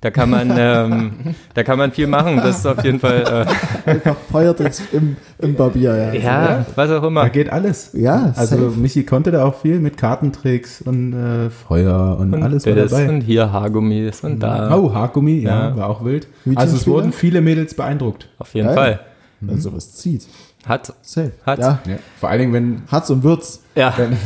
[0.00, 1.12] Da kann man, ähm,
[1.54, 2.36] da kann man viel machen.
[2.38, 3.46] Das ist auf jeden Fall,
[3.86, 6.10] Einfach Feuertricks im, im Barbier, ja.
[6.12, 7.28] äh, ja, was auch Da immer.
[7.28, 7.90] geht alles.
[7.92, 8.78] Ja, Also safe.
[8.80, 12.90] Michi konnte da auch viel mit Kartentricks und äh, Feuer und, Und alles war das
[12.92, 13.08] dabei.
[13.08, 14.76] und hier Haargummis und da.
[14.76, 15.76] Oh, Haargummi, ja, Ja.
[15.76, 16.28] war auch wild.
[16.54, 18.28] Also es wurden viele Mädels beeindruckt.
[18.38, 18.76] Auf jeden Geil.
[18.76, 19.00] Fall.
[19.42, 20.26] Wenn sowas zieht.
[20.66, 20.92] Hat.
[21.02, 21.32] Safe.
[21.46, 21.60] Hat's.
[21.60, 21.80] Ja.
[21.86, 21.96] Ja.
[22.18, 23.62] Vor allen Dingen, wenn, Hat's und wird's.
[23.74, 23.94] Ja.
[23.96, 24.16] wenn,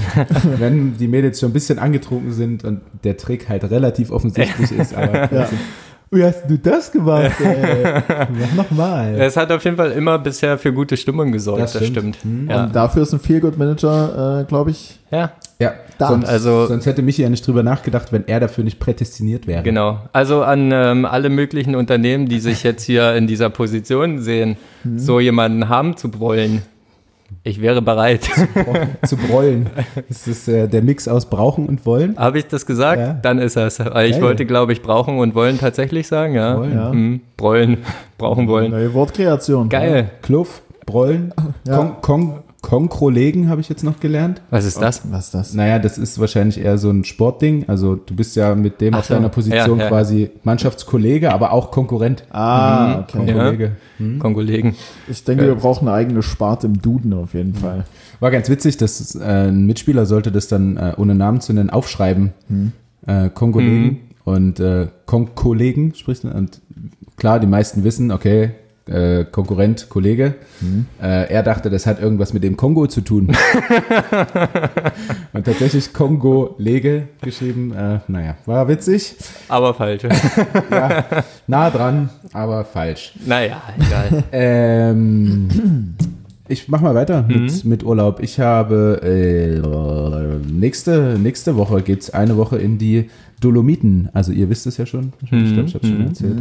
[0.61, 4.95] wenn die Mädels schon ein bisschen angetrunken sind und der Trick halt relativ offensichtlich ist.
[4.95, 5.49] Aber Ja.
[6.15, 7.33] Wie hast du das gemacht?
[7.41, 8.03] Ey?
[8.41, 9.15] Mach nochmal.
[9.21, 12.17] Es hat auf jeden Fall immer bisher für gute Stimmung gesorgt, das, Das stimmt.
[12.17, 12.51] stimmt.
[12.51, 12.65] Ja.
[12.65, 16.09] Und dafür ist ein Feel-Good-Manager, äh, glaube ich, ja, Ja, Da.
[16.09, 19.63] sonst, Also- sonst hätte Michi ja nicht drüber nachgedacht, wenn er dafür nicht prädestiniert wäre.
[19.63, 19.99] genau.
[20.13, 24.99] Also an ähm, alle möglichen Unternehmen, die sich jetzt hier in dieser Position sehen, Mhm.
[24.99, 26.63] so jemanden haben zu wollen.
[27.43, 28.29] Ich wäre bereit.
[29.07, 29.69] Zu brollen.
[30.09, 32.17] Das ist äh, der Mix aus Brauchen und Wollen.
[32.19, 33.01] Habe ich das gesagt?
[33.01, 33.13] Ja.
[33.15, 33.79] Dann ist das.
[33.81, 34.23] Weil ich Geil.
[34.23, 36.57] wollte, glaube ich, brauchen und wollen tatsächlich sagen, ja.
[36.59, 36.75] Wollen.
[36.75, 36.93] Ja.
[36.93, 37.21] Mhm.
[37.37, 37.79] Brollen,
[38.19, 38.71] brauchen wollen.
[38.71, 39.69] neue Wortkreation.
[39.69, 40.11] Geil.
[40.23, 41.33] Kluff, Brollen,
[41.67, 41.77] Ja.
[41.77, 44.41] Kon Kon Konkrolegen habe ich jetzt noch gelernt.
[44.49, 45.03] Was ist das?
[45.13, 45.53] Was ist das?
[45.53, 47.67] Naja, das ist wahrscheinlich eher so ein Sportding.
[47.69, 49.91] Also du bist ja mit dem Ach auf so, deiner Position ja, ja.
[49.91, 52.25] quasi Mannschaftskollege, aber auch Konkurrent.
[52.31, 53.27] Ah, okay.
[53.27, 53.35] Ja.
[53.35, 53.73] Kollege.
[54.19, 54.77] Kongolegen.
[55.09, 57.85] Ich denke, wir brauchen eine eigene Sparte im Duden auf jeden Fall.
[58.21, 61.69] War ganz witzig, dass äh, ein Mitspieler sollte das dann, äh, ohne Namen zu nennen,
[61.69, 62.33] aufschreiben.
[63.07, 66.33] Äh, Kongolegen und äh, Konkollegen spricht man.
[66.33, 66.63] Und
[67.17, 68.53] klar, die meisten wissen, okay,
[68.87, 70.35] äh, Konkurrent, Kollege.
[71.03, 73.29] Äh, er dachte, das hat irgendwas mit dem Kongo zu tun.
[75.33, 77.73] und tatsächlich Kongo-Lege geschrieben.
[77.73, 79.17] Äh, naja, war witzig.
[79.49, 80.03] Aber falsch.
[80.71, 81.05] Ja,
[81.47, 83.13] nah dran, aber falsch.
[83.27, 84.25] naja, egal.
[84.33, 85.49] Ähm,
[86.49, 88.21] ich mach mal weiter mit, mit Urlaub.
[88.21, 94.09] Ich habe äh, nächste, nächste Woche geht's eine Woche in die Dolomiten.
[94.13, 95.13] Also ihr wisst es ja schon.
[95.23, 96.39] Ich glaube, ich habe schon erzählt.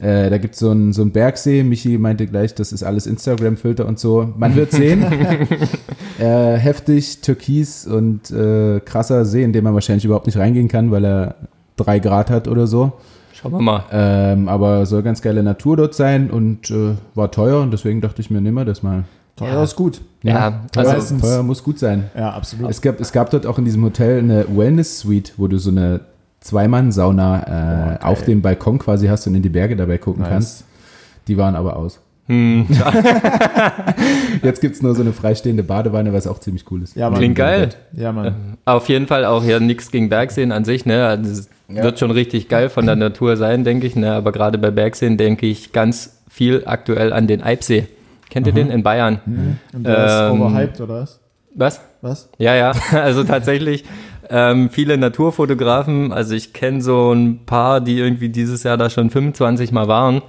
[0.00, 1.62] Äh, da gibt's so einen so einen Bergsee.
[1.64, 4.32] Michi meinte gleich, das ist alles Instagram-Filter und so.
[4.36, 5.02] Man wird sehen.
[6.18, 10.90] äh, heftig, türkis und äh, krasser See, in dem man wahrscheinlich überhaupt nicht reingehen kann,
[10.90, 11.34] weil er
[11.76, 12.92] drei Grad hat oder so.
[13.32, 13.84] Schauen wir mal.
[13.92, 18.20] Ähm, aber soll ganz geile Natur dort sein und äh, war teuer und deswegen dachte
[18.20, 19.04] ich mir, nimm mal das mal.
[19.36, 19.62] Teuer Ja.
[19.62, 20.00] ist gut.
[20.24, 22.10] Ja, teuer, also- teuer muss gut sein.
[22.16, 22.68] Ja, absolut.
[22.70, 26.00] Es gab, es gab dort auch in diesem Hotel eine Wellness-Suite, wo du so eine
[26.40, 27.98] Zweimann-Sauna äh, geil.
[28.02, 30.30] auf dem Balkon quasi hast und in die Berge dabei gucken Nice.
[30.30, 30.64] kannst.
[31.26, 32.00] Die waren aber aus.
[32.26, 32.66] Hm,
[34.42, 36.94] Jetzt gibt's nur so eine freistehende Badewanne, was auch ziemlich cool ist.
[36.94, 37.10] Ja.
[37.10, 37.70] Klingt geil.
[37.92, 38.58] Ja, Mann.
[38.66, 41.06] Auf jeden Fall auch ja nichts gegen Bergseen an sich, ne?
[41.06, 41.82] Also es Ja.
[41.82, 44.12] wird schon richtig geil von der Natur sein, denke ich, ne?
[44.12, 47.86] Aber gerade bei Bergseen denke ich ganz viel aktuell an den Eibsee.
[48.30, 49.20] Kennt ihr den in Bayern?
[49.72, 51.20] Und der ist ähm, overhyped, oder was?
[51.54, 51.80] Was?
[52.02, 52.28] Was?
[52.38, 53.84] Ja, ja, also tatsächlich
[54.30, 59.10] ähm, viele Naturfotografen, also ich kenne so ein paar, die irgendwie dieses Jahr da schon
[59.10, 60.22] 25 Mal waren,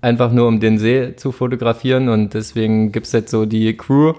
[0.00, 4.14] einfach nur um den See zu fotografieren und deswegen gibt's jetzt so die Crew,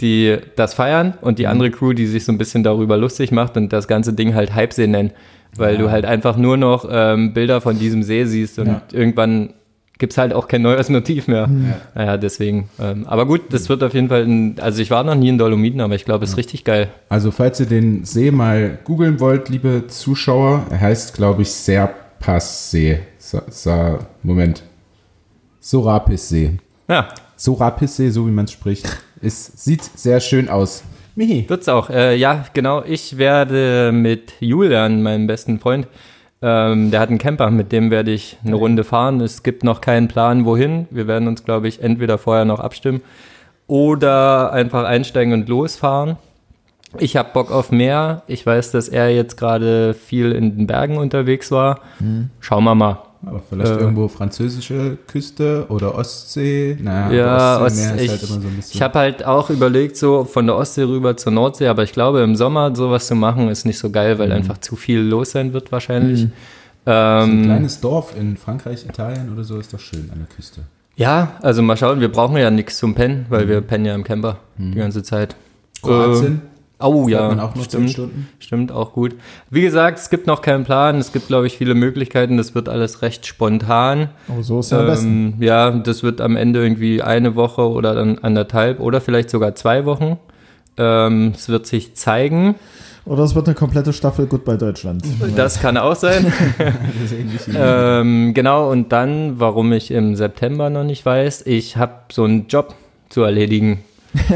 [0.00, 1.36] die das feiern und Mhm.
[1.36, 4.34] die andere Crew, die sich so ein bisschen darüber lustig macht und das ganze Ding
[4.34, 5.12] halt Hypesee nennen,
[5.56, 8.82] weil du halt einfach nur noch ähm, Bilder von diesem See siehst und Ja.
[8.92, 9.54] irgendwann
[9.98, 11.48] gibt's halt auch kein neues Motiv mehr.
[11.94, 12.68] Naja, deswegen.
[12.80, 15.38] Ähm, aber gut, das wird auf jeden Fall, ein, also ich war noch nie in
[15.38, 16.88] Dolomiten, aber ich glaube, es ist richtig geil.
[17.08, 23.00] Also, falls ihr den See mal googeln wollt, liebe Zuschauer, er heißt, glaube ich, Serpas-See.
[23.18, 24.62] Sa, Sa, Moment.
[25.60, 26.58] Sorapis-See.
[26.88, 28.86] Ja, Sorapis-See, so wie man es spricht.
[29.22, 30.84] Es sieht sehr schön aus.
[31.16, 31.44] Mihi.
[31.48, 31.90] Wird's auch.
[31.90, 32.82] Äh, ja, genau.
[32.84, 35.86] Ich werde mit Julian, meinem besten Freund,
[36.46, 39.22] ähm, der hat einen Camper, mit dem werde ich eine Runde fahren.
[39.22, 40.86] Es gibt noch keinen Plan, wohin.
[40.90, 43.00] Wir werden uns, glaube ich, entweder vorher noch abstimmen
[43.66, 46.16] oder einfach einsteigen und losfahren.
[46.98, 48.22] Ich habe Bock auf mehr.
[48.26, 51.80] Ich weiß, dass er jetzt gerade viel in den Bergen unterwegs war.
[52.40, 52.98] Schauen wir mal.
[53.26, 53.78] Aber vielleicht Äh.
[53.80, 56.76] irgendwo französische Küste oder Ostsee.
[56.80, 57.26] Naja, Ja,
[57.56, 58.76] aber Ost, Ostseemeer ich, ist halt immer so ein bisschen.
[58.76, 62.20] ich habe halt auch überlegt, so von der Ostsee rüber zur Nordsee, aber ich glaube,
[62.22, 64.18] im Sommer sowas zu machen, ist nicht so geil, Mhm.
[64.18, 66.20] weil einfach zu viel los sein wird wahrscheinlich.
[66.20, 66.26] so
[66.90, 70.60] ein Ähm, kleines Dorf in Frankreich, Italien oder so ist doch schön an der Küste.
[70.96, 73.26] ja, also mal schauen, wir brauchen ja nichts zum Pennen, Mhm.
[73.30, 75.34] weil wir pennen ja im Camper die ganze Zeit.
[75.82, 76.53] Kroatien, Äh,
[76.84, 78.28] oh ja, man auch nur stimmt, Stunden.
[78.38, 79.14] stimmt, auch gut.
[79.50, 82.68] Wie gesagt, es gibt noch keinen Plan, es gibt, glaube ich, viele Möglichkeiten, das wird
[82.68, 84.10] alles recht spontan.
[84.28, 85.34] Oh, so ist ja am besten.
[85.38, 89.54] Ähm, ja, das wird am Ende irgendwie eine Woche oder dann anderthalb oder vielleicht sogar
[89.54, 90.18] zwei Wochen.
[90.76, 92.56] Ähm, es wird sich zeigen.
[93.06, 95.04] Oder es wird eine komplette Staffel Goodbye Deutschland.
[95.36, 96.32] Das kann auch sein.
[97.54, 102.46] Ähm, genau, und dann, warum ich im September noch nicht weiß, ich habe so einen
[102.46, 102.74] Job
[103.10, 103.80] zu erledigen.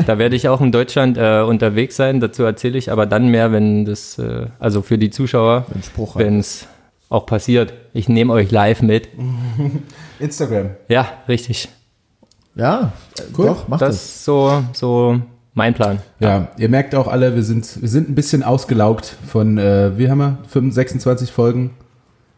[0.06, 2.20] Da werde ich auch in Deutschland äh, unterwegs sein.
[2.20, 5.66] Dazu erzähle ich aber dann mehr, wenn das, äh, also für die Zuschauer,
[6.14, 6.66] Wenn es
[7.08, 7.72] auch passiert.
[7.92, 9.08] Ich nehme euch live mit.
[10.18, 10.70] Instagram.
[10.88, 11.68] Ja, richtig.
[12.54, 12.92] Ja,
[13.36, 13.46] Cool.
[13.46, 14.04] doch, mach Das das.
[14.04, 15.20] ist so, so
[15.54, 16.00] mein Plan.
[16.20, 20.10] Ja, ihr merkt auch alle, wir sind, wir sind ein bisschen ausgelaugt von, äh, wie
[20.10, 20.38] haben wir?
[20.48, 21.70] 25, 26 Folgen.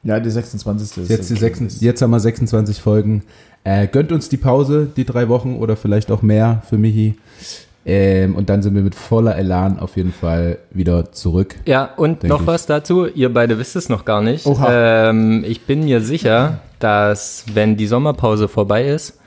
[0.02, 1.02] Ja, die 26.
[1.04, 3.22] ist Jetzt, die das- 26, jetzt haben wir 26 Folgen.
[3.64, 7.16] Äh, gönnt uns die Pause, die drei Wochen oder vielleicht auch mehr für Michi.
[7.84, 11.56] Ähm, und dann sind wir mit voller Elan auf jeden Fall wieder zurück.
[11.66, 12.46] Ja, und noch ich.
[12.46, 13.06] was dazu.
[13.06, 14.46] Ihr beide wisst es noch gar nicht.
[14.46, 15.08] Oha.
[15.10, 19.18] Ähm, ich bin mir sicher, dass, wenn die Sommerpause vorbei ist,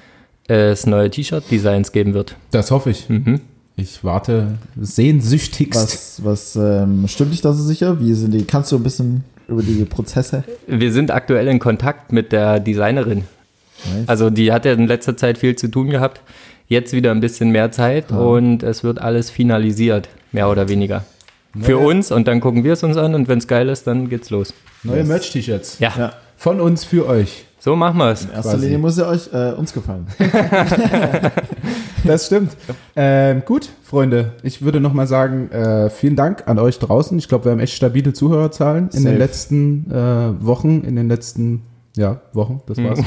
[0.47, 2.35] es neue T-Shirt-Designs geben wird.
[2.51, 3.09] Das hoffe ich.
[3.09, 3.41] Mhm.
[3.75, 6.23] Ich warte sehnsüchtigst.
[6.23, 7.99] Was, was ähm, stimmt dich da so sicher?
[7.99, 8.45] Wie sind die?
[8.45, 10.43] Kannst du ein bisschen über die Prozesse?
[10.67, 13.23] Wir sind aktuell in Kontakt mit der Designerin.
[13.85, 14.07] Nice.
[14.07, 16.21] Also die hat ja in letzter Zeit viel zu tun gehabt.
[16.67, 21.03] Jetzt wieder ein bisschen mehr Zeit und es wird alles finalisiert, mehr oder weniger.
[21.59, 23.85] Für Neue- uns und dann gucken wir es uns an und wenn es geil ist,
[23.85, 24.53] dann geht's los.
[24.83, 25.77] Neue Merch-T-Shirts.
[25.79, 27.45] Ja, Ja, Von uns für euch.
[27.59, 28.23] so machen wir es.
[28.25, 28.57] in erster.
[28.57, 30.07] Linie muss ja euch äh, uns gefallen.
[32.05, 32.51] Das stimmt.
[32.97, 34.33] Ähm, gut, Freunde.
[34.43, 37.17] Ich würde nochmal sagen, äh, vielen Dank an euch draußen.
[37.17, 39.03] Ich glaube, wir haben echt stabile Zuhörerzahlen in Safe.
[39.05, 41.61] den letzten äh, Wochen, in den letzten
[41.95, 42.99] ja, Wochen, das war's.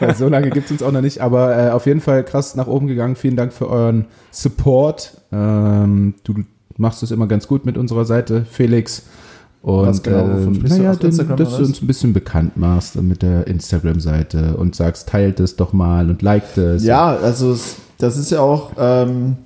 [0.00, 2.56] Weil so lange gibt es uns auch noch nicht, aber äh, auf jeden Fall krass
[2.56, 3.16] nach oben gegangen.
[3.16, 5.22] Vielen Dank für euren Support.
[5.32, 6.34] Ähm, du
[6.76, 9.04] machst es immer ganz gut mit unserer Seite, Felix.
[9.62, 10.50] Und Was genau, du?
[10.50, 15.40] naja, den, dass du uns ein bisschen bekannt machst mit der Instagram-Seite und sagst, teilt
[15.40, 16.84] es doch mal und liked es.
[16.84, 17.58] Ja, also
[17.98, 19.36] das ist ja auch, ähm,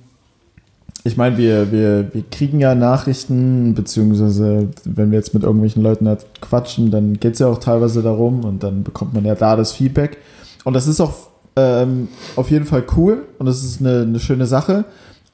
[1.05, 6.07] ich meine, wir, wir, wir kriegen ja Nachrichten, beziehungsweise wenn wir jetzt mit irgendwelchen Leuten
[6.07, 9.57] halt quatschen, dann geht es ja auch teilweise darum und dann bekommt man ja da
[9.57, 10.19] das Feedback.
[10.65, 11.15] Und das ist auch
[11.57, 14.85] ähm, auf jeden Fall cool und das ist eine, eine schöne Sache.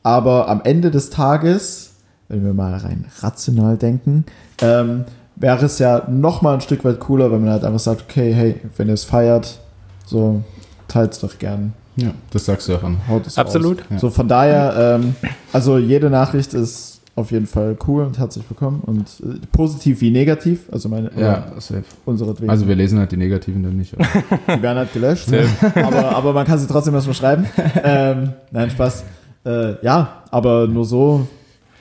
[0.03, 1.91] Aber am Ende des Tages,
[2.29, 4.25] wenn wir mal rein rational denken,
[4.63, 5.05] ähm,
[5.37, 8.33] wäre es ja noch mal ein Stück weit cooler, wenn man halt einfach sagt, okay,
[8.33, 9.61] hey, wenn ihr es feiert,
[10.07, 10.43] so
[10.89, 11.75] teilt es doch gern.
[12.01, 12.99] Ja, das sagst du auch an.
[13.09, 13.83] Haut es Absolut.
[13.91, 13.99] Ja.
[13.99, 15.15] So von daher, ähm,
[15.53, 20.11] also jede Nachricht ist auf jeden Fall cool und herzlich willkommen und äh, positiv wie
[20.13, 21.83] negativ, also meine Ja, safe.
[22.05, 22.51] unsere Dwingen.
[22.51, 23.95] Also wir lesen halt die Negativen dann nicht.
[23.95, 24.07] oder?
[24.57, 25.27] die werden halt gelöscht,
[25.75, 27.47] aber, aber man kann sie trotzdem erstmal schreiben.
[27.83, 29.03] ähm, nein, Spaß.
[29.45, 31.27] Äh, ja, aber nur so.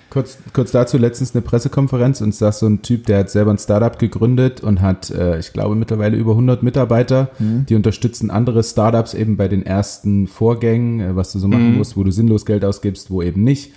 [0.09, 3.57] Kurz, kurz dazu, letztens eine Pressekonferenz und saß so ein Typ, der hat selber ein
[3.57, 7.29] Startup gegründet und hat, äh, ich glaube, mittlerweile über 100 Mitarbeiter.
[7.69, 11.97] Die unterstützen andere Startups eben bei den ersten Vorgängen, äh, was du so machen musst,
[11.97, 13.73] wo du sinnlos Geld ausgibst, wo eben nicht.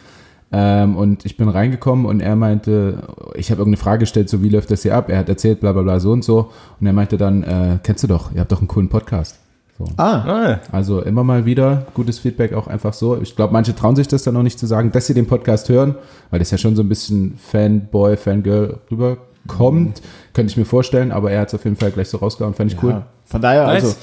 [0.53, 3.05] Ähm, und ich bin reingekommen und er meinte,
[3.35, 5.09] ich habe irgendeine Frage gestellt, so wie läuft das hier ab?
[5.09, 6.51] Er hat erzählt, bla bla bla, so und so.
[6.81, 9.39] Und er meinte dann, äh, kennst du doch, ihr habt doch einen coolen Podcast.
[9.87, 9.93] So.
[9.97, 13.21] Ah, Ah, Also immer mal wieder gutes Feedback auch einfach so.
[13.21, 15.69] Ich glaube, manche trauen sich das dann noch nicht zu sagen, dass sie den Podcast
[15.71, 15.95] hören,
[16.31, 20.03] weil das ja schon so ein bisschen Fanboy, Fangirl rüberkommt.
[20.35, 22.73] Könnte ich mir vorstellen, aber er hat es auf jeden Fall gleich so rausgehauen, fand
[22.73, 22.91] ich cool.
[22.91, 23.07] ja.
[23.25, 23.85] Von daher, Nice.
[23.85, 23.97] also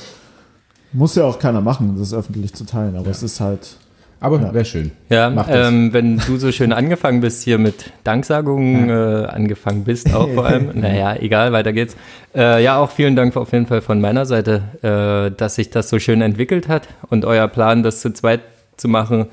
[0.94, 3.78] muss ja auch keiner machen, das öffentlich zu teilen, aber es ist halt
[4.19, 4.53] Aber Ja.
[4.53, 4.91] wäre schön.
[5.10, 10.27] Ja, ähm, wenn du so schön angefangen bist hier mit Danksagungen, äh, angefangen bist auch
[10.34, 10.72] vor allem.
[10.73, 11.95] naja, egal, weiter geht's.
[12.35, 15.89] Äh, ja, auch vielen Dank auf jeden Fall von meiner Seite, äh, dass sich das
[15.89, 18.41] so schön entwickelt hat und euer Plan, das zu zweit
[18.76, 19.27] zu machen,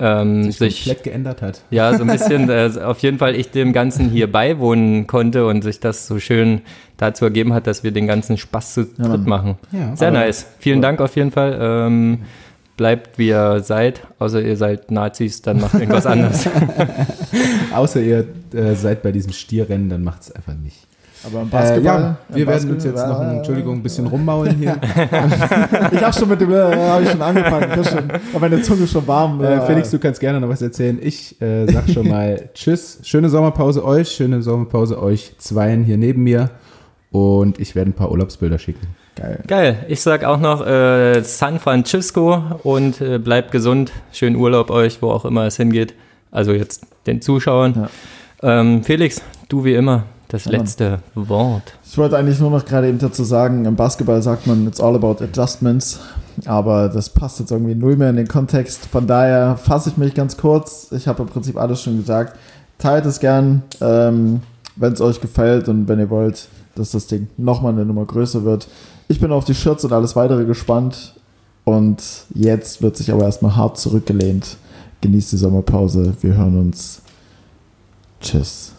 [0.00, 1.60] ähm, Sich sich, komplett geändert hat.
[1.70, 5.62] ja, so ein bisschen, äh, auf jeden Fall ich dem Ganzen hier beiwohnen konnte und
[5.62, 6.62] sich das so schön
[6.96, 9.24] dazu ergeben hat, dass wir den ganzen Spaß zu Ja, dritt Mann.
[9.26, 9.54] machen.
[9.72, 9.94] Ja.
[9.96, 10.46] Sehr Aber- nice.
[10.58, 11.58] Vielen Dank auf jeden Fall.
[11.60, 12.20] Ähm,
[12.76, 16.48] bleibt wie ihr seid, außer ihr seid Nazis, dann macht irgendwas anderes.
[17.74, 20.86] Außer ihr äh, seid bei diesem Stierrennen, dann macht es einfach nicht.
[21.26, 21.84] Aber im Äh, Basketball.
[21.84, 24.76] ja, im wir werden uns Basketball- jetzt noch, Entschuldigung, ein bisschen rummaulen hier.
[25.92, 27.84] Ich habe schon mit dem, äh, habe ich schon angefangen.
[27.84, 29.42] Schon, aber meine Zunge ist schon warm.
[29.42, 30.98] Äh, äh, Felix, du kannst gerne noch was erzählen.
[31.00, 32.98] Ich äh, sag schon mal Tschüss.
[33.02, 36.50] Schöne Sommerpause euch, schöne Sommerpause euch Zweien hier neben mir.
[37.10, 38.86] Und ich werde ein paar Urlaubsbilder schicken.
[39.16, 39.40] Geil.
[39.46, 39.84] Geil.
[39.88, 43.92] Ich sag auch noch äh, San Francisco und äh, bleibt gesund.
[44.12, 45.94] Schönen Urlaub euch, wo auch immer es hingeht.
[46.32, 47.88] Also jetzt den Zuschauern.
[48.42, 51.74] Ähm, Felix, du wie immer, das Ja, letzte Wort.
[51.84, 54.96] Ich wollte eigentlich nur noch gerade eben dazu sagen, im Basketball sagt man, it's all
[54.96, 56.00] about adjustments,
[56.44, 58.86] aber das passt jetzt irgendwie null mehr in den Kontext.
[58.86, 60.90] Von daher fasse ich mich ganz kurz.
[60.90, 62.36] Ich habe im Prinzip alles schon gesagt.
[62.78, 64.40] Teilt es gern, ähm,
[64.74, 68.44] wenn es euch gefällt und wenn ihr wollt, dass das Ding nochmal eine Nummer größer
[68.44, 68.66] wird.
[69.08, 71.14] Ich bin auf die Shirts und alles weitere gespannt
[71.64, 72.02] und
[72.34, 74.56] jetzt wird sich aber erstmal hart zurückgelehnt.
[75.00, 76.14] Genießt die Sommerpause.
[76.20, 77.02] Wir hören uns.
[78.20, 78.73] Tschüss.